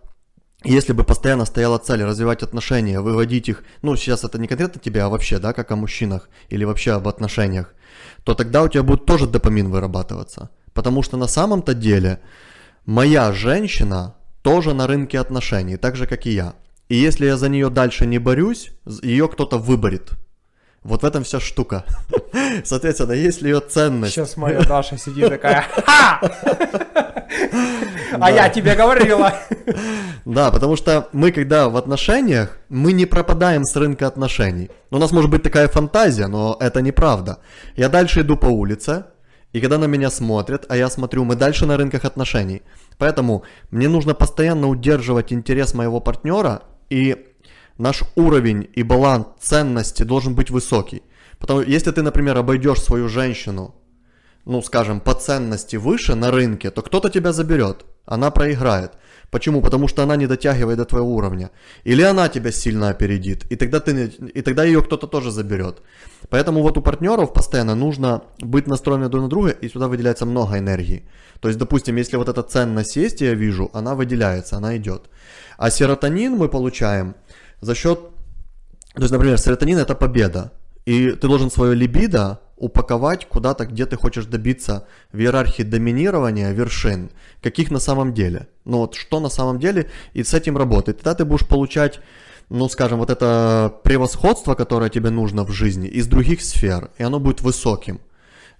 если 0.65 0.93
бы 0.93 1.05
постоянно 1.05 1.45
стояла 1.45 1.79
цель 1.79 2.03
развивать 2.03 2.43
отношения, 2.43 3.01
выводить 3.01 3.49
их, 3.49 3.63
ну 3.83 3.95
сейчас 3.97 4.25
это 4.25 4.39
не 4.39 4.49
конкретно 4.49 4.81
тебе, 4.81 5.03
а 5.03 5.09
вообще, 5.09 5.39
да, 5.39 5.53
как 5.53 5.71
о 5.71 5.77
мужчинах 5.77 6.29
или 6.49 6.65
вообще 6.65 6.93
об 6.93 7.07
отношениях, 7.07 7.75
то 8.25 8.35
тогда 8.35 8.63
у 8.63 8.69
тебя 8.69 8.83
будет 8.83 9.07
тоже 9.07 9.27
допамин 9.27 9.71
вырабатываться. 9.71 10.51
Потому 10.73 11.03
что 11.03 11.17
на 11.17 11.27
самом-то 11.27 11.75
деле 11.75 12.21
моя 12.85 13.33
женщина 13.33 14.17
тоже 14.43 14.75
на 14.75 14.87
рынке 14.87 15.19
отношений, 15.19 15.77
так 15.77 15.97
же 15.97 16.07
как 16.07 16.27
и 16.27 16.31
я. 16.31 16.55
И 16.89 16.97
если 16.97 17.27
я 17.27 17.37
за 17.37 17.49
нее 17.49 17.71
дальше 17.71 18.07
не 18.07 18.19
борюсь, 18.19 18.71
ее 19.03 19.29
кто-то 19.29 19.59
выборет. 19.59 20.13
Вот 20.87 21.03
в 21.03 21.05
этом 21.05 21.25
вся 21.25 21.41
штука. 21.41 21.85
Соответственно, 22.65 23.13
если 23.13 23.49
ее 23.49 23.61
ценность... 23.61 24.15
Сейчас 24.15 24.37
моя 24.37 24.61
Даша 24.61 24.97
сидит 24.97 25.29
такая, 25.29 25.65
«Ха! 25.85 26.21
А 28.19 28.31
я 28.31 28.49
тебе 28.49 28.75
говорила. 28.75 29.35
Да, 30.25 30.51
потому 30.51 30.77
что 30.77 31.09
мы, 31.13 31.33
когда 31.33 31.69
в 31.69 31.77
отношениях, 31.77 32.57
мы 32.71 32.93
не 32.93 33.05
пропадаем 33.05 33.65
с 33.65 33.77
рынка 33.77 34.07
отношений. 34.07 34.71
У 34.91 34.99
нас 34.99 35.13
может 35.13 35.29
быть 35.29 35.43
такая 35.43 35.69
фантазия, 35.69 36.29
но 36.29 36.57
это 36.59 36.81
неправда. 36.81 37.41
Я 37.75 37.89
дальше 37.89 38.21
иду 38.21 38.37
по 38.37 38.47
улице, 38.47 39.05
И 39.53 39.61
когда 39.61 39.77
на 39.77 39.87
меня 39.87 40.11
смотрят, 40.11 40.67
а 40.69 40.77
я 40.77 40.89
смотрю, 40.89 41.25
мы 41.25 41.35
дальше 41.35 41.67
на 41.67 41.77
рынках 41.77 42.05
отношений. 42.05 42.63
Поэтому 42.97 43.43
мне 43.71 43.89
нужно 43.89 44.15
постоянно 44.15 44.69
удерживать 44.69 45.33
интерес 45.33 45.75
моего 45.75 46.01
партнера, 46.01 46.63
и 46.91 47.27
наш 47.79 48.03
уровень 48.15 48.69
и 48.75 48.83
баланс 48.83 49.27
ценности 49.41 50.03
должен 50.03 50.35
быть 50.35 50.51
высокий. 50.51 51.03
Потому 51.39 51.61
если 51.61 51.91
ты, 51.91 52.03
например, 52.03 52.37
обойдешь 52.37 52.81
свою 52.81 53.09
женщину, 53.09 53.75
ну, 54.45 54.63
скажем, 54.63 55.01
по 55.01 55.15
ценности 55.15 55.77
выше 55.77 56.15
на 56.15 56.31
рынке, 56.31 56.71
то 56.71 56.83
кто-то 56.83 57.11
тебя 57.11 57.33
заберет, 57.33 57.85
она 58.07 58.31
проиграет. 58.31 58.93
Почему? 59.31 59.61
Потому 59.61 59.89
что 59.89 60.03
она 60.05 60.17
не 60.17 60.29
дотягивает 60.29 60.79
до 60.79 60.85
твоего 60.85 61.15
уровня. 61.15 61.51
Или 61.83 62.03
она 62.03 62.29
тебя 62.29 62.53
сильно 62.53 62.91
опередит, 62.91 63.45
и 63.51 63.57
тогда, 63.57 63.81
ты, 63.81 64.07
и 64.07 64.43
тогда 64.43 64.65
ее 64.65 64.83
кто-то 64.83 65.09
тоже 65.09 65.33
заберет. 65.33 65.83
Поэтому 66.31 66.63
вот 66.63 66.79
у 66.79 66.83
партнеров 66.83 67.33
постоянно 67.33 67.75
нужно 67.75 68.23
быть 68.39 68.69
настроенным 68.69 69.11
друг 69.11 69.25
на 69.25 69.29
друга, 69.29 69.51
и 69.51 69.69
сюда 69.69 69.89
выделяется 69.89 70.27
много 70.27 70.59
энергии. 70.59 71.09
То 71.41 71.49
есть, 71.49 71.59
допустим, 71.59 71.97
если 71.97 72.17
вот 72.17 72.29
эта 72.29 72.43
ценность 72.43 72.97
есть, 72.97 73.21
я 73.21 73.35
вижу, 73.35 73.69
она 73.73 73.95
выделяется, 73.97 74.57
она 74.57 74.77
идет. 74.77 75.11
А 75.59 75.71
серотонин 75.71 76.37
мы 76.37 76.49
получаем 76.49 77.17
за 77.67 77.75
счет... 77.75 78.01
То 78.95 79.03
есть, 79.03 79.13
например, 79.13 79.39
серотонин 79.39 79.79
это 79.79 79.95
победа. 79.95 80.53
И 80.87 81.11
ты 81.11 81.29
должен 81.29 81.51
свое 81.51 81.75
либидо 81.75 82.41
упаковать 82.57 83.27
куда-то, 83.29 83.67
где 83.67 83.85
ты 83.85 83.97
хочешь 83.97 84.25
добиться 84.25 84.87
в 85.13 85.19
иерархии 85.19 85.65
доминирования 85.65 86.53
вершин, 86.53 87.11
каких 87.43 87.71
на 87.71 87.81
самом 87.81 88.15
деле. 88.15 88.47
Ну 88.65 88.79
вот 88.79 88.95
что 88.95 89.21
на 89.21 89.29
самом 89.29 89.59
деле, 89.59 89.91
и 90.15 90.23
с 90.23 90.33
этим 90.33 90.57
работать. 90.57 90.99
Тогда 90.99 91.15
ты 91.15 91.25
будешь 91.25 91.47
получать, 91.47 92.01
ну 92.49 92.69
скажем, 92.69 92.99
вот 93.01 93.11
это 93.11 93.75
превосходство, 93.83 94.55
которое 94.55 94.89
тебе 94.89 95.11
нужно 95.11 95.45
в 95.45 95.51
жизни 95.51 95.89
из 95.89 96.07
других 96.07 96.41
сфер, 96.41 96.91
и 96.99 97.03
оно 97.03 97.19
будет 97.21 97.43
высоким. 97.43 98.01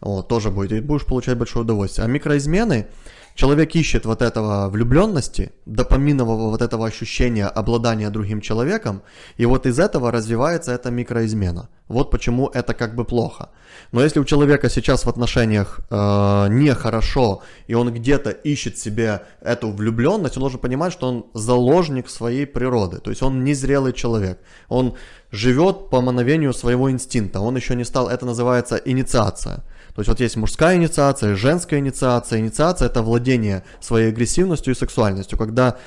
Вот, 0.01 0.29
тоже 0.29 0.51
будет, 0.51 0.73
и 0.73 0.81
будешь 0.81 1.07
получать 1.07 1.39
большое 1.39 1.65
удовольствие. 1.65 2.05
А 2.05 2.09
микроизмены, 2.09 2.89
человек 3.37 3.77
ищет 3.77 4.07
вот 4.07 4.23
этого 4.23 4.69
влюбленности, 4.69 5.53
допаминового 5.67 6.51
вот 6.51 6.63
этого 6.63 6.87
ощущения 6.87 7.47
обладания 7.47 8.11
другим 8.11 8.41
человеком, 8.41 9.03
и 9.37 9.47
вот 9.47 9.67
из 9.67 9.79
этого 9.79 10.11
развивается 10.11 10.73
эта 10.73 10.91
микроизмена. 10.91 11.69
Вот 11.89 12.11
почему 12.11 12.49
это 12.49 12.75
как 12.75 12.97
бы 12.97 13.05
плохо. 13.05 13.51
Но 13.93 14.03
если 14.03 14.19
у 14.21 14.25
человека 14.25 14.69
сейчас 14.69 15.05
в 15.05 15.09
отношениях 15.09 15.81
э, 15.91 16.49
нехорошо, 16.49 17.43
и 17.69 17.75
он 17.75 17.93
где-то 17.93 18.31
ищет 18.31 18.79
себе 18.79 19.21
эту 19.41 19.71
влюбленность, 19.71 20.37
он 20.37 20.41
должен 20.41 20.59
понимать, 20.59 20.93
что 20.93 21.09
он 21.09 21.27
заложник 21.35 22.09
своей 22.09 22.47
природы. 22.47 22.99
То 22.99 23.11
есть 23.11 23.23
он 23.23 23.45
незрелый 23.45 23.93
человек. 23.93 24.41
Он 24.69 24.95
живет 25.31 25.91
по 25.91 26.01
мановению 26.01 26.53
своего 26.53 26.91
инстинкта. 26.91 27.41
Он 27.41 27.57
еще 27.57 27.77
не 27.77 27.85
стал, 27.85 28.09
это 28.09 28.27
называется 28.27 28.77
инициация. 28.77 29.63
То 29.97 30.01
есть 30.01 30.09
вот 30.11 30.21
есть 30.21 30.37
мужская 30.37 30.77
инициация, 30.77 31.35
женская 31.37 31.81
инициация. 31.81 32.39
Инициация 32.39 32.85
это 32.85 33.01
владение 33.01 33.63
своей 33.81 34.11
агрессивностью 34.11 34.75
и 34.75 34.77
сексуальностью, 34.77 35.39
когда 35.39 35.79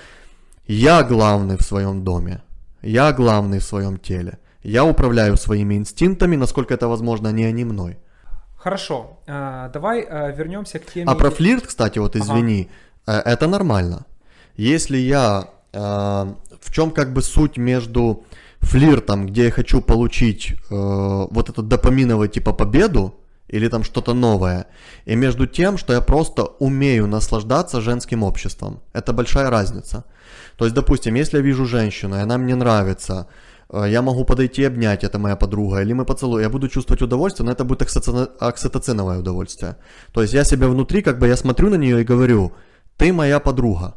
я 0.66 1.03
главный 1.03 1.57
в 1.57 1.62
своем 1.62 2.03
доме, 2.03 2.41
я 2.82 3.14
главный 3.14 3.60
в 3.60 3.64
своем 3.64 3.99
теле. 3.99 4.39
Я 4.64 4.84
управляю 4.84 5.38
своими 5.38 5.76
инстинктами, 5.76 6.36
насколько 6.36 6.74
это 6.74 6.88
возможно, 6.88 7.32
не 7.32 7.45
они 7.45 7.66
мной. 7.66 7.99
Хорошо, 8.57 9.20
а, 9.28 9.70
давай 9.70 10.01
а, 10.01 10.32
вернемся 10.32 10.80
к 10.80 10.88
теме... 10.88 11.05
А 11.07 11.14
про 11.14 11.30
флирт, 11.30 11.68
кстати, 11.68 11.99
вот 11.99 12.16
извини, 12.16 12.68
ага. 13.05 13.22
это 13.30 13.47
нормально. 13.47 14.07
Если 14.55 14.97
я... 14.97 15.49
А, 15.72 16.36
в 16.60 16.74
чем 16.74 16.89
как 16.89 17.14
бы 17.14 17.22
суть 17.22 17.57
между 17.57 18.24
флиртом, 18.60 19.28
где 19.28 19.45
я 19.45 19.51
хочу 19.51 19.82
получить 19.82 20.55
вот 20.70 21.49
эту 21.49 21.62
допаминовую 21.62 22.28
типа 22.28 22.53
победу, 22.53 23.18
или 23.50 23.68
там 23.68 23.84
что-то 23.84 24.14
новое, 24.14 24.66
и 25.06 25.16
между 25.16 25.47
тем, 25.47 25.78
что 25.78 25.93
я 25.93 26.02
просто 26.02 26.43
умею 26.60 27.08
наслаждаться 27.08 27.82
женским 27.82 28.24
обществом. 28.24 28.80
Это 28.93 29.14
большая 29.14 29.50
разница. 29.50 30.04
То 30.58 30.66
есть, 30.66 30.76
допустим, 30.76 31.16
если 31.16 31.38
я 31.38 31.43
вижу 31.43 31.66
женщину, 31.66 32.16
и 32.16 32.20
она 32.20 32.38
мне 32.38 32.56
нравится, 32.56 33.28
Э, 33.72 33.86
я 33.88 34.02
могу 34.02 34.26
подойти 34.26 34.62
и 34.62 34.66
обнять, 34.66 35.04
это 35.04 35.20
моя 35.20 35.36
подруга, 35.36 35.82
или 35.82 35.93
мы 35.93 36.06
поцелуем, 36.06 36.43
я 36.43 36.50
буду 36.50 36.68
чувствовать 36.70 37.02
удовольствие, 37.02 37.45
но 37.45 37.52
это 37.52 37.64
будет 37.64 37.82
окситоциновое 38.39 39.20
удовольствие. 39.20 39.76
То 40.12 40.22
есть 40.22 40.34
я 40.34 40.43
себя 40.43 40.68
внутри, 40.68 41.02
как 41.02 41.20
бы 41.20 41.28
я 41.28 41.38
смотрю 41.38 41.70
на 41.70 41.76
нее 41.76 42.02
и 42.02 42.04
говорю, 42.04 42.52
ты 42.97 43.14
моя 43.14 43.39
подруга, 43.39 43.95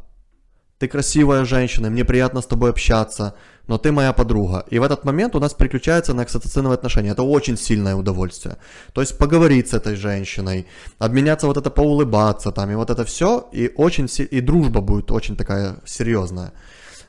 ты 0.82 0.88
красивая 0.88 1.44
женщина, 1.44 1.90
мне 1.90 2.04
приятно 2.04 2.40
с 2.40 2.46
тобой 2.46 2.70
общаться, 2.70 3.34
но 3.68 3.78
ты 3.78 3.92
моя 3.92 4.12
подруга. 4.12 4.64
И 4.68 4.80
в 4.80 4.82
этот 4.82 5.04
момент 5.04 5.36
у 5.36 5.40
нас 5.40 5.54
переключается 5.54 6.12
на 6.12 6.22
окситоциновые 6.22 6.74
отношения. 6.74 7.12
Это 7.12 7.22
очень 7.22 7.56
сильное 7.56 7.94
удовольствие. 7.94 8.56
То 8.92 9.00
есть 9.00 9.16
поговорить 9.16 9.68
с 9.68 9.74
этой 9.74 9.94
женщиной, 9.94 10.66
обменяться 10.98 11.46
вот 11.46 11.56
это, 11.56 11.70
поулыбаться 11.70 12.50
там, 12.50 12.68
и 12.72 12.74
вот 12.74 12.90
это 12.90 13.04
все, 13.04 13.48
и 13.52 13.70
очень, 13.76 14.08
и 14.30 14.40
дружба 14.40 14.80
будет 14.80 15.12
очень 15.12 15.36
такая 15.36 15.76
серьезная. 15.84 16.52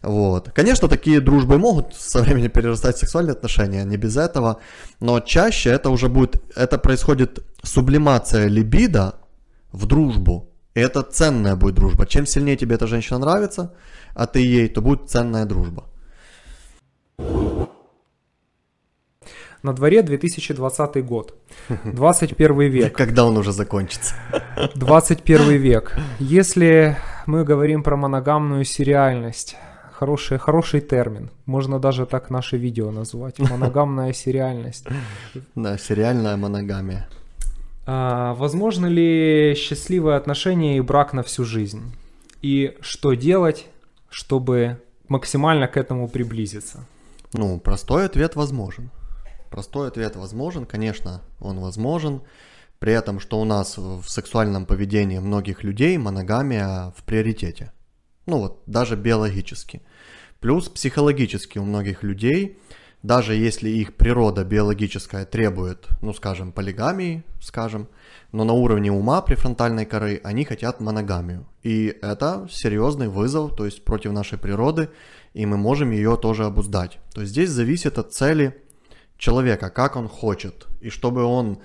Вот. 0.04 0.52
Конечно, 0.54 0.88
такие 0.88 1.20
дружбы 1.20 1.58
могут 1.58 1.96
со 1.96 2.22
временем 2.22 2.52
перерастать 2.52 2.98
в 2.98 3.00
сексуальные 3.00 3.32
отношения, 3.32 3.84
не 3.86 3.98
без 3.98 4.18
этого, 4.18 4.58
но 5.00 5.20
чаще 5.20 5.72
это 5.72 5.90
уже 5.90 6.10
будет, 6.10 6.36
это 6.56 6.78
происходит 6.78 7.40
сублимация 7.64 8.46
либидо 8.50 9.16
в 9.72 9.88
дружбу. 9.88 10.53
И 10.76 10.80
это 10.80 11.04
ценная 11.04 11.56
будет 11.56 11.76
дружба. 11.76 12.06
Чем 12.06 12.26
сильнее 12.26 12.58
тебе 12.58 12.76
эта 12.76 12.88
женщина 12.88 13.20
нравится, 13.20 13.74
а 14.16 14.26
ты 14.26 14.40
ей, 14.40 14.70
то 14.70 14.82
будет 14.82 15.10
ценная 15.10 15.46
дружба. 15.46 15.86
На 19.62 19.74
дворе 19.74 20.02
2020 20.02 21.06
год. 21.06 21.36
21 21.86 22.60
век. 22.70 22.94
Когда 22.98 23.24
он 23.26 23.38
уже 23.38 23.54
закончится? 23.54 24.14
21 24.76 25.52
век. 25.52 25.98
Если 26.20 26.98
мы 27.28 27.46
говорим 27.46 27.82
про 27.84 27.96
моногамную 27.96 28.66
сериальность, 28.66 29.56
хороший, 29.94 30.38
хороший 30.38 30.82
термин. 30.82 31.30
Можно 31.46 31.80
даже 31.80 32.06
так 32.06 32.30
наше 32.30 32.58
видео 32.58 32.92
назвать. 32.92 33.40
Моногамная 33.40 34.12
сериальность. 34.12 34.86
Да, 35.56 35.78
сериальная 35.78 36.36
моногамия. 36.36 37.08
А, 37.86 38.34
возможно 38.36 38.86
ли 38.86 39.56
счастливые 39.58 40.18
отношения 40.18 40.78
и 40.78 40.82
брак 40.82 41.14
на 41.14 41.24
всю 41.24 41.44
жизнь? 41.44 41.94
И 42.42 42.78
что 42.82 43.14
делать, 43.14 43.68
чтобы 44.10 44.82
максимально 45.08 45.68
к 45.68 45.78
этому 45.78 46.08
приблизиться? 46.08 46.86
Ну, 47.34 47.60
простой 47.60 48.06
ответ 48.06 48.36
возможен. 48.36 48.92
Простой 49.50 49.88
ответ 49.88 50.16
возможен, 50.16 50.66
конечно, 50.66 51.22
он 51.40 51.60
возможен. 51.60 52.22
При 52.80 52.94
этом, 52.94 53.20
что 53.20 53.40
у 53.40 53.46
нас 53.46 53.78
в 53.78 54.04
сексуальном 54.08 54.66
поведении 54.66 55.20
многих 55.20 55.64
людей 55.64 55.98
моногамия 55.98 56.94
в 56.98 57.04
приоритете. 57.04 57.72
Ну 58.26 58.40
вот, 58.40 58.64
даже 58.66 58.96
биологически. 58.96 59.82
Плюс 60.40 60.68
психологически 60.70 61.60
у 61.60 61.64
многих 61.64 62.04
людей, 62.04 62.58
даже 63.04 63.36
если 63.36 63.70
их 63.70 63.96
природа 63.96 64.46
биологическая 64.46 65.26
требует, 65.26 65.88
ну 66.02 66.14
скажем, 66.14 66.54
полигамии, 66.54 67.24
скажем, 67.42 67.90
но 68.32 68.46
на 68.46 68.54
уровне 68.54 68.92
ума 68.92 69.22
префронтальной 69.22 69.86
коры 69.86 70.22
они 70.24 70.46
хотят 70.46 70.80
моногамию. 70.80 71.46
И 71.64 71.98
это 72.02 72.48
серьезный 72.50 73.10
вызов, 73.10 73.56
то 73.56 73.66
есть 73.66 73.84
против 73.84 74.14
нашей 74.14 74.38
природы, 74.38 74.90
и 75.34 75.46
мы 75.46 75.58
можем 75.58 75.92
ее 75.92 76.16
тоже 76.16 76.46
обуздать. 76.46 77.00
То 77.14 77.22
есть 77.22 77.34
здесь 77.34 77.50
зависит 77.50 77.98
от 77.98 78.14
цели 78.14 78.56
человека, 79.18 79.70
как 79.70 79.98
он 79.98 80.08
хочет, 80.08 80.68
и 80.80 80.90
чтобы 80.90 81.24
он 81.24 81.60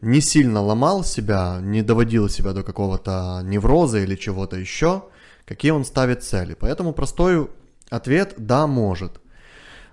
не 0.00 0.20
сильно 0.20 0.62
ломал 0.62 1.02
себя, 1.02 1.58
не 1.60 1.82
доводил 1.82 2.28
себя 2.28 2.52
до 2.52 2.62
какого-то 2.62 3.40
невроза 3.42 3.98
или 3.98 4.14
чего-то 4.14 4.56
еще, 4.56 5.02
какие 5.44 5.72
он 5.72 5.84
ставит 5.84 6.22
цели. 6.22 6.56
Поэтому 6.58 6.92
простой 6.92 7.50
ответ– 7.90 8.34
да, 8.38 8.68
может. 8.68 9.20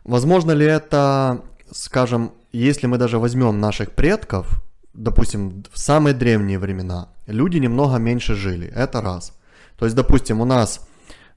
Возможно 0.08 0.54
ли 0.54 0.66
это, 0.66 1.42
скажем, 1.70 2.32
если 2.54 2.88
мы 2.88 2.98
даже 2.98 3.20
возьмем 3.20 3.60
наших 3.60 3.92
предков, 3.92 4.62
допустим, 4.94 5.66
в 5.72 5.78
самые 5.78 6.14
древние 6.14 6.60
времена, 6.60 7.10
люди 7.28 7.58
немного 7.58 7.98
меньше 7.98 8.34
жили, 8.34 8.68
это 8.68 9.02
раз. 9.02 9.34
То 9.78 9.86
есть, 9.86 9.98
допустим, 9.98 10.40
у 10.40 10.46
нас 10.46 10.88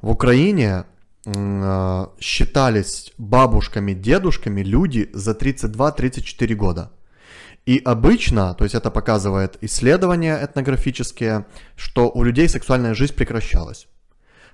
в 0.01 0.11
Украине 0.11 0.85
э, 1.27 2.07
считались 2.21 3.13
бабушками, 3.19 3.93
дедушками 3.93 4.63
люди 4.63 5.11
за 5.13 5.33
32-34 5.33 6.55
года. 6.55 6.93
И 7.67 7.83
обычно, 7.85 8.55
то 8.55 8.65
есть 8.65 8.77
это 8.77 8.91
показывает 8.93 9.59
исследования 9.63 10.39
этнографические, 10.41 11.45
что 11.75 12.09
у 12.09 12.23
людей 12.23 12.49
сексуальная 12.49 12.95
жизнь 12.95 13.15
прекращалась. 13.15 13.89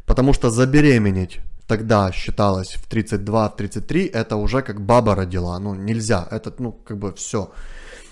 Потому 0.06 0.32
что 0.32 0.48
забеременеть 0.48 1.40
тогда 1.66 2.12
считалось 2.12 2.74
в 2.74 2.86
32, 2.88 3.48
в 3.48 3.56
33, 3.56 4.06
это 4.06 4.36
уже 4.36 4.62
как 4.62 4.80
баба 4.80 5.14
родила. 5.14 5.58
Ну, 5.58 5.74
нельзя. 5.74 6.26
Это, 6.30 6.52
ну, 6.58 6.72
как 6.72 6.98
бы 6.98 7.12
все. 7.12 7.50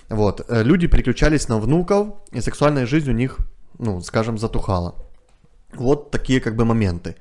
Вот. 0.09 0.41
Э, 0.49 0.63
люди 0.63 0.87
переключались 0.87 1.49
на 1.49 1.57
внуков, 1.57 2.07
и 2.31 2.41
сексуальная 2.41 2.85
жизнь 2.85 3.09
у 3.09 3.13
них, 3.13 3.37
ну, 3.79 4.01
скажем, 4.01 4.37
затухала. 4.37 4.93
Вот 5.73 6.11
такие 6.11 6.39
как 6.39 6.55
бы 6.55 6.65
моменты. 6.65 7.15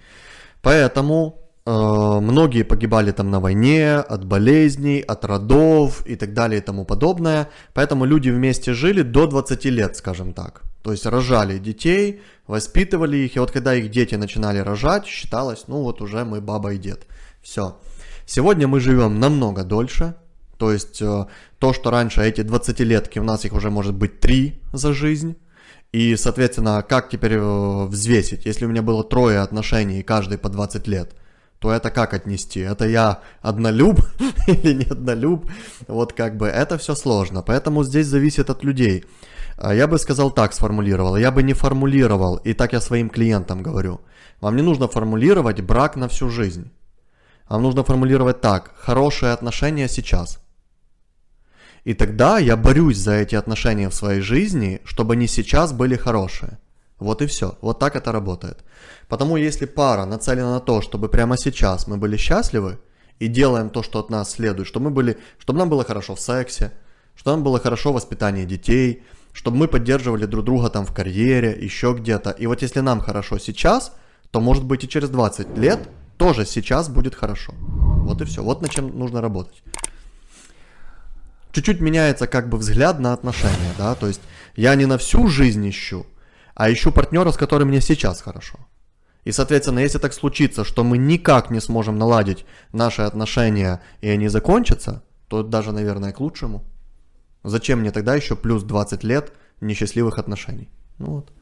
Поэтому 0.62 1.34
э, 1.66 2.20
многие 2.20 2.64
погибали 2.64 3.12
там 3.12 3.30
на 3.30 3.40
войне, 3.40 3.96
от 3.96 4.24
болезней, 4.24 5.00
от 5.00 5.24
родов 5.24 6.06
и 6.06 6.16
так 6.16 6.32
далее 6.32 6.60
и 6.60 6.64
тому 6.64 6.84
подобное. 6.84 7.48
Поэтому 7.72 8.06
люди 8.06 8.30
вместе 8.30 8.74
жили 8.74 9.02
до 9.02 9.26
20 9.26 9.64
лет, 9.66 9.96
скажем 9.96 10.32
так. 10.32 10.62
То 10.84 10.92
есть 10.92 11.06
рожали 11.06 11.56
детей, 11.56 12.20
воспитывали 12.46 13.16
их, 13.16 13.36
и 13.36 13.38
вот 13.38 13.50
когда 13.50 13.74
их 13.74 13.90
дети 13.90 14.16
начинали 14.16 14.58
рожать, 14.58 15.06
считалось, 15.06 15.64
ну 15.66 15.82
вот 15.82 16.02
уже 16.02 16.26
мы 16.26 16.42
баба 16.42 16.74
и 16.74 16.78
дед. 16.78 17.06
Все. 17.42 17.78
Сегодня 18.26 18.68
мы 18.68 18.80
живем 18.80 19.18
намного 19.18 19.64
дольше, 19.64 20.14
то 20.58 20.70
есть 20.70 21.00
э, 21.00 21.24
то, 21.58 21.72
что 21.72 21.90
раньше 21.90 22.20
эти 22.22 22.42
20-летки, 22.42 23.18
у 23.18 23.24
нас 23.24 23.46
их 23.46 23.54
уже 23.54 23.70
может 23.70 23.94
быть 23.94 24.20
3 24.20 24.60
за 24.74 24.92
жизнь. 24.92 25.36
И, 25.92 26.16
соответственно, 26.16 26.84
как 26.86 27.08
теперь 27.08 27.36
э, 27.36 27.84
взвесить? 27.86 28.44
Если 28.44 28.66
у 28.66 28.68
меня 28.68 28.82
было 28.82 29.02
трое 29.02 29.38
отношений, 29.38 30.02
каждый 30.02 30.36
по 30.36 30.50
20 30.50 30.86
лет, 30.86 31.16
то 31.60 31.72
это 31.72 31.90
как 31.90 32.12
отнести? 32.12 32.60
Это 32.60 32.86
я 32.86 33.20
однолюб 33.40 34.00
или 34.46 34.74
не 34.74 34.84
однолюб? 34.84 35.50
Вот 35.88 36.12
как 36.12 36.36
бы 36.36 36.46
это 36.46 36.76
все 36.76 36.94
сложно. 36.94 37.40
Поэтому 37.40 37.84
здесь 37.84 38.06
зависит 38.06 38.50
от 38.50 38.64
людей. 38.64 39.06
А 39.56 39.74
я 39.74 39.86
бы 39.86 39.98
сказал 39.98 40.30
так, 40.30 40.52
сформулировал. 40.52 41.16
Я 41.16 41.30
бы 41.30 41.42
не 41.42 41.54
формулировал, 41.54 42.36
и 42.36 42.54
так 42.54 42.72
я 42.72 42.80
своим 42.80 43.08
клиентам 43.08 43.62
говорю. 43.62 44.00
Вам 44.40 44.56
не 44.56 44.62
нужно 44.62 44.88
формулировать 44.88 45.60
брак 45.60 45.96
на 45.96 46.08
всю 46.08 46.28
жизнь. 46.28 46.70
Вам 47.48 47.62
нужно 47.62 47.84
формулировать 47.84 48.40
так. 48.40 48.72
Хорошие 48.76 49.32
отношения 49.32 49.88
сейчас. 49.88 50.40
И 51.84 51.94
тогда 51.94 52.38
я 52.38 52.56
борюсь 52.56 52.96
за 52.96 53.12
эти 53.12 53.34
отношения 53.34 53.90
в 53.90 53.94
своей 53.94 54.20
жизни, 54.20 54.80
чтобы 54.84 55.12
они 55.14 55.28
сейчас 55.28 55.72
были 55.72 55.96
хорошие. 55.96 56.58
Вот 56.98 57.20
и 57.22 57.26
все. 57.26 57.58
Вот 57.60 57.78
так 57.78 57.96
это 57.96 58.12
работает. 58.12 58.64
Потому 59.08 59.36
если 59.36 59.66
пара 59.66 60.06
нацелена 60.06 60.54
на 60.54 60.60
то, 60.60 60.80
чтобы 60.80 61.08
прямо 61.08 61.36
сейчас 61.36 61.86
мы 61.86 61.98
были 61.98 62.16
счастливы 62.16 62.78
и 63.18 63.28
делаем 63.28 63.68
то, 63.68 63.82
что 63.82 63.98
от 64.00 64.10
нас 64.10 64.30
следует, 64.30 64.66
чтобы, 64.66 64.84
мы 64.84 64.90
были, 64.90 65.18
чтобы 65.38 65.58
нам 65.58 65.68
было 65.68 65.84
хорошо 65.84 66.14
в 66.14 66.20
сексе, 66.20 66.72
чтобы 67.14 67.36
нам 67.36 67.44
было 67.44 67.60
хорошо 67.60 67.92
в 67.92 67.94
воспитании 67.94 68.46
детей, 68.46 69.04
чтобы 69.34 69.58
мы 69.58 69.68
поддерживали 69.68 70.24
друг 70.24 70.46
друга 70.46 70.70
там 70.70 70.86
в 70.86 70.94
карьере, 70.94 71.50
еще 71.60 71.94
где-то. 71.98 72.30
И 72.30 72.46
вот 72.46 72.62
если 72.62 72.80
нам 72.80 73.00
хорошо 73.00 73.36
сейчас, 73.36 73.92
то 74.30 74.40
может 74.40 74.64
быть 74.64 74.84
и 74.84 74.88
через 74.88 75.10
20 75.10 75.58
лет 75.58 75.90
тоже 76.16 76.46
сейчас 76.46 76.88
будет 76.88 77.14
хорошо. 77.14 77.52
Вот 77.58 78.22
и 78.22 78.24
все. 78.24 78.42
Вот 78.42 78.62
над 78.62 78.70
чем 78.70 78.98
нужно 78.98 79.20
работать 79.20 79.62
чуть-чуть 81.54 81.80
меняется 81.80 82.26
как 82.26 82.48
бы 82.48 82.58
взгляд 82.58 82.98
на 82.98 83.12
отношения, 83.12 83.72
да, 83.78 83.94
то 83.94 84.08
есть 84.08 84.20
я 84.56 84.74
не 84.74 84.86
на 84.86 84.98
всю 84.98 85.28
жизнь 85.28 85.66
ищу, 85.68 86.04
а 86.54 86.70
ищу 86.70 86.90
партнера, 86.90 87.30
с 87.30 87.36
которым 87.36 87.68
мне 87.68 87.80
сейчас 87.80 88.20
хорошо. 88.20 88.58
И, 89.22 89.32
соответственно, 89.32 89.78
если 89.78 89.98
так 89.98 90.12
случится, 90.12 90.64
что 90.64 90.84
мы 90.84 90.98
никак 90.98 91.50
не 91.50 91.60
сможем 91.60 91.96
наладить 91.96 92.44
наши 92.72 93.02
отношения 93.02 93.80
и 94.02 94.08
они 94.08 94.28
закончатся, 94.28 95.02
то 95.28 95.42
даже, 95.42 95.72
наверное, 95.72 96.12
к 96.12 96.20
лучшему. 96.20 96.64
Зачем 97.44 97.80
мне 97.80 97.90
тогда 97.90 98.14
еще 98.14 98.36
плюс 98.36 98.62
20 98.62 99.04
лет 99.04 99.32
несчастливых 99.60 100.18
отношений? 100.18 100.70
Ну 100.98 101.06
вот. 101.06 101.32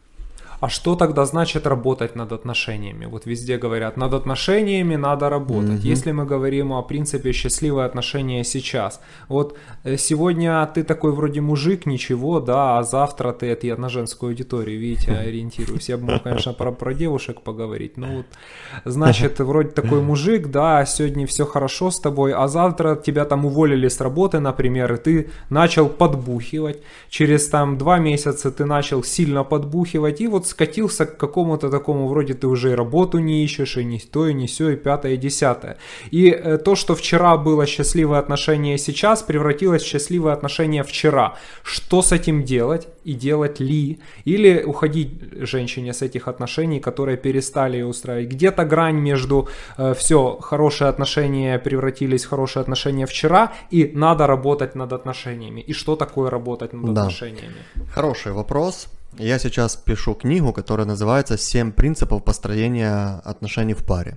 А 0.63 0.69
что 0.69 0.95
тогда 0.95 1.25
значит 1.25 1.67
работать 1.67 2.15
над 2.15 2.31
отношениями? 2.31 3.07
Вот 3.07 3.27
везде 3.27 3.59
говорят, 3.59 3.97
над 3.97 4.15
отношениями 4.15 4.95
надо 4.95 5.29
работать. 5.29 5.81
Mm-hmm. 5.81 5.93
Если 5.93 6.13
мы 6.13 6.25
говорим 6.25 6.73
о 6.73 6.83
принципе 6.83 7.33
счастливые 7.33 7.85
отношения 7.85 8.45
сейчас. 8.45 9.01
Вот 9.29 9.59
э, 9.83 9.97
сегодня 9.97 10.65
ты 10.73 10.85
такой 10.85 11.11
вроде 11.11 11.41
мужик, 11.41 11.85
ничего, 11.85 12.39
да, 12.39 12.79
а 12.79 12.85
завтра 12.85 13.33
ты, 13.33 13.47
это 13.47 13.67
я 13.67 13.77
на 13.77 13.89
женскую 13.89 14.31
аудиторию, 14.31 14.79
видите, 14.79 15.11
ориентируюсь. 15.11 15.89
Я 15.89 15.97
бы 15.97 16.05
мог, 16.13 16.23
конечно, 16.23 16.53
про, 16.53 16.71
про 16.71 16.95
девушек 16.95 17.41
поговорить. 17.41 17.97
Ну 17.97 18.19
вот, 18.19 18.27
значит, 18.85 19.41
вроде 19.41 19.71
такой 19.71 20.01
мужик, 20.01 20.47
да, 20.47 20.85
сегодня 20.87 21.27
все 21.27 21.45
хорошо 21.45 21.91
с 21.91 21.99
тобой, 21.99 22.33
а 22.33 22.47
завтра 22.47 22.95
тебя 22.95 23.25
там 23.25 23.47
уволили 23.47 23.89
с 23.89 24.01
работы, 24.01 24.39
например, 24.39 24.93
и 24.93 24.97
ты 24.97 25.31
начал 25.51 25.89
подбухивать. 25.89 26.79
Через 27.09 27.49
там 27.49 27.79
два 27.79 27.99
месяца 27.99 28.53
ты 28.53 28.65
начал 28.65 29.03
сильно 29.03 29.43
подбухивать, 29.43 30.21
и 30.21 30.29
вот 30.29 30.52
скатился 30.53 31.07
к 31.07 31.17
какому-то 31.17 31.71
такому, 31.71 32.09
вроде 32.09 32.35
ты 32.35 32.47
уже 32.47 32.73
и 32.73 32.75
работу 32.75 33.19
не 33.19 33.45
ищешь, 33.45 33.77
и 33.77 33.85
не 33.85 33.99
то, 33.99 34.29
и 34.29 34.35
не 34.35 34.47
все, 34.47 34.71
и 34.71 34.77
пятое, 34.77 35.15
и 35.15 35.17
десятое. 35.17 35.77
И 36.13 36.29
э, 36.31 36.59
то, 36.59 36.75
что 36.75 36.95
вчера 36.95 37.37
было 37.37 37.67
счастливое 37.67 38.19
отношение 38.19 38.79
сейчас, 38.79 39.23
превратилось 39.23 39.83
в 39.83 39.87
счастливое 39.87 40.35
отношение 40.35 40.83
вчера. 40.83 41.37
Что 41.63 42.03
с 42.03 42.13
этим 42.13 42.45
делать? 42.45 42.89
И 43.05 43.15
делать 43.15 43.61
ли? 43.61 43.99
Или 44.27 44.63
уходить 44.63 45.11
женщине 45.53 45.93
с 45.93 46.03
этих 46.03 46.29
отношений, 46.29 46.81
которые 46.81 47.17
перестали 47.17 47.79
ее 47.79 47.87
устраивать? 47.87 48.29
Где-то 48.35 48.65
грань 48.65 49.01
между 49.01 49.49
э, 49.79 49.95
все, 49.95 50.39
хорошие 50.41 50.89
отношения 50.89 51.59
превратились 51.59 52.25
в 52.25 52.29
хорошие 52.29 52.61
отношения 52.61 53.07
вчера, 53.07 53.53
и 53.73 53.91
надо 53.95 54.27
работать 54.27 54.75
над 54.75 54.93
отношениями. 54.93 55.61
И 55.71 55.73
что 55.73 55.97
такое 55.97 56.31
работать 56.31 56.73
над 56.75 56.95
да. 56.95 57.01
отношениями? 57.03 57.63
Хороший 57.95 58.33
вопрос. 58.33 58.89
Я 59.19 59.39
сейчас 59.39 59.77
пишу 59.77 60.15
книгу, 60.15 60.55
которая 60.55 60.87
называется 60.87 61.37
«Семь 61.37 61.71
принципов 61.71 62.25
построения 62.25 63.21
отношений 63.25 63.75
в 63.75 63.85
паре». 63.85 64.17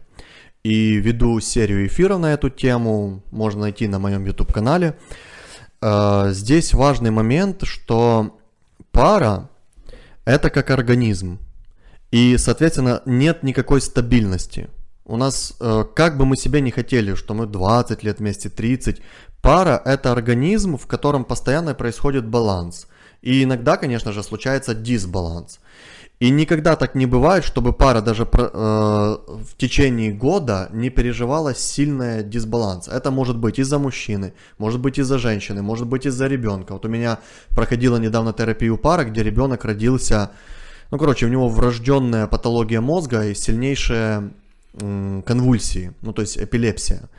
И 0.63 0.93
веду 0.93 1.41
серию 1.41 1.85
эфиров 1.85 2.19
на 2.19 2.33
эту 2.33 2.49
тему, 2.49 3.21
можно 3.29 3.61
найти 3.61 3.89
на 3.89 3.99
моем 3.99 4.25
YouTube-канале. 4.25 4.97
Э, 5.81 6.29
здесь 6.31 6.73
важный 6.73 7.11
момент, 7.11 7.63
что 7.63 8.39
пара– 8.91 9.49
это 10.25 10.49
как 10.49 10.71
организм. 10.71 11.39
И, 12.11 12.37
соответственно, 12.37 13.01
нет 13.05 13.43
никакой 13.43 13.81
стабильности. 13.81 14.69
У 15.03 15.17
нас, 15.17 15.57
э, 15.59 15.83
как 15.93 16.17
бы 16.17 16.25
мы 16.25 16.37
себе 16.37 16.61
не 16.61 16.71
хотели, 16.71 17.15
что 17.15 17.33
мы 17.33 17.47
20 17.47 18.01
лет 18.03 18.19
вместе, 18.19 18.49
30, 18.49 19.01
пара– 19.41 19.81
это 19.85 20.13
организм, 20.13 20.77
в 20.77 20.87
котором 20.87 21.25
постоянно 21.25 21.75
происходит 21.75 22.25
баланс– 22.25 22.87
и 23.25 23.43
иногда, 23.43 23.75
конечно 23.75 24.11
же, 24.11 24.23
случается 24.23 24.75
дисбаланс. 24.75 25.59
И 26.21 26.29
никогда 26.29 26.75
так 26.75 26.95
не 26.95 27.07
бывает, 27.07 27.43
чтобы 27.43 27.73
пара 27.73 28.01
даже 28.01 28.23
э, 28.23 28.27
в 28.37 29.57
течение 29.57 30.13
года 30.13 30.69
не 30.71 30.89
переживала 30.89 31.53
сильный 31.53 32.23
дисбаланс. 32.23 32.87
Это 32.87 33.11
может 33.11 33.37
быть 33.37 33.59
из-за 33.59 33.79
мужчины, 33.79 34.33
может 34.57 34.79
быть 34.79 34.97
из-за 34.99 35.17
женщины, 35.17 35.61
может 35.61 35.87
быть 35.87 36.05
из-за 36.05 36.27
ребенка. 36.27 36.73
Вот 36.73 36.85
у 36.85 36.89
меня 36.89 37.17
проходила 37.49 37.97
недавно 37.97 38.31
терапию 38.31 38.77
пара, 38.77 39.03
где 39.03 39.23
ребенок 39.23 39.65
родился, 39.65 40.29
ну 40.91 40.97
короче, 40.97 41.25
у 41.25 41.29
него 41.29 41.49
врожденная 41.49 42.27
патология 42.27 42.79
мозга 42.79 43.25
и 43.25 43.35
сильнейшие 43.35 44.31
конвульсии, 45.25 45.93
ну 46.01 46.13
то 46.13 46.21
есть 46.21 46.37
эпилепсия. 46.37 47.09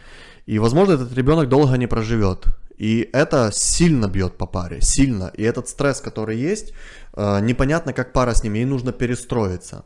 И 0.46 0.58
возможно 0.58 0.92
этот 0.92 1.12
ребенок 1.14 1.48
долго 1.48 1.76
не 1.76 1.88
проживет. 1.88 2.46
И 2.76 3.08
это 3.12 3.50
сильно 3.52 4.06
бьет 4.06 4.36
по 4.36 4.46
паре, 4.46 4.80
сильно. 4.80 5.30
И 5.34 5.42
этот 5.42 5.68
стресс, 5.68 6.00
который 6.00 6.36
есть, 6.36 6.72
э, 7.14 7.40
непонятно, 7.40 7.92
как 7.92 8.12
пара 8.12 8.34
с 8.34 8.42
ним, 8.42 8.54
ей 8.54 8.64
нужно 8.64 8.92
перестроиться. 8.92 9.84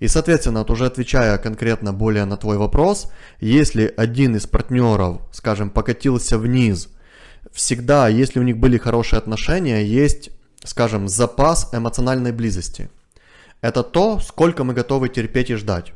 И, 0.00 0.08
соответственно, 0.08 0.60
вот 0.60 0.70
уже 0.70 0.86
отвечая 0.86 1.38
конкретно 1.38 1.92
более 1.92 2.24
на 2.24 2.36
твой 2.36 2.56
вопрос, 2.56 3.12
если 3.38 3.92
один 3.96 4.34
из 4.34 4.46
партнеров, 4.46 5.20
скажем, 5.30 5.70
покатился 5.70 6.38
вниз, 6.38 6.88
всегда, 7.52 8.08
если 8.08 8.40
у 8.40 8.42
них 8.42 8.58
были 8.58 8.78
хорошие 8.78 9.18
отношения, 9.18 9.84
есть, 9.84 10.30
скажем, 10.64 11.08
запас 11.08 11.68
эмоциональной 11.72 12.32
близости. 12.32 12.90
Это 13.60 13.82
то, 13.82 14.18
сколько 14.18 14.64
мы 14.64 14.74
готовы 14.74 15.08
терпеть 15.08 15.50
и 15.50 15.54
ждать 15.54 15.92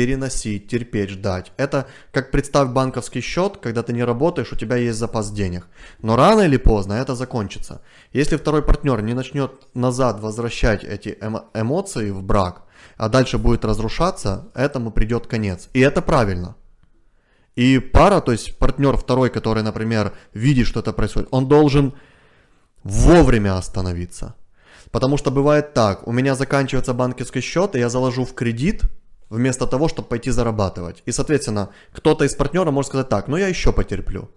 переносить, 0.00 0.66
терпеть, 0.66 1.10
ждать. 1.10 1.52
Это 1.58 1.86
как 2.10 2.30
представь 2.30 2.68
банковский 2.70 3.20
счет, 3.20 3.58
когда 3.58 3.82
ты 3.82 3.92
не 3.92 4.02
работаешь, 4.04 4.50
у 4.50 4.56
тебя 4.56 4.76
есть 4.76 4.98
запас 4.98 5.30
денег. 5.30 5.66
Но 6.02 6.16
рано 6.16 6.40
или 6.40 6.56
поздно 6.56 6.94
это 6.94 7.14
закончится. 7.14 7.82
Если 8.14 8.38
второй 8.38 8.62
партнер 8.62 9.02
не 9.02 9.12
начнет 9.14 9.50
назад 9.74 10.20
возвращать 10.20 10.84
эти 10.84 11.18
эмо- 11.20 11.44
эмоции 11.52 12.12
в 12.12 12.22
брак, 12.22 12.62
а 12.96 13.10
дальше 13.10 13.36
будет 13.36 13.66
разрушаться, 13.66 14.48
этому 14.54 14.90
придет 14.90 15.26
конец. 15.26 15.68
И 15.74 15.80
это 15.80 16.00
правильно. 16.00 16.54
И 17.54 17.78
пара, 17.78 18.20
то 18.22 18.32
есть 18.32 18.58
партнер 18.58 18.96
второй, 18.96 19.28
который, 19.28 19.62
например, 19.62 20.12
видит, 20.32 20.66
что 20.66 20.80
это 20.80 20.94
происходит, 20.94 21.28
он 21.30 21.46
должен 21.46 21.92
вовремя 22.84 23.58
остановиться. 23.58 24.34
Потому 24.90 25.18
что 25.18 25.30
бывает 25.30 25.74
так, 25.74 26.08
у 26.08 26.12
меня 26.12 26.34
заканчивается 26.34 26.94
банковский 26.94 27.42
счет, 27.42 27.76
и 27.76 27.78
я 27.78 27.90
заложу 27.90 28.24
в 28.24 28.32
кредит– 28.32 28.82
вместо 29.30 29.66
того, 29.66 29.88
чтобы 29.88 30.08
пойти 30.08 30.30
зарабатывать. 30.30 31.02
И, 31.06 31.12
соответственно, 31.12 31.70
кто-то 31.92 32.24
из 32.24 32.34
партнеров 32.34 32.74
может 32.74 32.88
сказать 32.88 33.08
так, 33.08 33.28
ну 33.28 33.36
я 33.36 33.48
еще 33.48 33.72
потерплю, 33.72 34.30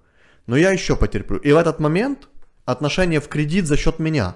ну 0.47 0.55
я 0.55 0.71
еще 0.71 0.95
потерплю. 0.95 1.37
И 1.39 1.51
в 1.51 1.57
этот 1.57 1.79
момент 1.79 2.29
отношения 2.65 3.19
в 3.19 3.27
кредит 3.27 3.65
за 3.65 3.75
счет 3.75 3.99
меня. 3.99 4.35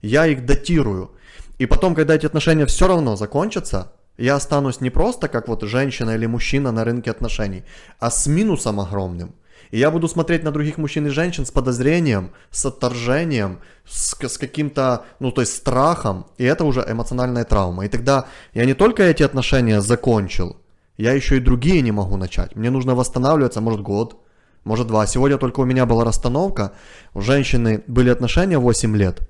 Я 0.00 0.26
их 0.26 0.46
датирую. 0.46 1.10
И 1.58 1.66
потом, 1.66 1.94
когда 1.94 2.14
эти 2.14 2.24
отношения 2.24 2.64
все 2.64 2.88
равно 2.88 3.16
закончатся, 3.16 3.92
я 4.16 4.36
останусь 4.36 4.80
не 4.80 4.90
просто 4.90 5.28
как 5.28 5.48
вот 5.48 5.62
женщина 5.62 6.10
или 6.10 6.26
мужчина 6.26 6.72
на 6.72 6.84
рынке 6.84 7.10
отношений, 7.10 7.64
а 7.98 8.10
с 8.10 8.26
минусом 8.26 8.80
огромным. 8.80 9.34
И 9.70 9.78
я 9.78 9.90
буду 9.90 10.08
смотреть 10.08 10.42
на 10.42 10.50
других 10.50 10.78
мужчин 10.78 11.06
и 11.06 11.10
женщин 11.10 11.46
с 11.46 11.50
подозрением, 11.50 12.30
с 12.50 12.66
отторжением, 12.66 13.60
с, 13.86 14.16
с 14.20 14.38
каким-то, 14.38 15.04
ну 15.20 15.30
то 15.30 15.42
есть 15.42 15.56
страхом, 15.56 16.26
и 16.38 16.44
это 16.44 16.64
уже 16.64 16.84
эмоциональная 16.88 17.44
травма. 17.44 17.84
И 17.84 17.88
тогда 17.88 18.26
я 18.52 18.64
не 18.64 18.74
только 18.74 19.04
эти 19.04 19.22
отношения 19.22 19.80
закончил, 19.80 20.56
я 20.96 21.12
еще 21.12 21.36
и 21.36 21.40
другие 21.40 21.82
не 21.82 21.92
могу 21.92 22.16
начать. 22.16 22.56
Мне 22.56 22.70
нужно 22.70 22.94
восстанавливаться, 22.94 23.60
может, 23.60 23.80
год, 23.80 24.20
может, 24.64 24.88
два. 24.88 25.06
Сегодня 25.06 25.38
только 25.38 25.60
у 25.60 25.64
меня 25.64 25.86
была 25.86 26.04
расстановка, 26.04 26.72
у 27.14 27.20
женщины 27.20 27.82
были 27.86 28.10
отношения 28.10 28.58
8 28.58 28.96
лет, 28.96 29.20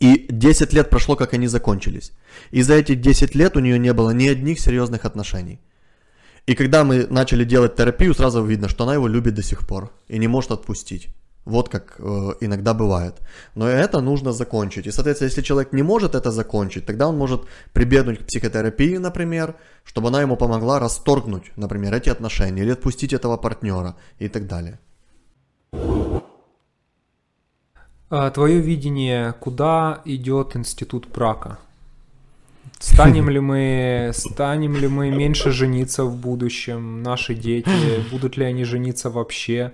и 0.00 0.26
10 0.30 0.72
лет 0.72 0.88
прошло, 0.88 1.16
как 1.16 1.34
они 1.34 1.46
закончились. 1.46 2.12
И 2.50 2.62
за 2.62 2.74
эти 2.74 2.94
10 2.94 3.34
лет 3.34 3.56
у 3.56 3.60
нее 3.60 3.78
не 3.78 3.92
было 3.92 4.10
ни 4.10 4.26
одних 4.26 4.58
серьезных 4.58 5.04
отношений. 5.04 5.60
И 6.50 6.56
когда 6.56 6.82
мы 6.82 7.06
начали 7.10 7.44
делать 7.44 7.76
терапию, 7.76 8.12
сразу 8.12 8.42
видно, 8.44 8.68
что 8.68 8.82
она 8.82 8.94
его 8.94 9.06
любит 9.06 9.34
до 9.34 9.42
сих 9.42 9.68
пор 9.68 9.92
и 10.08 10.18
не 10.18 10.26
может 10.26 10.50
отпустить. 10.50 11.08
Вот 11.44 11.68
как 11.68 11.94
э, 12.00 12.02
иногда 12.40 12.74
бывает. 12.74 13.14
Но 13.54 13.68
это 13.68 14.00
нужно 14.00 14.32
закончить. 14.32 14.88
И, 14.88 14.90
соответственно, 14.90 15.28
если 15.28 15.42
человек 15.42 15.72
не 15.72 15.84
может 15.84 16.16
это 16.16 16.32
закончить, 16.32 16.86
тогда 16.86 17.06
он 17.06 17.16
может 17.16 17.42
прибегнуть 17.72 18.18
к 18.18 18.26
психотерапии, 18.26 18.96
например, 18.96 19.54
чтобы 19.84 20.08
она 20.08 20.22
ему 20.22 20.36
помогла 20.36 20.80
расторгнуть, 20.80 21.52
например, 21.54 21.94
эти 21.94 22.08
отношения 22.08 22.62
или 22.62 22.72
отпустить 22.72 23.12
этого 23.12 23.36
партнера 23.36 23.94
и 24.18 24.28
так 24.28 24.48
далее. 24.48 24.80
А 28.10 28.28
твое 28.30 28.60
видение, 28.60 29.34
куда 29.34 30.02
идет 30.04 30.56
институт 30.56 31.06
брака? 31.14 31.58
Станем 32.80 33.28
ли 33.28 33.40
мы, 33.40 34.10
станем 34.14 34.74
ли 34.74 34.88
мы 34.88 35.10
меньше 35.10 35.50
жениться 35.50 36.04
в 36.04 36.16
будущем? 36.16 37.02
Наши 37.02 37.34
дети, 37.34 37.68
будут 38.10 38.38
ли 38.38 38.44
они 38.46 38.64
жениться 38.64 39.10
вообще? 39.10 39.72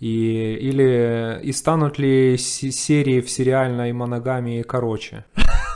И, 0.00 0.58
или 0.60 1.40
и 1.44 1.52
станут 1.52 2.00
ли 2.00 2.36
серии 2.36 3.20
в 3.20 3.30
сериальной 3.30 3.92
моногамии 3.92 4.62
короче? 4.62 5.24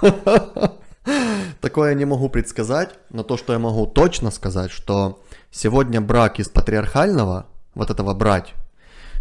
Такое 1.60 1.90
я 1.90 1.94
не 1.94 2.04
могу 2.04 2.28
предсказать, 2.28 2.90
но 3.10 3.22
то, 3.22 3.36
что 3.36 3.52
я 3.52 3.60
могу 3.60 3.86
точно 3.86 4.32
сказать, 4.32 4.72
что 4.72 5.22
сегодня 5.52 6.00
брак 6.00 6.40
из 6.40 6.48
патриархального, 6.48 7.46
вот 7.76 7.90
этого 7.90 8.12
брать, 8.12 8.54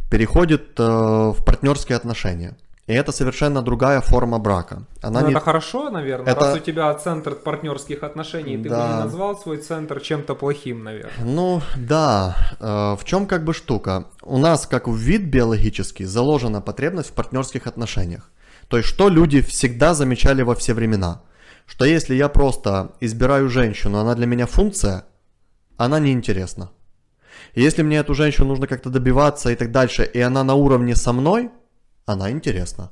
переходит 0.10 0.80
э, 0.80 0.84
в 0.84 1.46
партнерские 1.46 1.96
отношения. 1.96 2.58
И 2.88 2.94
это 2.94 3.12
совершенно 3.12 3.64
другая 3.64 4.00
форма 4.00 4.38
брака. 4.38 4.84
Она 5.02 5.22
ну, 5.22 5.28
не... 5.28 5.34
Это 5.34 5.44
хорошо, 5.44 5.90
наверное, 5.90 6.32
это... 6.32 6.42
раз 6.42 6.56
у 6.58 6.60
тебя 6.60 6.94
центр 6.94 7.34
партнерских 7.34 8.04
отношений, 8.04 8.58
ты 8.62 8.70
да. 8.70 8.88
бы 8.88 8.94
не 8.94 9.00
назвал 9.00 9.36
свой 9.36 9.58
центр 9.58 10.00
чем-то 10.00 10.36
плохим, 10.36 10.84
наверное. 10.84 11.26
Ну, 11.26 11.62
да. 11.76 12.36
Э, 12.60 12.96
в 12.96 13.04
чем 13.04 13.26
как 13.26 13.44
бы 13.44 13.56
штука? 13.56 14.06
У 14.22 14.38
нас, 14.38 14.68
как 14.68 14.88
в 14.88 14.96
вид 14.96 15.24
биологический, 15.24 16.06
заложена 16.06 16.62
потребность 16.62 17.10
в 17.10 17.14
партнерских 17.14 17.66
отношениях. 17.66 18.30
То 18.68 18.78
есть, 18.78 18.88
что 18.88 19.10
люди 19.10 19.42
всегда 19.42 19.96
замечали 19.96 20.44
во 20.44 20.54
все 20.54 20.76
времена? 20.76 21.24
Что 21.66 21.86
если 21.86 22.14
я 22.14 22.30
просто 22.30 22.92
избираю 23.02 23.50
женщину, 23.50 23.98
она 23.98 24.14
для 24.14 24.28
меня 24.28 24.46
функция, 24.46 25.06
она 25.78 25.98
неинтересна. 26.00 26.70
Если 27.56 27.82
мне 27.82 27.98
эту 27.98 28.14
женщину 28.14 28.50
нужно 28.50 28.68
как-то 28.68 28.92
добиваться 28.92 29.50
и 29.50 29.56
так 29.56 29.72
дальше, 29.72 30.04
и 30.04 30.20
она 30.20 30.44
на 30.44 30.54
уровне 30.54 30.96
со 30.96 31.14
мной– 31.14 31.50
она 32.06 32.32
интересна. 32.32 32.91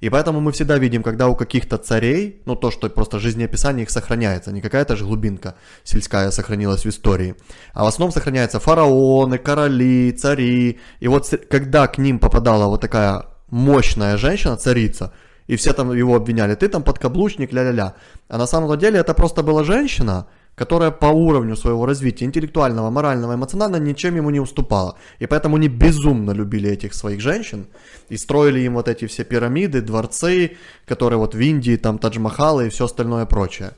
И 0.00 0.10
поэтому 0.10 0.40
мы 0.40 0.50
всегда 0.50 0.78
видим, 0.78 1.02
когда 1.02 1.28
у 1.28 1.36
каких-то 1.36 1.78
царей, 1.78 2.42
ну 2.44 2.56
то, 2.56 2.70
что 2.72 2.88
просто 2.90 3.20
жизнеописание 3.20 3.84
их 3.84 3.90
сохраняется, 3.90 4.50
не 4.50 4.60
какая-то 4.60 4.96
же 4.96 5.04
глубинка 5.04 5.54
сельская 5.84 6.30
сохранилась 6.30 6.84
в 6.84 6.88
истории, 6.88 7.36
а 7.72 7.84
в 7.84 7.86
основном 7.86 8.12
сохраняются 8.12 8.58
фараоны, 8.58 9.38
короли, 9.38 10.12
цари. 10.12 10.80
И 10.98 11.08
вот 11.08 11.32
когда 11.48 11.86
к 11.86 11.98
ним 11.98 12.18
попадала 12.18 12.66
вот 12.66 12.80
такая 12.80 13.26
мощная 13.48 14.16
женщина, 14.16 14.56
царица, 14.56 15.12
и 15.46 15.54
все 15.54 15.72
там 15.72 15.92
его 15.92 16.16
обвиняли, 16.16 16.56
ты 16.56 16.68
там 16.68 16.82
подкаблучник, 16.82 17.52
ля-ля-ля. 17.52 17.94
А 18.28 18.38
на 18.38 18.46
самом 18.46 18.76
деле 18.78 18.98
это 18.98 19.14
просто 19.14 19.42
была 19.42 19.62
женщина, 19.62 20.26
которая 20.54 20.90
по 20.90 21.06
уровню 21.06 21.56
своего 21.56 21.86
развития 21.86 22.26
интеллектуального, 22.26 22.90
морального, 22.90 23.34
эмоционального 23.34 23.82
ничем 23.82 24.16
ему 24.16 24.30
не 24.30 24.40
уступала. 24.40 24.96
И 25.18 25.26
поэтому 25.26 25.56
они 25.56 25.68
безумно 25.68 26.32
любили 26.32 26.70
этих 26.70 26.94
своих 26.94 27.20
женщин 27.20 27.66
и 28.08 28.16
строили 28.16 28.60
им 28.60 28.74
вот 28.74 28.88
эти 28.88 29.06
все 29.06 29.24
пирамиды, 29.24 29.80
дворцы, 29.80 30.56
которые 30.86 31.18
вот 31.18 31.34
в 31.34 31.40
Индии, 31.40 31.76
там 31.76 31.98
Тадж-Махалы 31.98 32.66
и 32.66 32.68
все 32.68 32.84
остальное 32.84 33.26
прочее. 33.26 33.72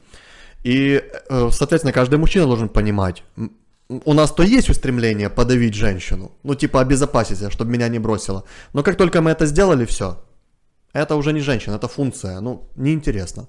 И, 0.65 1.03
э, 1.29 1.51
соответственно, 1.51 1.93
каждый 1.93 2.19
мужчина 2.19 2.47
должен 2.47 2.69
понимать, 2.69 3.23
у 3.89 4.15
нас 4.15 4.33
то 4.33 4.43
есть 4.43 4.71
устремление 4.71 5.29
подавить 5.29 5.75
женщину, 5.75 6.33
ну 6.43 6.55
типа 6.55 6.81
обезопасить 6.81 7.39
себя, 7.39 7.51
чтобы 7.51 7.71
меня 7.71 7.89
не 7.89 7.99
бросила. 7.99 8.45
Но 8.73 8.83
как 8.83 8.97
только 8.97 9.21
мы 9.21 9.31
это 9.31 9.47
сделали, 9.47 9.85
все. 9.85 10.19
Это 10.95 11.17
уже 11.17 11.33
не 11.33 11.41
женщина, 11.41 11.75
это 11.75 11.89
функция, 11.89 12.41
ну 12.41 12.69
неинтересно. 12.77 13.47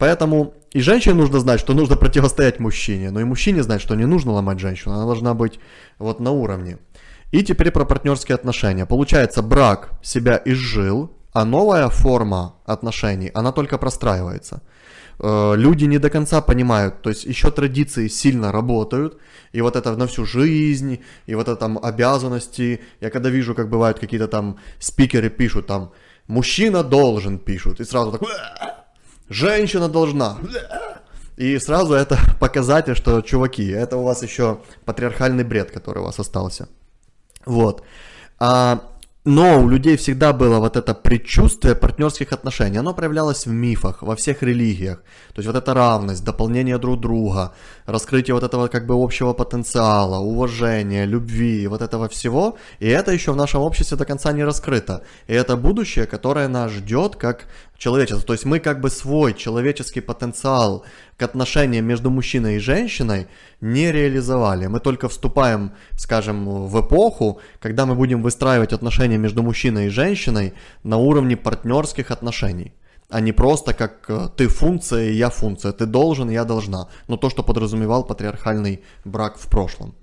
Поэтому 0.00 0.54
и 0.72 0.80
женщине 0.80 1.14
нужно 1.14 1.40
знать, 1.40 1.60
что 1.60 1.74
нужно 1.74 1.94
противостоять 1.94 2.58
мужчине, 2.58 3.10
но 3.10 3.20
и 3.20 3.24
мужчине 3.24 3.62
знать, 3.62 3.82
что 3.82 3.94
не 3.94 4.06
нужно 4.06 4.32
ломать 4.32 4.58
женщину, 4.58 4.94
она 4.94 5.04
должна 5.04 5.34
быть 5.34 5.60
вот 5.98 6.20
на 6.20 6.30
уровне. 6.30 6.78
И 7.32 7.42
теперь 7.42 7.70
про 7.70 7.84
партнерские 7.84 8.34
отношения. 8.34 8.86
Получается, 8.86 9.42
брак 9.42 9.90
себя 10.02 10.40
изжил, 10.46 11.10
а 11.34 11.44
новая 11.44 11.88
форма 11.88 12.54
отношений, 12.64 13.30
она 13.34 13.52
только 13.52 13.76
простраивается. 13.76 14.62
Э, 15.18 15.52
люди 15.54 15.84
не 15.84 15.98
до 15.98 16.08
конца 16.08 16.40
понимают, 16.40 17.02
то 17.02 17.10
есть 17.10 17.24
еще 17.24 17.50
традиции 17.50 18.08
сильно 18.08 18.52
работают, 18.52 19.18
и 19.52 19.60
вот 19.60 19.76
это 19.76 19.94
на 19.96 20.06
всю 20.06 20.24
жизнь, 20.24 21.00
и 21.26 21.34
вот 21.34 21.48
это 21.48 21.56
там 21.56 21.78
обязанности. 21.82 22.80
Я 23.02 23.10
когда 23.10 23.28
вижу, 23.28 23.54
как 23.54 23.68
бывают 23.68 23.98
какие-то 23.98 24.28
там 24.28 24.56
спикеры 24.78 25.28
пишут 25.28 25.66
там, 25.66 25.92
мужчина 26.26 26.82
должен 26.82 27.38
пишут, 27.38 27.80
и 27.80 27.84
сразу 27.84 28.12
так 28.12 28.22
женщина 29.30 29.88
должна. 29.88 30.36
И 31.38 31.58
сразу 31.58 31.94
это 31.94 32.18
показатель, 32.40 32.94
что, 32.94 33.22
чуваки, 33.22 33.66
это 33.66 33.96
у 33.96 34.02
вас 34.02 34.22
еще 34.22 34.58
патриархальный 34.84 35.44
бред, 35.44 35.70
который 35.70 36.00
у 36.00 36.04
вас 36.04 36.18
остался. 36.18 36.68
Вот. 37.46 37.82
А, 38.38 38.80
но 39.24 39.60
у 39.60 39.68
людей 39.68 39.96
всегда 39.96 40.32
было 40.32 40.58
вот 40.58 40.76
это 40.76 40.94
предчувствие 40.94 41.74
партнерских 41.74 42.32
отношений. 42.32 42.78
Оно 42.78 42.94
проявлялось 42.94 43.46
в 43.46 43.50
мифах, 43.50 44.02
во 44.02 44.16
всех 44.16 44.42
религиях. 44.42 45.02
То 45.34 45.40
есть 45.40 45.46
вот 45.46 45.56
эта 45.56 45.74
равность, 45.74 46.24
дополнение 46.24 46.78
друг 46.78 47.00
друга, 47.00 47.52
раскрытие 47.84 48.34
вот 48.34 48.44
этого 48.44 48.68
как 48.68 48.86
бы 48.86 48.94
общего 48.94 49.34
потенциала, 49.34 50.20
уважения, 50.20 51.04
любви, 51.04 51.66
вот 51.66 51.82
этого 51.82 52.08
всего. 52.08 52.56
И 52.78 52.88
это 52.88 53.12
еще 53.12 53.32
в 53.32 53.36
нашем 53.36 53.60
обществе 53.60 53.98
до 53.98 54.06
конца 54.06 54.32
не 54.32 54.42
раскрыто. 54.42 55.02
И 55.26 55.34
это 55.34 55.56
будущее, 55.56 56.06
которое 56.06 56.48
нас 56.48 56.70
ждет 56.72 57.16
как 57.16 57.44
человечество. 57.80 58.24
То 58.24 58.34
есть 58.34 58.44
мы 58.44 58.60
как 58.60 58.80
бы 58.80 58.90
свой 58.90 59.34
человеческий 59.34 60.02
потенциал 60.02 60.84
к 61.16 61.22
отношениям 61.22 61.86
между 61.86 62.10
мужчиной 62.10 62.56
и 62.56 62.58
женщиной 62.58 63.26
не 63.60 63.90
реализовали. 63.90 64.66
Мы 64.66 64.80
только 64.80 65.08
вступаем, 65.08 65.72
скажем, 65.96 66.66
в 66.66 66.80
эпоху, 66.80 67.40
когда 67.58 67.86
мы 67.86 67.94
будем 67.94 68.22
выстраивать 68.22 68.72
отношения 68.72 69.18
между 69.18 69.42
мужчиной 69.42 69.86
и 69.86 69.88
женщиной 69.88 70.52
на 70.84 70.98
уровне 70.98 71.36
партнерских 71.36 72.10
отношений 72.10 72.72
а 73.12 73.20
не 73.20 73.32
просто 73.32 73.74
как 73.74 74.08
э, 74.08 74.28
ты 74.36 74.46
функция 74.46 75.10
и 75.10 75.14
я 75.14 75.30
функция, 75.30 75.72
ты 75.72 75.84
должен, 75.84 76.30
я 76.30 76.44
должна. 76.44 76.86
Но 77.08 77.16
то, 77.16 77.28
что 77.28 77.42
подразумевал 77.42 78.04
патриархальный 78.04 78.84
брак 79.04 79.36
в 79.36 79.48
прошлом. 79.48 79.94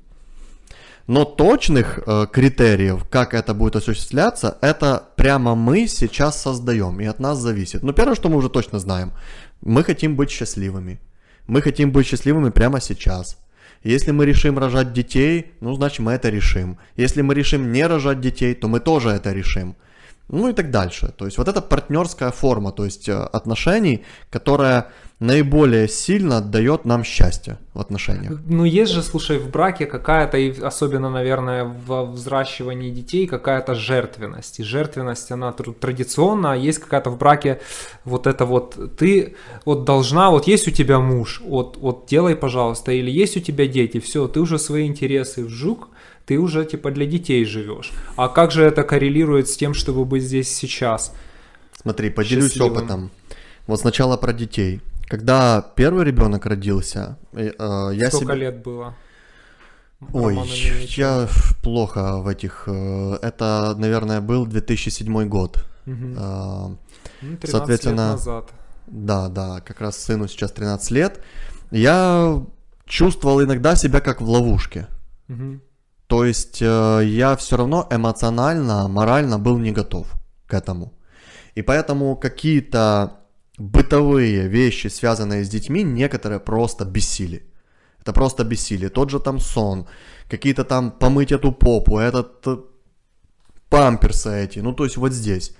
Но 1.08 1.24
точных 1.24 2.00
э, 2.06 2.28
критериев, 2.32 3.06
как 3.10 3.34
это 3.34 3.54
будет 3.54 3.78
осуществляться, 3.78 4.58
это 4.62 5.04
прямо 5.16 5.56
мы 5.56 5.88
сейчас 5.88 6.42
создаем 6.42 7.00
и 7.00 7.06
от 7.06 7.20
нас 7.20 7.38
зависит. 7.38 7.82
Но 7.82 7.94
первое, 7.94 8.16
что 8.16 8.30
мы 8.30 8.36
уже 8.38 8.50
точно 8.50 8.80
знаем, 8.80 9.14
мы 9.62 9.84
хотим 9.84 10.18
быть 10.18 10.30
счастливыми. 10.30 11.00
Мы 11.48 11.62
хотим 11.62 11.92
быть 11.92 12.08
счастливыми 12.08 12.50
прямо 12.50 12.82
сейчас. 12.82 13.38
Если 13.84 14.12
мы 14.12 14.26
решим 14.26 14.60
рожать 14.60 14.92
детей, 14.92 15.54
ну 15.62 15.74
значит 15.74 16.00
мы 16.00 16.12
это 16.12 16.30
решим. 16.30 16.78
Если 16.98 17.22
мы 17.22 17.36
решим 17.36 17.72
не 17.72 17.88
рожать 17.88 18.20
детей, 18.20 18.54
то 18.54 18.68
мы 18.68 18.82
тоже 18.82 19.10
это 19.10 19.32
решим 19.32 19.78
ну 20.30 20.50
и 20.50 20.54
так 20.54 20.72
дальше. 20.72 21.14
То 21.18 21.26
есть 21.26 21.38
вот 21.38 21.48
это 21.48 21.62
партнерская 21.62 22.32
форма, 22.32 22.72
то 22.72 22.86
есть 22.86 23.08
э, 23.08 23.14
отношений, 23.14 24.04
которая 24.30 24.88
наиболее 25.20 25.88
сильно 25.88 26.42
дает 26.42 26.86
нам 26.86 27.04
счастье 27.04 27.58
в 27.74 27.80
отношениях. 27.80 28.40
Ну 28.46 28.66
есть 28.66 28.92
же, 28.92 29.02
слушай, 29.02 29.40
в 29.40 29.50
браке 29.50 29.88
какая-то, 29.88 30.38
особенно, 30.68 31.10
наверное, 31.10 31.64
в 31.64 32.12
взращивании 32.12 32.92
детей, 32.92 33.26
какая-то 33.26 33.74
жертвенность. 33.74 34.60
И 34.60 34.64
жертвенность, 34.64 35.32
она 35.32 35.52
традиционна, 35.54 36.54
а 36.54 36.56
есть 36.56 36.80
какая-то 36.80 37.10
в 37.10 37.18
браке 37.18 37.60
вот 38.06 38.28
это 38.28 38.46
вот, 38.46 38.98
ты 38.98 39.36
вот 39.66 39.86
должна, 39.86 40.30
вот 40.30 40.48
есть 40.48 40.68
у 40.68 40.72
тебя 40.72 41.00
муж, 41.00 41.42
вот, 41.44 41.78
вот 41.78 42.06
делай, 42.08 42.36
пожалуйста, 42.36 42.92
или 42.92 43.10
есть 43.10 43.38
у 43.38 43.40
тебя 43.40 43.66
дети, 43.66 44.00
все, 44.00 44.28
ты 44.28 44.40
уже 44.40 44.60
свои 44.60 44.86
интересы 44.86 45.46
вжук, 45.46 45.90
ты 46.28 46.38
уже 46.38 46.64
типа 46.64 46.92
для 46.92 47.08
детей 47.08 47.44
живешь. 47.46 47.92
А 48.18 48.28
как 48.28 48.52
же 48.52 48.64
это 48.64 48.84
коррелирует 48.84 49.50
с 49.50 49.58
тем, 49.58 49.74
чтобы 49.74 50.06
быть 50.06 50.24
здесь 50.24 50.56
сейчас? 50.56 51.12
Смотри, 51.82 52.12
поделюсь 52.12 52.52
счастливым? 52.52 52.78
опытом. 52.78 53.12
Вот 53.66 53.80
сначала 53.80 54.18
про 54.18 54.34
детей. 54.34 54.82
Когда 55.08 55.62
первый 55.76 56.04
ребенок 56.06 56.46
родился, 56.46 57.18
э, 57.34 57.52
э 57.58 57.90
я 57.94 58.10
Сколько 58.10 58.34
себе... 58.34 58.36
лет 58.36 58.64
было? 58.64 58.96
Ой, 60.14 60.38
я 60.98 61.28
плохо 61.64 62.18
в 62.18 62.28
этих... 62.28 62.64
Э, 62.68 63.18
это, 63.22 63.74
наверное, 63.78 64.22
был 64.22 64.46
2007 64.46 65.28
год. 65.28 65.66
Угу. 65.86 66.78
Соответственно, 67.44 68.12
лет 68.12 68.12
назад. 68.12 68.52
Да, 68.88 69.30
да, 69.30 69.62
как 69.62 69.82
раз 69.82 69.98
сыну 69.98 70.28
сейчас 70.28 70.52
13 70.52 70.92
лет. 70.92 71.20
Я 71.72 72.44
чувствовал 72.86 73.42
иногда 73.42 73.76
себя 73.76 74.02
как 74.02 74.22
в 74.22 74.30
ловушке. 74.30 74.88
Мгм. 75.30 75.62
То 76.08 76.26
есть 76.26 76.62
я 76.62 77.36
все 77.38 77.58
равно 77.58 77.88
эмоционально, 77.92 78.88
морально 78.88 79.40
был 79.40 79.58
не 79.58 79.72
готов 79.72 80.08
к 80.48 80.54
этому. 80.54 80.94
И 81.56 81.62
поэтому 81.62 82.16
какие-то 82.16 83.18
бытовые 83.58 84.48
вещи, 84.48 84.88
связанные 84.88 85.44
с 85.44 85.50
детьми, 85.50 85.84
некоторые 85.84 86.40
просто 86.40 86.86
бессили. 86.86 87.44
Это 88.00 88.14
просто 88.14 88.44
бессилие. 88.44 88.90
Тот 88.90 89.10
же 89.10 89.20
там 89.20 89.40
сон, 89.40 89.88
какие-то 90.30 90.64
там 90.64 90.92
помыть 90.92 91.32
эту 91.32 91.52
попу, 91.52 92.00
этот 92.00 92.48
э, 92.48 92.58
памперсы 93.70 94.44
эти, 94.44 94.60
ну 94.60 94.74
то 94.74 94.84
есть 94.84 94.98
вот 94.98 95.12
здесь. 95.12 95.56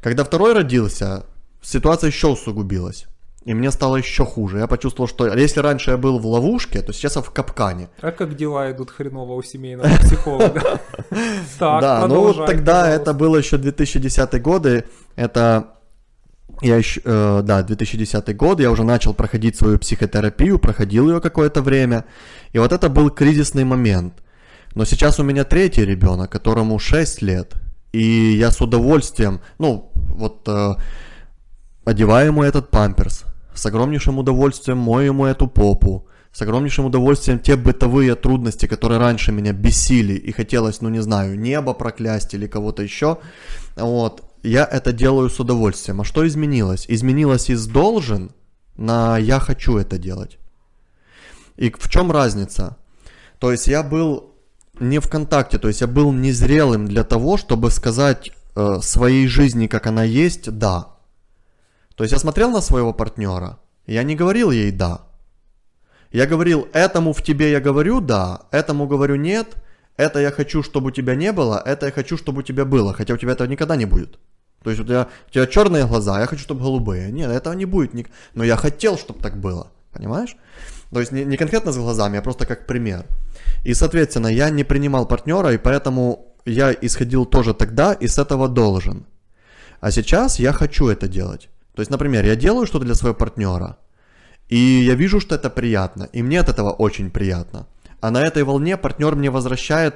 Когда 0.00 0.24
второй 0.24 0.52
родился, 0.52 1.26
ситуация 1.62 2.08
еще 2.08 2.28
усугубилась. 2.28 3.06
И 3.44 3.54
мне 3.54 3.70
стало 3.70 3.96
еще 3.96 4.24
хуже. 4.24 4.58
Я 4.58 4.66
почувствовал, 4.66 5.06
что 5.08 5.32
если 5.32 5.60
раньше 5.60 5.92
я 5.92 5.96
был 5.96 6.18
в 6.18 6.26
ловушке, 6.26 6.82
то 6.82 6.92
сейчас 6.92 7.14
я 7.14 7.22
в 7.22 7.30
капкане. 7.30 7.88
А 8.00 8.10
как 8.10 8.34
дела 8.34 8.72
идут 8.72 8.90
хреново 8.90 9.34
у 9.34 9.42
семейного 9.42 9.88
психолога? 9.98 10.80
Да, 11.60 12.06
ну 12.08 12.34
тогда 12.34 12.90
это 12.90 13.14
было 13.14 13.36
еще 13.36 13.56
2010 13.56 14.42
годы. 14.42 14.84
Это 15.14 15.75
я 16.62 16.76
еще, 16.76 17.00
э, 17.04 17.42
да, 17.44 17.62
2010 17.62 18.36
год, 18.36 18.60
я 18.60 18.70
уже 18.70 18.84
начал 18.84 19.14
проходить 19.14 19.56
свою 19.56 19.78
психотерапию, 19.78 20.58
проходил 20.58 21.08
ее 21.08 21.20
какое-то 21.20 21.62
время. 21.62 22.04
И 22.52 22.58
вот 22.58 22.72
это 22.72 22.88
был 22.88 23.10
кризисный 23.10 23.64
момент. 23.64 24.14
Но 24.74 24.84
сейчас 24.84 25.20
у 25.20 25.22
меня 25.22 25.44
третий 25.44 25.84
ребенок, 25.84 26.30
которому 26.30 26.78
6 26.78 27.22
лет. 27.22 27.54
И 27.92 28.36
я 28.38 28.50
с 28.50 28.60
удовольствием, 28.60 29.40
ну, 29.58 29.90
вот 29.94 30.48
э, 30.48 30.74
одеваю 31.84 32.26
ему 32.26 32.42
этот 32.42 32.70
памперс, 32.70 33.24
с 33.54 33.66
огромнейшим 33.66 34.18
удовольствием 34.18 34.78
мою 34.78 35.12
ему 35.12 35.24
эту 35.24 35.46
попу, 35.46 36.06
с 36.32 36.42
огромнейшим 36.42 36.84
удовольствием 36.84 37.38
те 37.38 37.56
бытовые 37.56 38.14
трудности, 38.14 38.66
которые 38.66 38.98
раньше 38.98 39.32
меня 39.32 39.52
бесили 39.52 40.12
и 40.12 40.32
хотелось, 40.32 40.82
ну 40.82 40.90
не 40.90 41.00
знаю, 41.00 41.38
небо 41.38 41.72
проклясть 41.72 42.34
или 42.34 42.46
кого-то 42.46 42.82
еще, 42.82 43.18
вот, 43.76 44.22
я 44.48 44.64
это 44.64 44.92
делаю 44.92 45.28
с 45.28 45.40
удовольствием. 45.40 46.00
А 46.00 46.04
что 46.04 46.26
изменилось? 46.26 46.86
Изменилось 46.88 47.50
из 47.50 47.66
должен 47.66 48.30
на 48.76 49.18
я 49.18 49.40
хочу 49.40 49.76
это 49.76 49.98
делать. 49.98 50.38
И 51.56 51.70
в 51.70 51.88
чем 51.88 52.12
разница? 52.12 52.76
То 53.38 53.50
есть 53.50 53.66
я 53.66 53.82
был 53.82 54.34
не 54.78 54.98
в 54.98 55.08
контакте, 55.08 55.58
то 55.58 55.68
есть 55.68 55.80
я 55.80 55.86
был 55.86 56.12
незрелым 56.12 56.86
для 56.86 57.04
того, 57.04 57.36
чтобы 57.36 57.70
сказать 57.70 58.30
э, 58.54 58.78
своей 58.82 59.26
жизни, 59.26 59.66
как 59.66 59.86
она 59.86 60.04
есть, 60.04 60.50
да. 60.50 60.88
То 61.94 62.04
есть 62.04 62.12
я 62.12 62.18
смотрел 62.18 62.50
на 62.50 62.60
своего 62.60 62.92
партнера, 62.92 63.58
я 63.86 64.02
не 64.02 64.14
говорил 64.14 64.50
ей 64.50 64.70
да. 64.70 65.00
Я 66.12 66.26
говорил, 66.26 66.68
этому 66.72 67.12
в 67.12 67.22
тебе 67.22 67.50
я 67.50 67.60
говорю 67.60 68.00
да, 68.00 68.42
этому 68.50 68.86
говорю 68.86 69.16
нет, 69.16 69.56
это 69.96 70.20
я 70.20 70.30
хочу, 70.30 70.62
чтобы 70.62 70.88
у 70.88 70.90
тебя 70.90 71.14
не 71.14 71.32
было, 71.32 71.62
это 71.64 71.86
я 71.86 71.92
хочу, 71.92 72.18
чтобы 72.18 72.40
у 72.40 72.42
тебя 72.42 72.64
было, 72.64 72.92
хотя 72.92 73.14
у 73.14 73.16
тебя 73.16 73.32
этого 73.32 73.48
никогда 73.48 73.76
не 73.76 73.86
будет. 73.86 74.18
То 74.62 74.70
есть 74.70 74.80
у 74.82 74.84
тебя, 74.84 75.08
у 75.28 75.30
тебя 75.30 75.46
черные 75.46 75.86
глаза, 75.86 76.20
я 76.20 76.26
хочу, 76.26 76.42
чтобы 76.42 76.62
голубые. 76.62 77.12
Нет, 77.12 77.30
этого 77.30 77.54
не 77.54 77.66
будет. 77.66 77.94
ник- 77.94 78.10
Но 78.34 78.44
я 78.44 78.56
хотел, 78.56 78.98
чтобы 78.98 79.20
так 79.20 79.36
было. 79.36 79.70
Понимаешь? 79.92 80.36
То 80.92 81.00
есть 81.00 81.12
не, 81.12 81.24
не 81.24 81.36
конкретно 81.36 81.72
с 81.72 81.76
глазами, 81.76 82.18
а 82.18 82.22
просто 82.22 82.46
как 82.46 82.66
пример. 82.66 83.06
И, 83.64 83.74
соответственно, 83.74 84.28
я 84.28 84.50
не 84.50 84.64
принимал 84.64 85.06
партнера, 85.06 85.52
и 85.52 85.58
поэтому 85.58 86.34
я 86.44 86.72
исходил 86.72 87.26
тоже 87.26 87.54
тогда 87.54 87.92
и 87.92 88.06
с 88.06 88.18
этого 88.18 88.48
должен. 88.48 89.06
А 89.80 89.90
сейчас 89.90 90.38
я 90.38 90.52
хочу 90.52 90.88
это 90.88 91.08
делать. 91.08 91.48
То 91.74 91.82
есть, 91.82 91.90
например, 91.90 92.24
я 92.24 92.36
делаю 92.36 92.66
что-то 92.66 92.84
для 92.84 92.94
своего 92.94 93.14
партнера, 93.14 93.76
и 94.48 94.56
я 94.56 94.94
вижу, 94.94 95.20
что 95.20 95.34
это 95.34 95.50
приятно, 95.50 96.08
и 96.12 96.22
мне 96.22 96.40
от 96.40 96.48
этого 96.48 96.70
очень 96.70 97.10
приятно. 97.10 97.66
А 98.00 98.10
на 98.10 98.22
этой 98.22 98.42
волне 98.44 98.76
партнер 98.76 99.14
мне 99.16 99.30
возвращает 99.30 99.94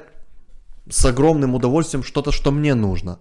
с 0.89 1.05
огромным 1.05 1.55
удовольствием 1.55 2.03
что-то, 2.03 2.31
что 2.31 2.51
мне 2.51 2.75
нужно. 2.75 3.19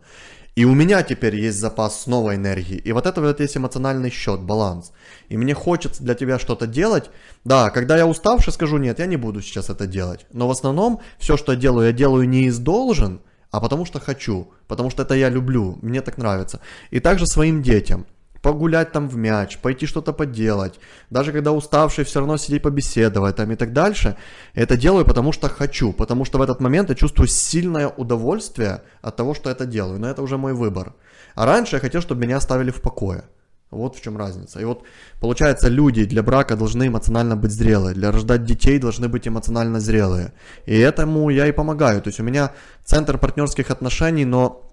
И 0.56 0.64
у 0.64 0.74
меня 0.74 1.02
теперь 1.02 1.36
есть 1.36 1.58
запас 1.58 2.06
новой 2.06 2.36
энергии. 2.36 2.76
И 2.76 2.92
вот 2.92 3.06
это 3.06 3.20
вот 3.20 3.40
есть 3.40 3.56
эмоциональный 3.56 4.10
счет, 4.10 4.40
баланс. 4.40 4.92
И 5.28 5.36
мне 5.36 5.54
хочется 5.54 6.02
для 6.02 6.14
тебя 6.14 6.38
что-то 6.38 6.66
делать. 6.66 7.10
Да, 7.44 7.70
когда 7.70 7.96
я 7.96 8.06
уставший, 8.06 8.52
скажу, 8.52 8.78
нет, 8.78 8.98
я 8.98 9.06
не 9.06 9.16
буду 9.16 9.42
сейчас 9.42 9.70
это 9.70 9.86
делать. 9.86 10.26
Но 10.32 10.48
в 10.48 10.50
основном 10.50 11.00
все, 11.18 11.36
что 11.36 11.52
я 11.52 11.58
делаю, 11.58 11.86
я 11.86 11.92
делаю 11.92 12.28
не 12.28 12.46
из 12.46 12.58
должен, 12.58 13.20
а 13.50 13.60
потому 13.60 13.84
что 13.84 14.00
хочу. 14.00 14.52
Потому 14.66 14.90
что 14.90 15.02
это 15.02 15.14
я 15.14 15.28
люблю, 15.28 15.78
мне 15.82 16.00
так 16.00 16.18
нравится. 16.18 16.60
И 16.90 17.00
также 17.00 17.26
своим 17.26 17.62
детям. 17.62 18.06
Погулять 18.42 18.92
там 18.92 19.08
в 19.08 19.16
мяч, 19.16 19.58
пойти 19.58 19.86
что-то 19.86 20.14
поделать. 20.14 20.80
Даже 21.10 21.32
когда 21.32 21.52
уставший, 21.52 22.04
все 22.04 22.20
равно 22.20 22.38
сидеть 22.38 22.62
побеседовать 22.62 23.36
там 23.36 23.52
и 23.52 23.56
так 23.56 23.72
дальше. 23.72 24.16
Это 24.54 24.78
делаю, 24.78 25.04
потому 25.04 25.32
что 25.32 25.48
хочу. 25.48 25.92
Потому 25.92 26.24
что 26.24 26.38
в 26.38 26.42
этот 26.42 26.60
момент 26.60 26.88
я 26.88 26.94
чувствую 26.94 27.28
сильное 27.28 27.88
удовольствие 27.88 28.82
от 29.02 29.16
того, 29.16 29.34
что 29.34 29.50
это 29.50 29.66
делаю. 29.66 30.00
Но 30.00 30.08
это 30.08 30.22
уже 30.22 30.38
мой 30.38 30.54
выбор. 30.54 30.94
А 31.34 31.44
раньше 31.44 31.76
я 31.76 31.80
хотел, 31.80 32.00
чтобы 32.00 32.22
меня 32.22 32.38
оставили 32.38 32.70
в 32.70 32.80
покое. 32.80 33.24
Вот 33.70 33.96
в 33.96 34.02
чем 34.02 34.16
разница. 34.16 34.58
И 34.60 34.64
вот 34.64 34.82
получается, 35.20 35.68
люди 35.68 36.04
для 36.04 36.22
брака 36.22 36.56
должны 36.56 36.88
эмоционально 36.88 37.36
быть 37.36 37.52
зрелые, 37.52 37.94
для 37.94 38.10
рождать 38.10 38.44
детей 38.44 38.80
должны 38.80 39.08
быть 39.08 39.28
эмоционально 39.28 39.80
зрелые. 39.80 40.32
И 40.66 40.76
этому 40.76 41.30
я 41.30 41.46
и 41.46 41.52
помогаю. 41.52 42.02
То 42.02 42.08
есть 42.08 42.20
у 42.20 42.24
меня 42.24 42.52
центр 42.84 43.16
партнерских 43.16 43.70
отношений, 43.70 44.24
но 44.24 44.69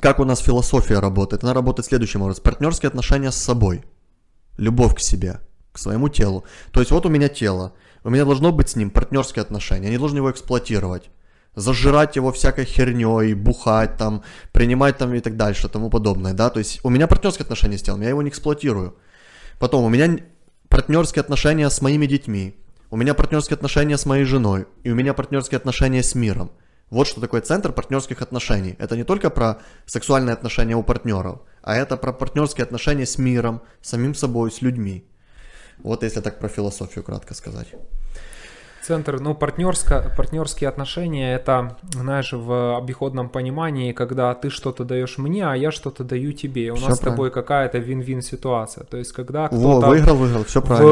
как 0.00 0.18
у 0.18 0.24
нас 0.24 0.40
философия 0.40 0.98
работает? 0.98 1.44
Она 1.44 1.54
работает 1.54 1.86
следующим 1.86 2.22
образом. 2.22 2.42
Партнерские 2.42 2.88
отношения 2.88 3.30
с 3.30 3.36
собой. 3.36 3.84
Любовь 4.58 4.94
к 4.94 5.00
себе, 5.00 5.40
к 5.72 5.78
своему 5.78 6.08
телу. 6.08 6.44
То 6.72 6.80
есть 6.80 6.90
вот 6.90 7.06
у 7.06 7.08
меня 7.08 7.28
тело. 7.28 7.72
У 8.02 8.10
меня 8.10 8.24
должно 8.24 8.52
быть 8.52 8.70
с 8.70 8.76
ним 8.76 8.90
партнерские 8.90 9.42
отношения. 9.42 9.86
Я 9.86 9.92
не 9.92 9.98
должен 9.98 10.18
его 10.18 10.30
эксплуатировать. 10.30 11.10
Зажирать 11.54 12.16
его 12.16 12.32
всякой 12.32 12.66
херней, 12.66 13.34
бухать 13.34 13.96
там, 13.96 14.22
принимать 14.52 14.98
там 14.98 15.14
и 15.14 15.20
так 15.20 15.36
дальше, 15.36 15.68
тому 15.68 15.88
подобное, 15.88 16.34
да. 16.34 16.50
То 16.50 16.58
есть 16.58 16.80
у 16.82 16.90
меня 16.90 17.06
партнерские 17.06 17.44
отношения 17.44 17.78
с 17.78 17.82
телом, 17.82 18.02
я 18.02 18.10
его 18.10 18.22
не 18.22 18.28
эксплуатирую. 18.28 18.96
Потом 19.58 19.84
у 19.84 19.88
меня 19.88 20.18
партнерские 20.68 21.20
отношения 21.20 21.70
с 21.70 21.80
моими 21.80 22.06
детьми. 22.06 22.56
У 22.90 22.96
меня 22.96 23.14
партнерские 23.14 23.54
отношения 23.54 23.96
с 23.96 24.04
моей 24.04 24.24
женой. 24.24 24.66
И 24.82 24.90
у 24.90 24.94
меня 24.94 25.14
партнерские 25.14 25.56
отношения 25.56 26.02
с 26.02 26.14
миром. 26.14 26.50
Вот 26.90 27.08
что 27.08 27.20
такое 27.20 27.40
центр 27.40 27.72
партнерских 27.72 28.22
отношений. 28.22 28.76
Это 28.78 28.96
не 28.96 29.04
только 29.04 29.28
про 29.28 29.58
сексуальные 29.86 30.34
отношения 30.34 30.76
у 30.76 30.84
партнеров, 30.84 31.40
а 31.62 31.74
это 31.74 31.96
про 31.96 32.12
партнерские 32.12 32.62
отношения 32.62 33.06
с 33.06 33.18
миром, 33.18 33.62
самим 33.82 34.14
собой, 34.14 34.52
с 34.52 34.62
людьми. 34.62 35.04
Вот 35.78 36.04
если 36.04 36.20
так 36.20 36.38
про 36.38 36.48
философию 36.48 37.04
кратко 37.04 37.34
сказать. 37.34 37.68
Центр, 38.86 39.18
ну, 39.20 39.34
партнерско, 39.34 40.12
партнерские 40.16 40.68
отношения, 40.68 41.34
это, 41.34 41.76
знаешь, 41.90 42.32
в 42.32 42.78
обиходном 42.78 43.28
понимании, 43.28 43.92
когда 43.92 44.32
ты 44.34 44.48
что-то 44.48 44.84
даешь 44.84 45.18
мне, 45.18 45.44
а 45.44 45.56
я 45.56 45.72
что-то 45.72 46.04
даю 46.04 46.32
тебе. 46.32 46.70
У 46.70 46.76
Всё 46.76 46.86
нас 46.88 46.96
с 46.96 47.00
правильно. 47.00 47.16
тобой 47.16 47.30
какая-то 47.32 47.78
вин-вин 47.78 48.22
ситуация. 48.22 48.84
То 48.84 48.96
есть, 48.96 49.12
когда 49.12 49.48
кто-то 49.48 49.88
выиграл, 49.88 50.14
выиграл, 50.16 50.44
все 50.44 50.62
правильно. 50.62 50.88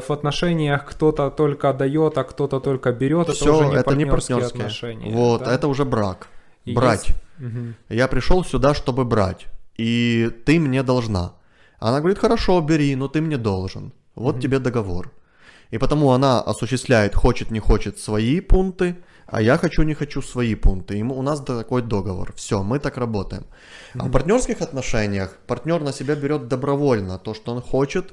в 0.08 0.10
отношениях 0.12 0.84
кто-то 0.86 1.30
только 1.30 1.72
дает, 1.72 2.16
а 2.16 2.22
кто-то 2.22 2.60
только 2.60 2.92
берет, 2.92 3.28
это 3.28 3.32
Все, 3.32 3.52
уже 3.56 3.66
не 3.70 3.74
это 3.76 3.94
не 3.96 4.04
партнерские 4.06 4.36
партнерские. 4.38 4.62
отношения. 4.62 5.10
Вот, 5.12 5.42
да? 5.44 5.52
это 5.52 5.66
уже 5.66 5.84
брак. 5.84 6.28
И 6.64 6.74
брать. 6.74 7.08
есть- 7.08 7.18
Мгм. 7.38 7.74
Я 7.88 8.06
пришел 8.06 8.44
сюда, 8.44 8.72
чтобы 8.72 9.04
брать. 9.04 9.46
И 9.76 10.30
ты 10.46 10.60
мне 10.60 10.84
должна. 10.84 11.32
Она 11.80 11.98
говорит, 11.98 12.18
хорошо, 12.18 12.60
бери, 12.60 12.94
но 12.94 13.08
ты 13.08 13.20
мне 13.20 13.36
должен. 13.36 13.92
Вот 14.14 14.38
тебе 14.40 14.60
договор. 14.60 15.10
И 15.72 15.78
потому 15.78 16.10
она 16.10 16.40
осуществляет, 16.40 17.14
хочет, 17.14 17.50
не 17.50 17.58
хочет, 17.58 17.98
свои 17.98 18.40
пункты, 18.40 18.96
а 19.26 19.40
я 19.40 19.56
хочу, 19.56 19.82
не 19.82 19.94
хочу, 19.94 20.20
свои 20.22 20.54
пункты. 20.54 20.98
И 20.98 21.02
у 21.02 21.22
нас 21.22 21.40
такой 21.40 21.80
договор. 21.80 22.34
Все, 22.36 22.62
мы 22.62 22.78
так 22.78 22.98
работаем. 22.98 23.46
А 23.94 24.04
в 24.04 24.10
партнерских 24.10 24.60
отношениях 24.60 25.38
партнер 25.46 25.80
на 25.80 25.92
себя 25.92 26.14
берет 26.14 26.48
добровольно 26.48 27.18
то, 27.18 27.32
что 27.32 27.52
он 27.52 27.62
хочет, 27.62 28.12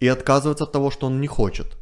и 0.00 0.08
отказывается 0.08 0.64
от 0.64 0.72
того, 0.72 0.90
что 0.90 1.06
он 1.06 1.20
не 1.22 1.26
хочет. 1.26 1.78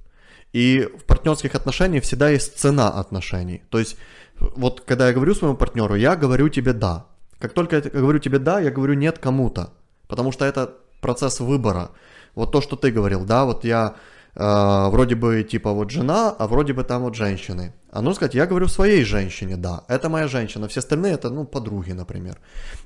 И 0.52 0.88
в 0.98 1.04
партнерских 1.04 1.56
отношениях 1.56 2.04
всегда 2.04 2.30
есть 2.30 2.56
цена 2.56 2.88
отношений. 2.88 3.62
То 3.70 3.80
есть, 3.80 3.96
вот 4.38 4.82
когда 4.82 5.08
я 5.08 5.12
говорю 5.12 5.34
своему 5.34 5.56
партнеру, 5.56 5.96
я 5.96 6.14
говорю 6.14 6.48
тебе 6.48 6.72
да. 6.72 7.06
Как 7.40 7.54
только 7.54 7.76
я 7.76 7.82
говорю 7.82 8.20
тебе 8.20 8.38
да, 8.38 8.60
я 8.60 8.70
говорю 8.70 8.94
нет 8.94 9.18
кому-то. 9.18 9.72
Потому 10.06 10.30
что 10.30 10.44
это 10.44 10.74
процесс 11.00 11.40
выбора. 11.40 11.90
Вот 12.36 12.52
то, 12.52 12.60
что 12.60 12.76
ты 12.76 12.92
говорил, 12.92 13.24
да, 13.24 13.44
вот 13.44 13.64
я 13.64 13.96
э, 14.34 14.88
вроде 14.90 15.14
бы 15.14 15.42
типа 15.42 15.72
вот 15.72 15.90
жена, 15.90 16.34
а 16.38 16.46
вроде 16.46 16.72
бы 16.72 16.84
там 16.84 17.02
вот 17.02 17.14
женщины. 17.14 17.72
А 17.90 18.02
ну 18.02 18.14
сказать, 18.14 18.34
я 18.34 18.46
говорю 18.46 18.68
своей 18.68 19.04
женщине 19.04 19.56
да, 19.56 19.84
это 19.88 20.08
моя 20.08 20.28
женщина, 20.28 20.68
все 20.68 20.80
остальные 20.80 21.14
это, 21.14 21.30
ну, 21.30 21.44
подруги, 21.44 21.92
например. 21.92 22.38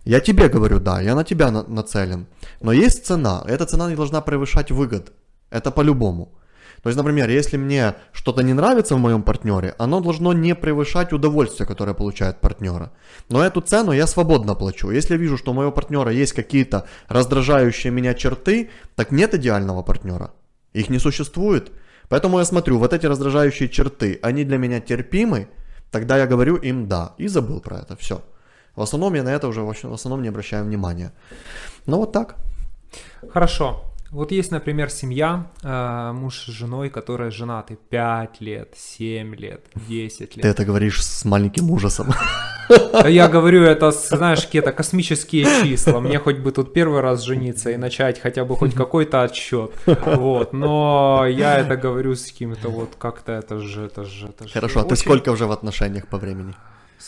Я 0.05 0.21
тебе 0.21 0.49
говорю 0.49 0.81
да, 0.81 1.01
я 1.01 1.15
на 1.15 1.25
тебя 1.25 1.51
на- 1.51 1.65
нацелен. 1.65 2.27
Но 2.61 2.73
есть 2.73 3.07
цена, 3.07 3.45
эта 3.49 3.67
цена 3.67 3.91
не 3.91 3.97
должна 3.97 4.21
превышать 4.21 4.71
выгод. 4.71 5.13
Это 5.51 5.71
по-любому. 5.71 6.33
То 6.83 6.89
есть, 6.89 6.99
например, 6.99 7.31
если 7.31 7.57
мне 7.57 7.95
что-то 8.13 8.43
не 8.43 8.55
нравится 8.55 8.97
в 8.97 8.99
моем 8.99 9.23
партнере, 9.23 9.75
оно 9.79 10.01
должно 10.01 10.33
не 10.33 10.55
превышать 10.55 11.13
удовольствие, 11.13 11.67
которое 11.67 11.95
получает 11.95 12.41
партнера. 12.41 12.91
Но 13.29 13.45
эту 13.45 13.61
цену 13.61 13.93
я 13.93 14.07
свободно 14.07 14.57
плачу. 14.57 14.91
Если 14.91 15.17
вижу, 15.17 15.39
что 15.39 15.53
у 15.53 15.55
моего 15.55 15.71
партнера 15.71 16.11
есть 16.11 16.33
какие-то 16.33 16.87
раздражающие 17.09 17.93
меня 17.93 18.15
черты, 18.15 18.71
так 18.97 19.13
нет 19.13 19.35
идеального 19.35 19.83
партнера. 19.83 20.33
Их 20.73 20.91
не 20.91 20.99
существует. 20.99 21.73
Поэтому 22.09 22.39
я 22.39 22.45
смотрю, 22.45 22.79
вот 22.79 22.93
эти 22.93 23.07
раздражающие 23.07 23.69
черты, 23.69 24.19
они 24.23 24.45
для 24.45 24.59
меня 24.59 24.81
терпимы, 24.81 25.49
тогда 25.91 26.19
я 26.19 26.27
говорю 26.27 26.57
им 26.57 26.89
да, 26.89 27.15
и 27.19 27.29
забыл 27.29 27.61
про 27.61 27.79
это, 27.79 27.97
все. 27.97 28.23
В 28.77 28.83
основном 28.83 29.15
я 29.15 29.23
на 29.23 29.29
это 29.29 29.49
уже 29.49 29.63
в 29.63 29.93
основном 29.93 30.23
не 30.23 30.29
обращаю 30.29 30.65
внимания. 30.65 31.13
Ну 31.87 31.99
вот 31.99 32.13
так. 32.13 32.37
Хорошо. 33.33 33.92
Вот 34.13 34.31
есть, 34.31 34.51
например, 34.51 34.91
семья, 34.91 35.47
э, 35.63 36.13
муж 36.13 36.41
с 36.41 36.47
женой, 36.47 36.91
которые 36.91 37.31
женаты 37.31 37.79
5 37.89 38.43
лет, 38.43 38.75
7 38.77 39.35
лет, 39.35 39.65
10 39.89 40.37
лет. 40.37 40.43
Ты 40.43 40.49
это 40.49 40.67
говоришь 40.67 41.03
с 41.03 41.25
маленьким 41.25 41.71
ужасом. 41.71 42.11
Я 43.09 43.29
говорю 43.29 43.63
это, 43.63 43.91
знаешь, 43.91 44.43
какие-то 44.43 44.73
космические 44.73 45.47
числа. 45.63 46.01
Мне 46.01 46.19
хоть 46.19 46.41
бы 46.41 46.53
тут 46.53 46.75
первый 46.75 47.01
раз 47.01 47.23
жениться 47.23 47.71
и 47.71 47.79
начать 47.79 48.21
хотя 48.21 48.45
бы 48.45 48.55
хоть 48.55 48.75
какой-то 48.75 49.23
отсчет. 49.23 49.73
Вот. 49.87 50.53
Но 50.53 51.25
я 51.27 51.61
это 51.61 51.77
говорю 51.79 52.15
с 52.15 52.27
каким-то 52.27 52.69
вот 52.69 52.91
как-то 52.99 53.33
это 53.33 53.61
же, 53.61 53.87
это 53.87 54.05
же, 54.05 54.27
это 54.29 54.47
же. 54.47 54.53
Хорошо, 54.53 54.81
а 54.81 54.85
ты 54.85 54.95
сколько 54.95 55.31
уже 55.31 55.47
в 55.47 55.53
отношениях 55.53 56.07
по 56.07 56.19
времени? 56.19 56.55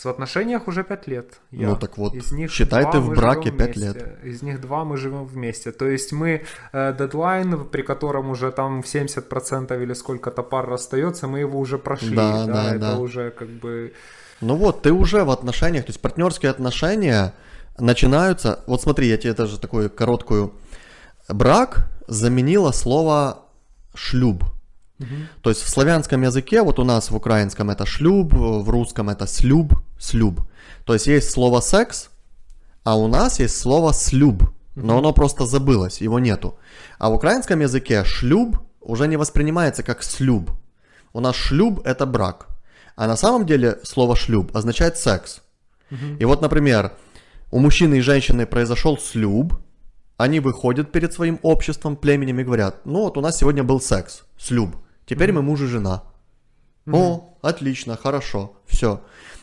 В 0.03 0.07
отношениях 0.07 0.69
уже 0.69 0.83
5 0.85 1.07
лет. 1.09 1.41
Я. 1.51 1.69
Ну 1.69 1.77
так 1.77 1.99
вот, 1.99 2.15
из 2.15 2.33
них 2.33 2.51
считай 2.51 2.91
ты 2.91 2.99
в 2.99 3.11
браке 3.15 3.51
5 3.51 3.77
лет. 3.77 4.19
Из 4.25 4.43
них 4.43 4.61
два 4.61 4.85
мы 4.85 4.97
живем 4.97 5.25
вместе. 5.25 5.73
То 5.73 5.87
есть 5.87 6.13
мы 6.13 6.43
э, 6.73 6.95
дедлайн, 6.99 7.65
при 7.65 7.83
котором 7.83 8.31
уже 8.31 8.51
там 8.51 8.81
70% 8.81 9.83
или 9.83 9.95
сколько-то 9.95 10.43
пар 10.43 10.67
расстается, 10.67 11.27
мы 11.27 11.41
его 11.41 11.59
уже 11.59 11.79
прошли. 11.79 12.17
Да, 12.17 12.47
да, 12.47 12.53
да 12.53 12.71
это 12.71 12.79
да. 12.79 12.99
уже 12.99 13.31
как 13.31 13.49
бы... 13.49 13.93
Ну 14.41 14.57
вот, 14.57 14.83
ты 14.83 14.93
уже 14.93 15.25
в 15.25 15.31
отношениях, 15.31 15.85
то 15.85 15.91
есть 15.91 16.01
партнерские 16.01 16.51
отношения 16.51 17.33
начинаются... 17.79 18.61
Вот 18.67 18.83
смотри, 18.83 19.09
я 19.09 19.17
тебе 19.17 19.35
даже 19.35 19.59
такую 19.59 19.91
короткую... 19.91 20.53
Брак 21.29 21.89
заменило 22.09 22.73
слово 22.73 23.45
шлюб. 23.95 24.45
Угу. 25.01 25.09
То 25.43 25.51
есть 25.51 25.63
в 25.63 25.69
славянском 25.69 26.23
языке, 26.23 26.63
вот 26.63 26.79
у 26.79 26.85
нас 26.85 27.11
в 27.11 27.17
украинском 27.17 27.71
это 27.71 27.87
шлюб, 27.87 28.33
в 28.33 28.69
русском 28.69 29.11
это 29.11 29.27
слюб, 29.27 29.75
слюб. 29.99 30.41
То 30.85 30.95
есть 30.95 31.07
есть 31.07 31.31
слово 31.31 31.61
секс, 31.61 32.11
а 32.85 32.97
у 32.97 33.09
нас 33.09 33.41
есть 33.41 33.59
слово 33.59 33.93
слюб, 33.93 34.43
но 34.75 34.99
оно 34.99 35.13
просто 35.13 35.47
забылось, 35.47 36.01
его 36.01 36.19
нету. 36.19 36.59
А 36.99 37.11
в 37.11 37.15
украинском 37.15 37.61
языке 37.61 38.05
шлюб 38.05 38.59
уже 38.81 39.09
не 39.09 39.17
воспринимается 39.17 39.83
как 39.83 40.03
слюб. 40.03 40.51
У 41.13 41.21
нас 41.21 41.35
шлюб 41.37 41.81
это 41.87 42.07
брак. 42.07 42.49
А 42.97 43.07
на 43.07 43.17
самом 43.17 43.47
деле 43.47 43.79
слово 43.83 44.15
шлюб 44.15 44.55
означает 44.57 44.97
секс. 44.97 45.41
Угу. 45.91 46.19
И 46.21 46.25
вот, 46.25 46.43
например, 46.43 46.93
у 47.51 47.59
мужчины 47.59 47.97
и 47.97 48.01
женщины 48.01 48.47
произошел 48.47 48.99
слюб, 48.99 49.55
они 50.17 50.41
выходят 50.41 50.93
перед 50.93 51.13
своим 51.13 51.41
обществом, 51.43 51.97
племенем 51.97 52.39
и 52.39 52.45
говорят, 52.45 52.85
ну 52.85 53.03
вот 53.03 53.17
у 53.17 53.21
нас 53.21 53.39
сегодня 53.39 53.65
был 53.65 53.81
секс, 53.81 54.23
слюб. 54.39 54.77
Теперь 55.07 55.31
mm-hmm. 55.31 55.33
мы 55.33 55.43
муж 55.43 55.61
и 55.61 55.67
жена. 55.67 56.03
Mm-hmm. 56.87 56.97
О, 56.97 57.39
отлично, 57.43 57.97
хорошо, 57.97 58.57
все. 58.67 59.01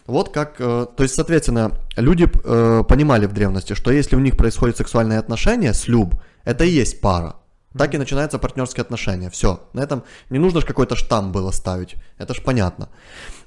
Вот 0.07 0.29
как, 0.29 0.55
э, 0.59 0.87
то 0.95 1.03
есть, 1.03 1.15
соответственно, 1.15 1.71
люди 1.95 2.27
э, 2.27 2.83
понимали 2.87 3.25
в 3.25 3.33
древности, 3.33 3.73
что 3.73 3.91
если 3.91 4.15
у 4.15 4.19
них 4.19 4.35
происходят 4.35 4.77
сексуальные 4.77 5.19
отношения, 5.19 5.73
слюб, 5.73 6.15
это 6.43 6.63
и 6.63 6.69
есть 6.69 7.01
пара. 7.01 7.35
Так 7.77 7.93
и 7.93 7.97
начинаются 7.97 8.37
партнерские 8.37 8.81
отношения. 8.81 9.29
Все. 9.29 9.61
На 9.73 9.81
этом 9.81 10.03
не 10.29 10.39
нужно 10.39 10.59
же 10.59 10.67
какой-то 10.67 10.95
штамп 10.95 11.33
было 11.33 11.51
ставить. 11.51 11.95
Это 12.17 12.33
ж 12.33 12.41
понятно. 12.43 12.89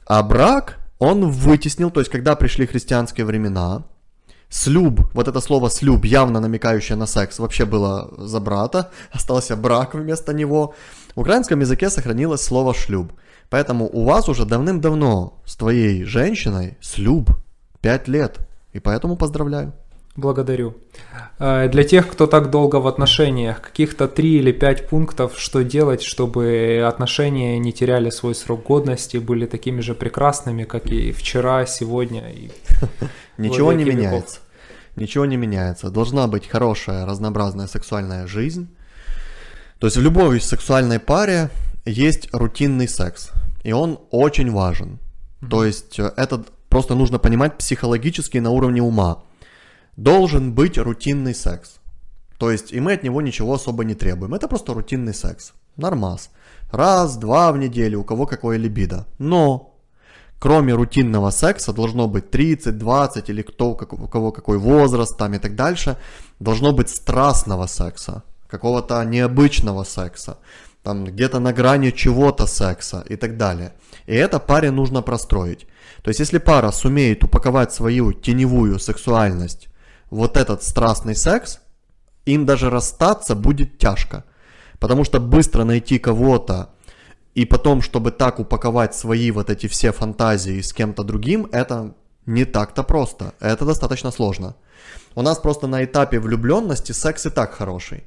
А 0.06 0.22
брак, 0.22 0.78
он 0.98 1.30
вытеснил, 1.30 1.90
то 1.90 2.00
есть, 2.00 2.10
когда 2.10 2.34
пришли 2.34 2.66
христианские 2.66 3.26
времена, 3.26 3.84
Слюб, 4.56 5.00
вот 5.14 5.26
это 5.26 5.40
слово 5.40 5.68
слюб, 5.68 6.04
явно 6.04 6.38
намекающее 6.38 6.96
на 6.96 7.06
секс, 7.06 7.40
вообще 7.40 7.64
было 7.64 8.08
за 8.18 8.38
брата, 8.38 8.92
остался 9.12 9.56
брак 9.56 9.94
вместо 9.94 10.32
него. 10.32 10.74
В 11.16 11.20
украинском 11.20 11.58
языке 11.58 11.90
сохранилось 11.90 12.42
слово 12.42 12.72
шлюб. 12.72 13.12
Поэтому 13.50 13.90
у 13.92 14.04
вас 14.04 14.28
уже 14.28 14.44
давным-давно 14.44 15.40
с 15.44 15.56
твоей 15.56 16.04
женщиной 16.04 16.78
слюб 16.80 17.30
5 17.80 18.08
лет. 18.08 18.38
И 18.72 18.78
поэтому 18.78 19.16
поздравляю. 19.16 19.72
Благодарю. 20.14 20.74
Э, 21.40 21.68
для 21.68 21.82
тех, 21.82 22.08
кто 22.08 22.28
так 22.28 22.50
долго 22.50 22.76
в 22.76 22.86
отношениях, 22.86 23.60
каких-то 23.60 24.06
3 24.06 24.38
или 24.38 24.52
5 24.52 24.88
пунктов, 24.88 25.32
что 25.36 25.64
делать, 25.64 26.02
чтобы 26.02 26.84
отношения 26.86 27.58
не 27.58 27.72
теряли 27.72 28.10
свой 28.10 28.36
срок 28.36 28.62
годности, 28.62 29.16
были 29.16 29.46
такими 29.46 29.80
же 29.80 29.94
прекрасными, 29.94 30.62
как 30.62 30.86
и 30.86 31.10
вчера, 31.10 31.66
сегодня. 31.66 32.30
И 32.30 32.50
Ничего 33.38 33.72
не 33.72 33.82
меняется. 33.82 34.43
Ничего 34.96 35.26
не 35.26 35.36
меняется. 35.36 35.90
Должна 35.90 36.26
быть 36.26 36.46
хорошая, 36.46 37.04
разнообразная 37.06 37.66
сексуальная 37.66 38.26
жизнь. 38.26 38.68
То 39.78 39.86
есть 39.86 39.96
в 39.96 40.00
любой 40.00 40.40
сексуальной 40.40 41.00
паре 41.00 41.50
есть 41.84 42.28
рутинный 42.32 42.88
секс. 42.88 43.30
И 43.64 43.72
он 43.72 43.98
очень 44.10 44.50
важен. 44.50 44.98
Mm-hmm. 45.40 45.48
То 45.48 45.64
есть 45.64 45.98
э, 45.98 46.12
это 46.16 46.44
просто 46.68 46.94
нужно 46.94 47.18
понимать 47.18 47.58
психологически 47.58 48.38
на 48.38 48.50
уровне 48.50 48.82
ума. 48.82 49.24
Должен 49.96 50.52
быть 50.52 50.78
рутинный 50.78 51.34
секс. 51.34 51.76
То 52.38 52.50
есть 52.50 52.72
и 52.72 52.80
мы 52.80 52.92
от 52.92 53.02
него 53.02 53.20
ничего 53.20 53.54
особо 53.54 53.84
не 53.84 53.94
требуем. 53.94 54.34
Это 54.34 54.48
просто 54.48 54.74
рутинный 54.74 55.14
секс. 55.14 55.52
Нормас. 55.76 56.30
Раз, 56.70 57.16
два 57.16 57.52
в 57.52 57.58
неделю, 57.58 58.00
у 58.00 58.04
кого 58.04 58.26
какое 58.26 58.58
либидо. 58.58 59.06
Но 59.18 59.73
кроме 60.44 60.74
рутинного 60.74 61.30
секса 61.30 61.72
должно 61.72 62.06
быть 62.06 62.30
30, 62.30 62.76
20 62.76 63.30
или 63.30 63.42
кто, 63.42 63.70
у 63.70 64.08
кого 64.08 64.30
какой 64.30 64.58
возраст 64.58 65.16
там 65.16 65.32
и 65.32 65.38
так 65.38 65.54
дальше, 65.54 65.96
должно 66.38 66.72
быть 66.72 66.90
страстного 66.90 67.66
секса, 67.66 68.22
какого-то 68.46 69.02
необычного 69.04 69.84
секса, 69.84 70.36
там 70.82 71.04
где-то 71.04 71.40
на 71.40 71.54
грани 71.54 71.92
чего-то 71.92 72.46
секса 72.46 73.02
и 73.08 73.16
так 73.16 73.38
далее. 73.38 73.72
И 74.06 74.14
это 74.14 74.38
паре 74.38 74.70
нужно 74.70 75.00
простроить. 75.02 75.66
То 76.02 76.10
есть 76.10 76.20
если 76.20 76.38
пара 76.38 76.72
сумеет 76.72 77.24
упаковать 77.24 77.72
свою 77.72 78.12
теневую 78.12 78.78
сексуальность 78.78 79.68
вот 80.10 80.36
этот 80.36 80.62
страстный 80.62 81.16
секс, 81.16 81.60
им 82.26 82.44
даже 82.44 82.68
расстаться 82.68 83.34
будет 83.34 83.78
тяжко. 83.78 84.24
Потому 84.78 85.04
что 85.04 85.20
быстро 85.20 85.64
найти 85.64 85.98
кого-то, 85.98 86.68
и 87.34 87.44
потом, 87.44 87.82
чтобы 87.82 88.10
так 88.10 88.38
упаковать 88.38 88.94
свои 88.94 89.30
вот 89.30 89.50
эти 89.50 89.66
все 89.66 89.92
фантазии 89.92 90.60
с 90.60 90.72
кем-то 90.72 91.02
другим, 91.02 91.48
это 91.52 91.94
не 92.26 92.44
так-то 92.44 92.82
просто. 92.82 93.34
Это 93.40 93.64
достаточно 93.64 94.10
сложно. 94.10 94.54
У 95.14 95.22
нас 95.22 95.38
просто 95.38 95.66
на 95.66 95.84
этапе 95.84 96.18
влюбленности 96.20 96.92
секс 96.92 97.26
и 97.26 97.30
так 97.30 97.54
хороший. 97.54 98.04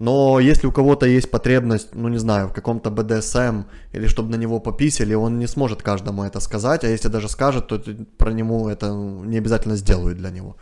Но 0.00 0.40
если 0.40 0.66
у 0.66 0.72
кого-то 0.72 1.06
есть 1.06 1.30
потребность, 1.30 1.94
ну 1.94 2.08
не 2.08 2.18
знаю, 2.18 2.48
в 2.48 2.52
каком-то 2.52 2.90
БДСМ, 2.90 3.64
или 3.92 4.08
чтобы 4.08 4.30
на 4.30 4.36
него 4.36 4.58
пописали, 4.58 5.14
он 5.14 5.38
не 5.38 5.46
сможет 5.46 5.82
каждому 5.82 6.24
это 6.24 6.40
сказать, 6.40 6.84
а 6.84 6.88
если 6.88 7.08
даже 7.08 7.28
скажет, 7.28 7.68
то 7.68 7.80
про 8.18 8.32
него 8.32 8.68
это 8.68 8.88
не 8.88 9.38
обязательно 9.38 9.76
сделают 9.76 10.18
для 10.18 10.30
него. 10.30 10.56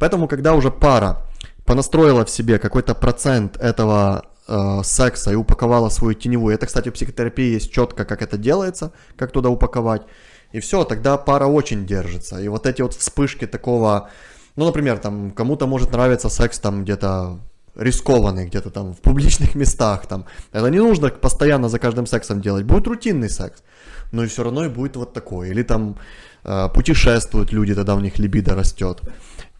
Поэтому, 0.00 0.26
когда 0.26 0.54
уже 0.54 0.70
пара 0.70 1.26
понастроила 1.66 2.24
в 2.24 2.30
себе 2.30 2.58
какой-то 2.58 2.94
процент 2.94 3.58
этого 3.58 4.24
э, 4.48 4.80
секса 4.82 5.32
и 5.32 5.34
упаковала 5.34 5.88
свою 5.90 6.14
теневую. 6.14 6.54
Это, 6.54 6.66
кстати, 6.66 6.88
в 6.88 6.92
психотерапии 6.92 7.54
есть 7.54 7.70
четко, 7.70 8.04
как 8.04 8.22
это 8.22 8.36
делается, 8.38 8.92
как 9.16 9.30
туда 9.30 9.48
упаковать. 9.48 10.02
И 10.52 10.60
все, 10.60 10.84
тогда 10.84 11.16
пара 11.18 11.46
очень 11.46 11.86
держится. 11.86 12.40
И 12.40 12.48
вот 12.48 12.66
эти 12.66 12.82
вот 12.82 12.94
вспышки 12.94 13.46
такого, 13.46 14.10
ну, 14.56 14.64
например, 14.64 14.98
там 14.98 15.30
кому-то 15.30 15.66
может 15.66 15.92
нравиться 15.92 16.28
секс 16.28 16.58
там 16.58 16.84
где-то 16.84 17.38
рискованный, 17.78 18.46
где-то 18.46 18.70
там 18.70 18.92
в 18.92 19.00
публичных 19.00 19.54
местах, 19.54 20.06
там. 20.06 20.24
Это 20.52 20.68
не 20.70 20.78
нужно 20.78 21.10
постоянно 21.10 21.68
за 21.68 21.78
каждым 21.78 22.06
сексом 22.06 22.40
делать. 22.40 22.64
Будет 22.64 22.86
рутинный 22.86 23.30
секс. 23.30 23.62
Но 24.12 24.24
и 24.24 24.26
все 24.26 24.42
равно 24.42 24.64
и 24.64 24.68
будет 24.68 24.96
вот 24.96 25.12
такой. 25.12 25.50
Или 25.50 25.62
там 25.62 25.96
э, 26.44 26.68
путешествуют 26.74 27.52
люди, 27.52 27.74
тогда 27.74 27.94
у 27.94 28.00
них 28.00 28.18
либидо 28.18 28.54
растет. 28.54 29.00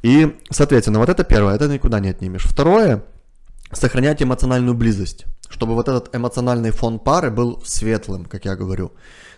И, 0.03 0.37
соответственно, 0.51 0.99
вот 0.99 1.09
это 1.09 1.25
первое, 1.25 1.55
это 1.55 1.69
никуда 1.69 2.01
не 2.01 2.11
отнимешь. 2.11 2.45
Второе, 2.45 3.03
сохранять 3.73 4.23
эмоциональную 4.23 4.75
близость, 4.75 5.27
чтобы 5.49 5.75
вот 5.75 5.89
этот 5.89 6.15
эмоциональный 6.15 6.71
фон 6.71 6.99
пары 6.99 7.31
был 7.31 7.63
светлым, 7.65 8.25
как 8.25 8.45
я 8.45 8.57
говорю. 8.57 8.93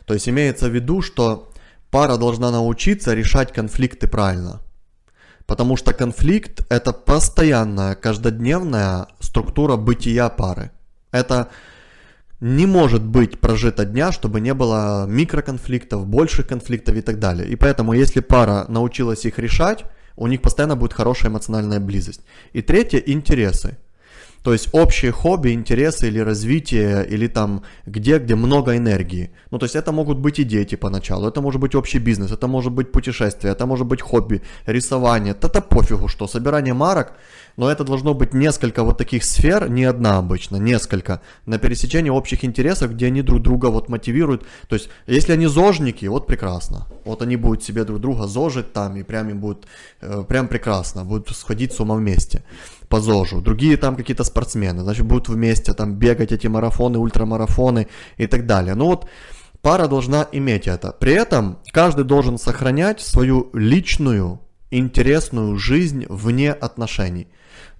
То 0.05 0.14
есть 0.14 0.28
имеется 0.28 0.68
в 0.68 0.74
виду, 0.74 1.03
что 1.03 1.51
пара 1.91 2.16
должна 2.16 2.51
научиться 2.51 3.14
решать 3.14 3.53
конфликты 3.53 4.09
правильно. 4.09 4.61
Потому 5.47 5.76
что 5.76 5.93
конфликт 5.93 6.64
это 6.68 6.93
постоянная, 6.93 7.97
каждодневная 7.97 9.09
структура 9.18 9.76
бытия 9.76 10.28
пары. 10.28 10.70
Это 11.11 11.49
не 12.41 12.66
может 12.66 13.03
быть 13.03 13.41
прожито 13.41 13.85
дня, 13.85 14.12
чтобы 14.12 14.41
не 14.41 14.55
было 14.55 15.07
микроконфликтов, 15.07 16.07
больших 16.07 16.47
конфликтов 16.47 16.97
и 16.97 17.03
так 17.03 17.18
далее. 17.18 17.49
И 17.49 17.57
поэтому, 17.57 17.93
если 17.93 18.20
пара 18.20 18.64
научилась 18.68 19.26
их 19.26 19.39
решать, 19.39 19.85
у 20.16 20.26
них 20.26 20.41
постоянно 20.41 20.76
будет 20.76 20.93
хорошая 20.93 21.31
эмоциональная 21.31 21.81
близость. 21.81 22.22
И 22.53 22.62
третье– 22.62 22.99
интересы. 23.07 23.76
То 24.43 24.53
есть 24.53 24.68
общие 24.72 25.12
хобби, 25.12 25.53
интересы 25.53 26.09
или 26.09 26.18
развитие, 26.18 27.07
или 27.07 27.28
там 27.28 27.62
где, 27.86 28.18
где 28.18 28.34
много 28.34 28.76
энергии. 28.76 29.30
Ну, 29.51 29.59
то 29.59 29.66
есть 29.66 29.76
это 29.76 29.93
могут 29.93 30.18
быть 30.18 30.38
и 30.38 30.45
дети 30.45 30.76
поначалу, 30.76 31.28
это 31.28 31.43
может 31.43 31.61
быть 31.61 31.74
общий 31.74 31.99
бизнес, 31.99 32.32
это 32.32 32.47
может 32.47 32.72
быть 32.72 32.91
путешествие, 32.93 33.53
это 33.53 33.66
может 33.66 33.86
быть 33.86 34.01
хобби, 34.01 34.41
рисование, 34.66 35.34
это 35.43 35.61
пофигу 35.61 36.09
что, 36.09 36.26
собирание 36.26 36.74
марок, 36.74 37.12
но 37.57 37.70
это 37.70 37.84
должно 37.84 38.14
быть 38.14 38.34
несколько 38.34 38.82
вот 38.82 38.98
таких 38.98 39.24
сфер, 39.24 39.68
не 39.70 39.84
одна 39.84 40.18
обычно, 40.18 40.57
несколько, 40.57 41.20
на 41.46 41.59
пересечении 41.59 42.11
общих 42.11 42.44
интересов, 42.44 42.92
где 42.92 43.07
они 43.07 43.22
друг 43.22 43.42
друга 43.42 43.66
вот 43.66 43.88
мотивируют. 43.88 44.46
То 44.68 44.76
есть, 44.76 44.88
если 45.07 45.32
они 45.32 45.46
зожники, 45.46 46.07
вот 46.07 46.26
прекрасно. 46.26 46.86
Вот 47.05 47.22
они 47.22 47.36
будут 47.36 47.62
себе 47.62 47.84
друг 47.84 48.01
друга 48.01 48.26
зожить 48.26 48.72
там, 48.72 48.96
и 48.96 49.03
прям 49.03 49.28
им 49.28 49.40
будет 49.40 49.66
э, 50.01 50.24
прям 50.28 50.48
прекрасно, 50.48 51.05
будут 51.05 51.34
сходить 51.36 51.72
с 51.72 51.80
ума 51.80 51.94
вместе 51.94 52.42
по 52.88 53.01
ЗОЖу. 53.01 53.40
Другие 53.40 53.76
там 53.76 53.96
какие-то 53.96 54.24
спортсмены, 54.24 54.82
значит, 54.82 55.07
будут 55.07 55.28
вместе 55.28 55.72
там 55.74 55.94
бегать 55.94 56.32
эти 56.32 56.48
марафоны, 56.48 56.98
ультрамарафоны 56.98 57.86
и 58.16 58.26
так 58.26 58.46
далее. 58.46 58.74
Ну 58.74 58.86
вот, 58.86 59.07
пара 59.62 59.86
должна 59.86 60.26
иметь 60.32 60.66
это. 60.66 60.92
При 60.92 61.12
этом 61.12 61.59
каждый 61.72 62.05
должен 62.05 62.36
сохранять 62.36 63.01
свою 63.01 63.51
личную, 63.53 64.40
интересную 64.70 65.57
жизнь 65.57 66.07
вне 66.09 66.53
отношений 66.53 67.28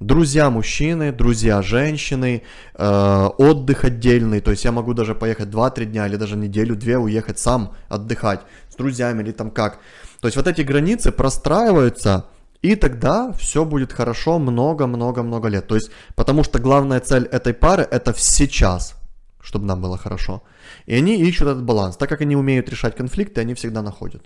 друзья 0.01 0.51
мужчины, 0.51 1.12
друзья 1.12 1.62
женщины, 1.62 2.42
э, 2.74 3.28
отдых 3.38 3.84
отдельный, 3.84 4.40
то 4.40 4.51
есть 4.51 4.64
я 4.64 4.72
могу 4.72 4.94
даже 4.94 5.14
поехать 5.14 5.48
2-3 5.48 5.84
дня 5.84 6.07
или 6.07 6.16
даже 6.16 6.36
неделю-две 6.36 6.98
уехать 6.98 7.38
сам 7.38 7.74
отдыхать 7.88 8.40
с 8.70 8.76
друзьями 8.76 9.22
или 9.22 9.32
там 9.32 9.51
как. 9.51 9.78
То 10.20 10.28
есть 10.28 10.36
вот 10.36 10.46
эти 10.46 10.62
границы 10.62 11.12
простраиваются, 11.12 12.24
и 12.62 12.74
тогда 12.76 13.32
все 13.32 13.64
будет 13.64 13.92
хорошо 13.92 14.38
много-много-много 14.38 15.48
лет. 15.48 15.66
То 15.66 15.76
есть, 15.76 15.90
потому 16.14 16.44
что 16.44 16.59
главная 16.59 17.01
цель 17.01 17.24
этой 17.24 17.55
пары 17.55 17.86
это 17.90 18.14
сейчас, 18.16 18.96
чтобы 19.40 19.66
нам 19.66 19.80
было 19.80 19.96
хорошо. 19.96 20.42
И 20.86 20.94
они 20.94 21.16
ищут 21.16 21.48
этот 21.48 21.64
баланс. 21.64 21.96
Так 21.96 22.09
как 22.09 22.20
они 22.20 22.36
умеют 22.36 22.68
решать 22.68 22.96
конфликты, 22.96 23.40
они 23.40 23.55
всегда 23.55 23.82
находят. 23.82 24.22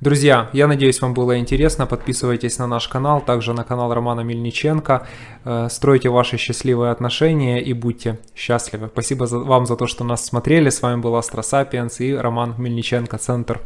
Друзья, 0.00 0.48
я 0.54 0.66
надеюсь, 0.66 1.02
вам 1.02 1.12
было 1.12 1.38
интересно. 1.38 1.86
Подписывайтесь 1.86 2.58
на 2.58 2.66
наш 2.66 2.88
канал, 2.88 3.20
также 3.20 3.52
на 3.52 3.64
канал 3.64 3.92
Романа 3.92 4.22
Мельниченко. 4.22 5.06
Э, 5.44 5.68
стройте 5.68 6.08
ваши 6.08 6.38
счастливые 6.38 6.90
отношения 6.90 7.60
и 7.60 7.74
будьте 7.74 8.18
счастливы. 8.34 8.88
Спасибо 8.88 9.24
вам 9.24 9.66
за 9.66 9.76
то, 9.76 9.86
что 9.86 10.02
нас 10.02 10.24
смотрели. 10.24 10.70
С 10.70 10.80
вами 10.80 11.02
был 11.02 11.16
Астро 11.16 11.42
Сапиенс 11.42 12.00
и 12.00 12.14
Роман 12.14 12.54
Мельниченко, 12.56 13.18
Центр 13.18 13.60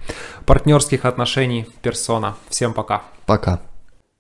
партнерских 0.45 1.05
отношений 1.05 1.69
Персона. 1.83 2.35
Всем 2.49 2.75
пока. 2.75 3.05
Пока. 3.27 3.61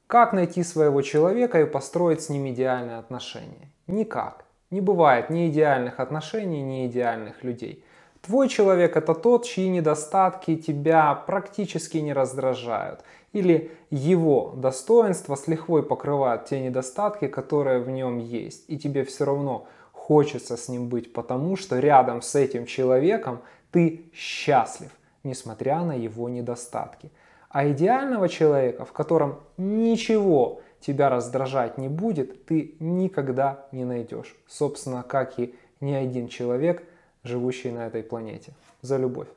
Как 0.06 0.32
найти 0.32 0.62
своего 0.62 1.02
человека 1.02 1.60
и 1.60 1.66
построить 1.66 2.22
с 2.22 2.28
ним 2.28 2.48
идеальные 2.48 2.98
отношения? 2.98 3.72
Никак. 3.88 4.44
Не 4.70 4.80
бывает 4.80 5.30
ни 5.30 5.48
идеальных 5.48 5.98
отношений, 5.98 6.62
ни 6.62 6.86
идеальных 6.86 7.42
людей. 7.42 7.83
Твой 8.24 8.48
человек 8.48 8.96
это 8.96 9.14
тот, 9.14 9.44
чьи 9.44 9.68
недостатки 9.68 10.56
тебя 10.56 11.14
практически 11.14 11.98
не 11.98 12.14
раздражают. 12.14 13.00
Или 13.34 13.70
его 13.90 14.54
достоинства 14.56 15.34
с 15.34 15.46
лихвой 15.46 15.82
покрывают 15.82 16.46
те 16.46 16.58
недостатки, 16.60 17.26
которые 17.26 17.80
в 17.80 17.90
нем 17.90 18.18
есть. 18.18 18.64
И 18.68 18.78
тебе 18.78 19.04
все 19.04 19.26
равно 19.26 19.66
хочется 19.92 20.56
с 20.56 20.70
ним 20.70 20.88
быть, 20.88 21.12
потому 21.12 21.56
что 21.56 21.78
рядом 21.78 22.22
с 22.22 22.34
этим 22.34 22.64
человеком 22.64 23.40
ты 23.70 24.06
счастлив, 24.14 24.90
несмотря 25.22 25.80
на 25.80 25.92
его 25.92 26.30
недостатки. 26.30 27.10
А 27.50 27.68
идеального 27.68 28.30
человека, 28.30 28.86
в 28.86 28.92
котором 28.92 29.40
ничего 29.58 30.62
тебя 30.80 31.10
раздражать 31.10 31.76
не 31.76 31.88
будет, 31.88 32.46
ты 32.46 32.74
никогда 32.80 33.66
не 33.70 33.84
найдешь. 33.84 34.34
Собственно, 34.46 35.02
как 35.06 35.38
и 35.38 35.54
ни 35.80 35.92
один 35.92 36.28
человек– 36.28 36.84
живущие 37.24 37.72
на 37.72 37.86
этой 37.86 38.02
планете. 38.02 38.52
За 38.82 38.96
любовь. 38.96 39.28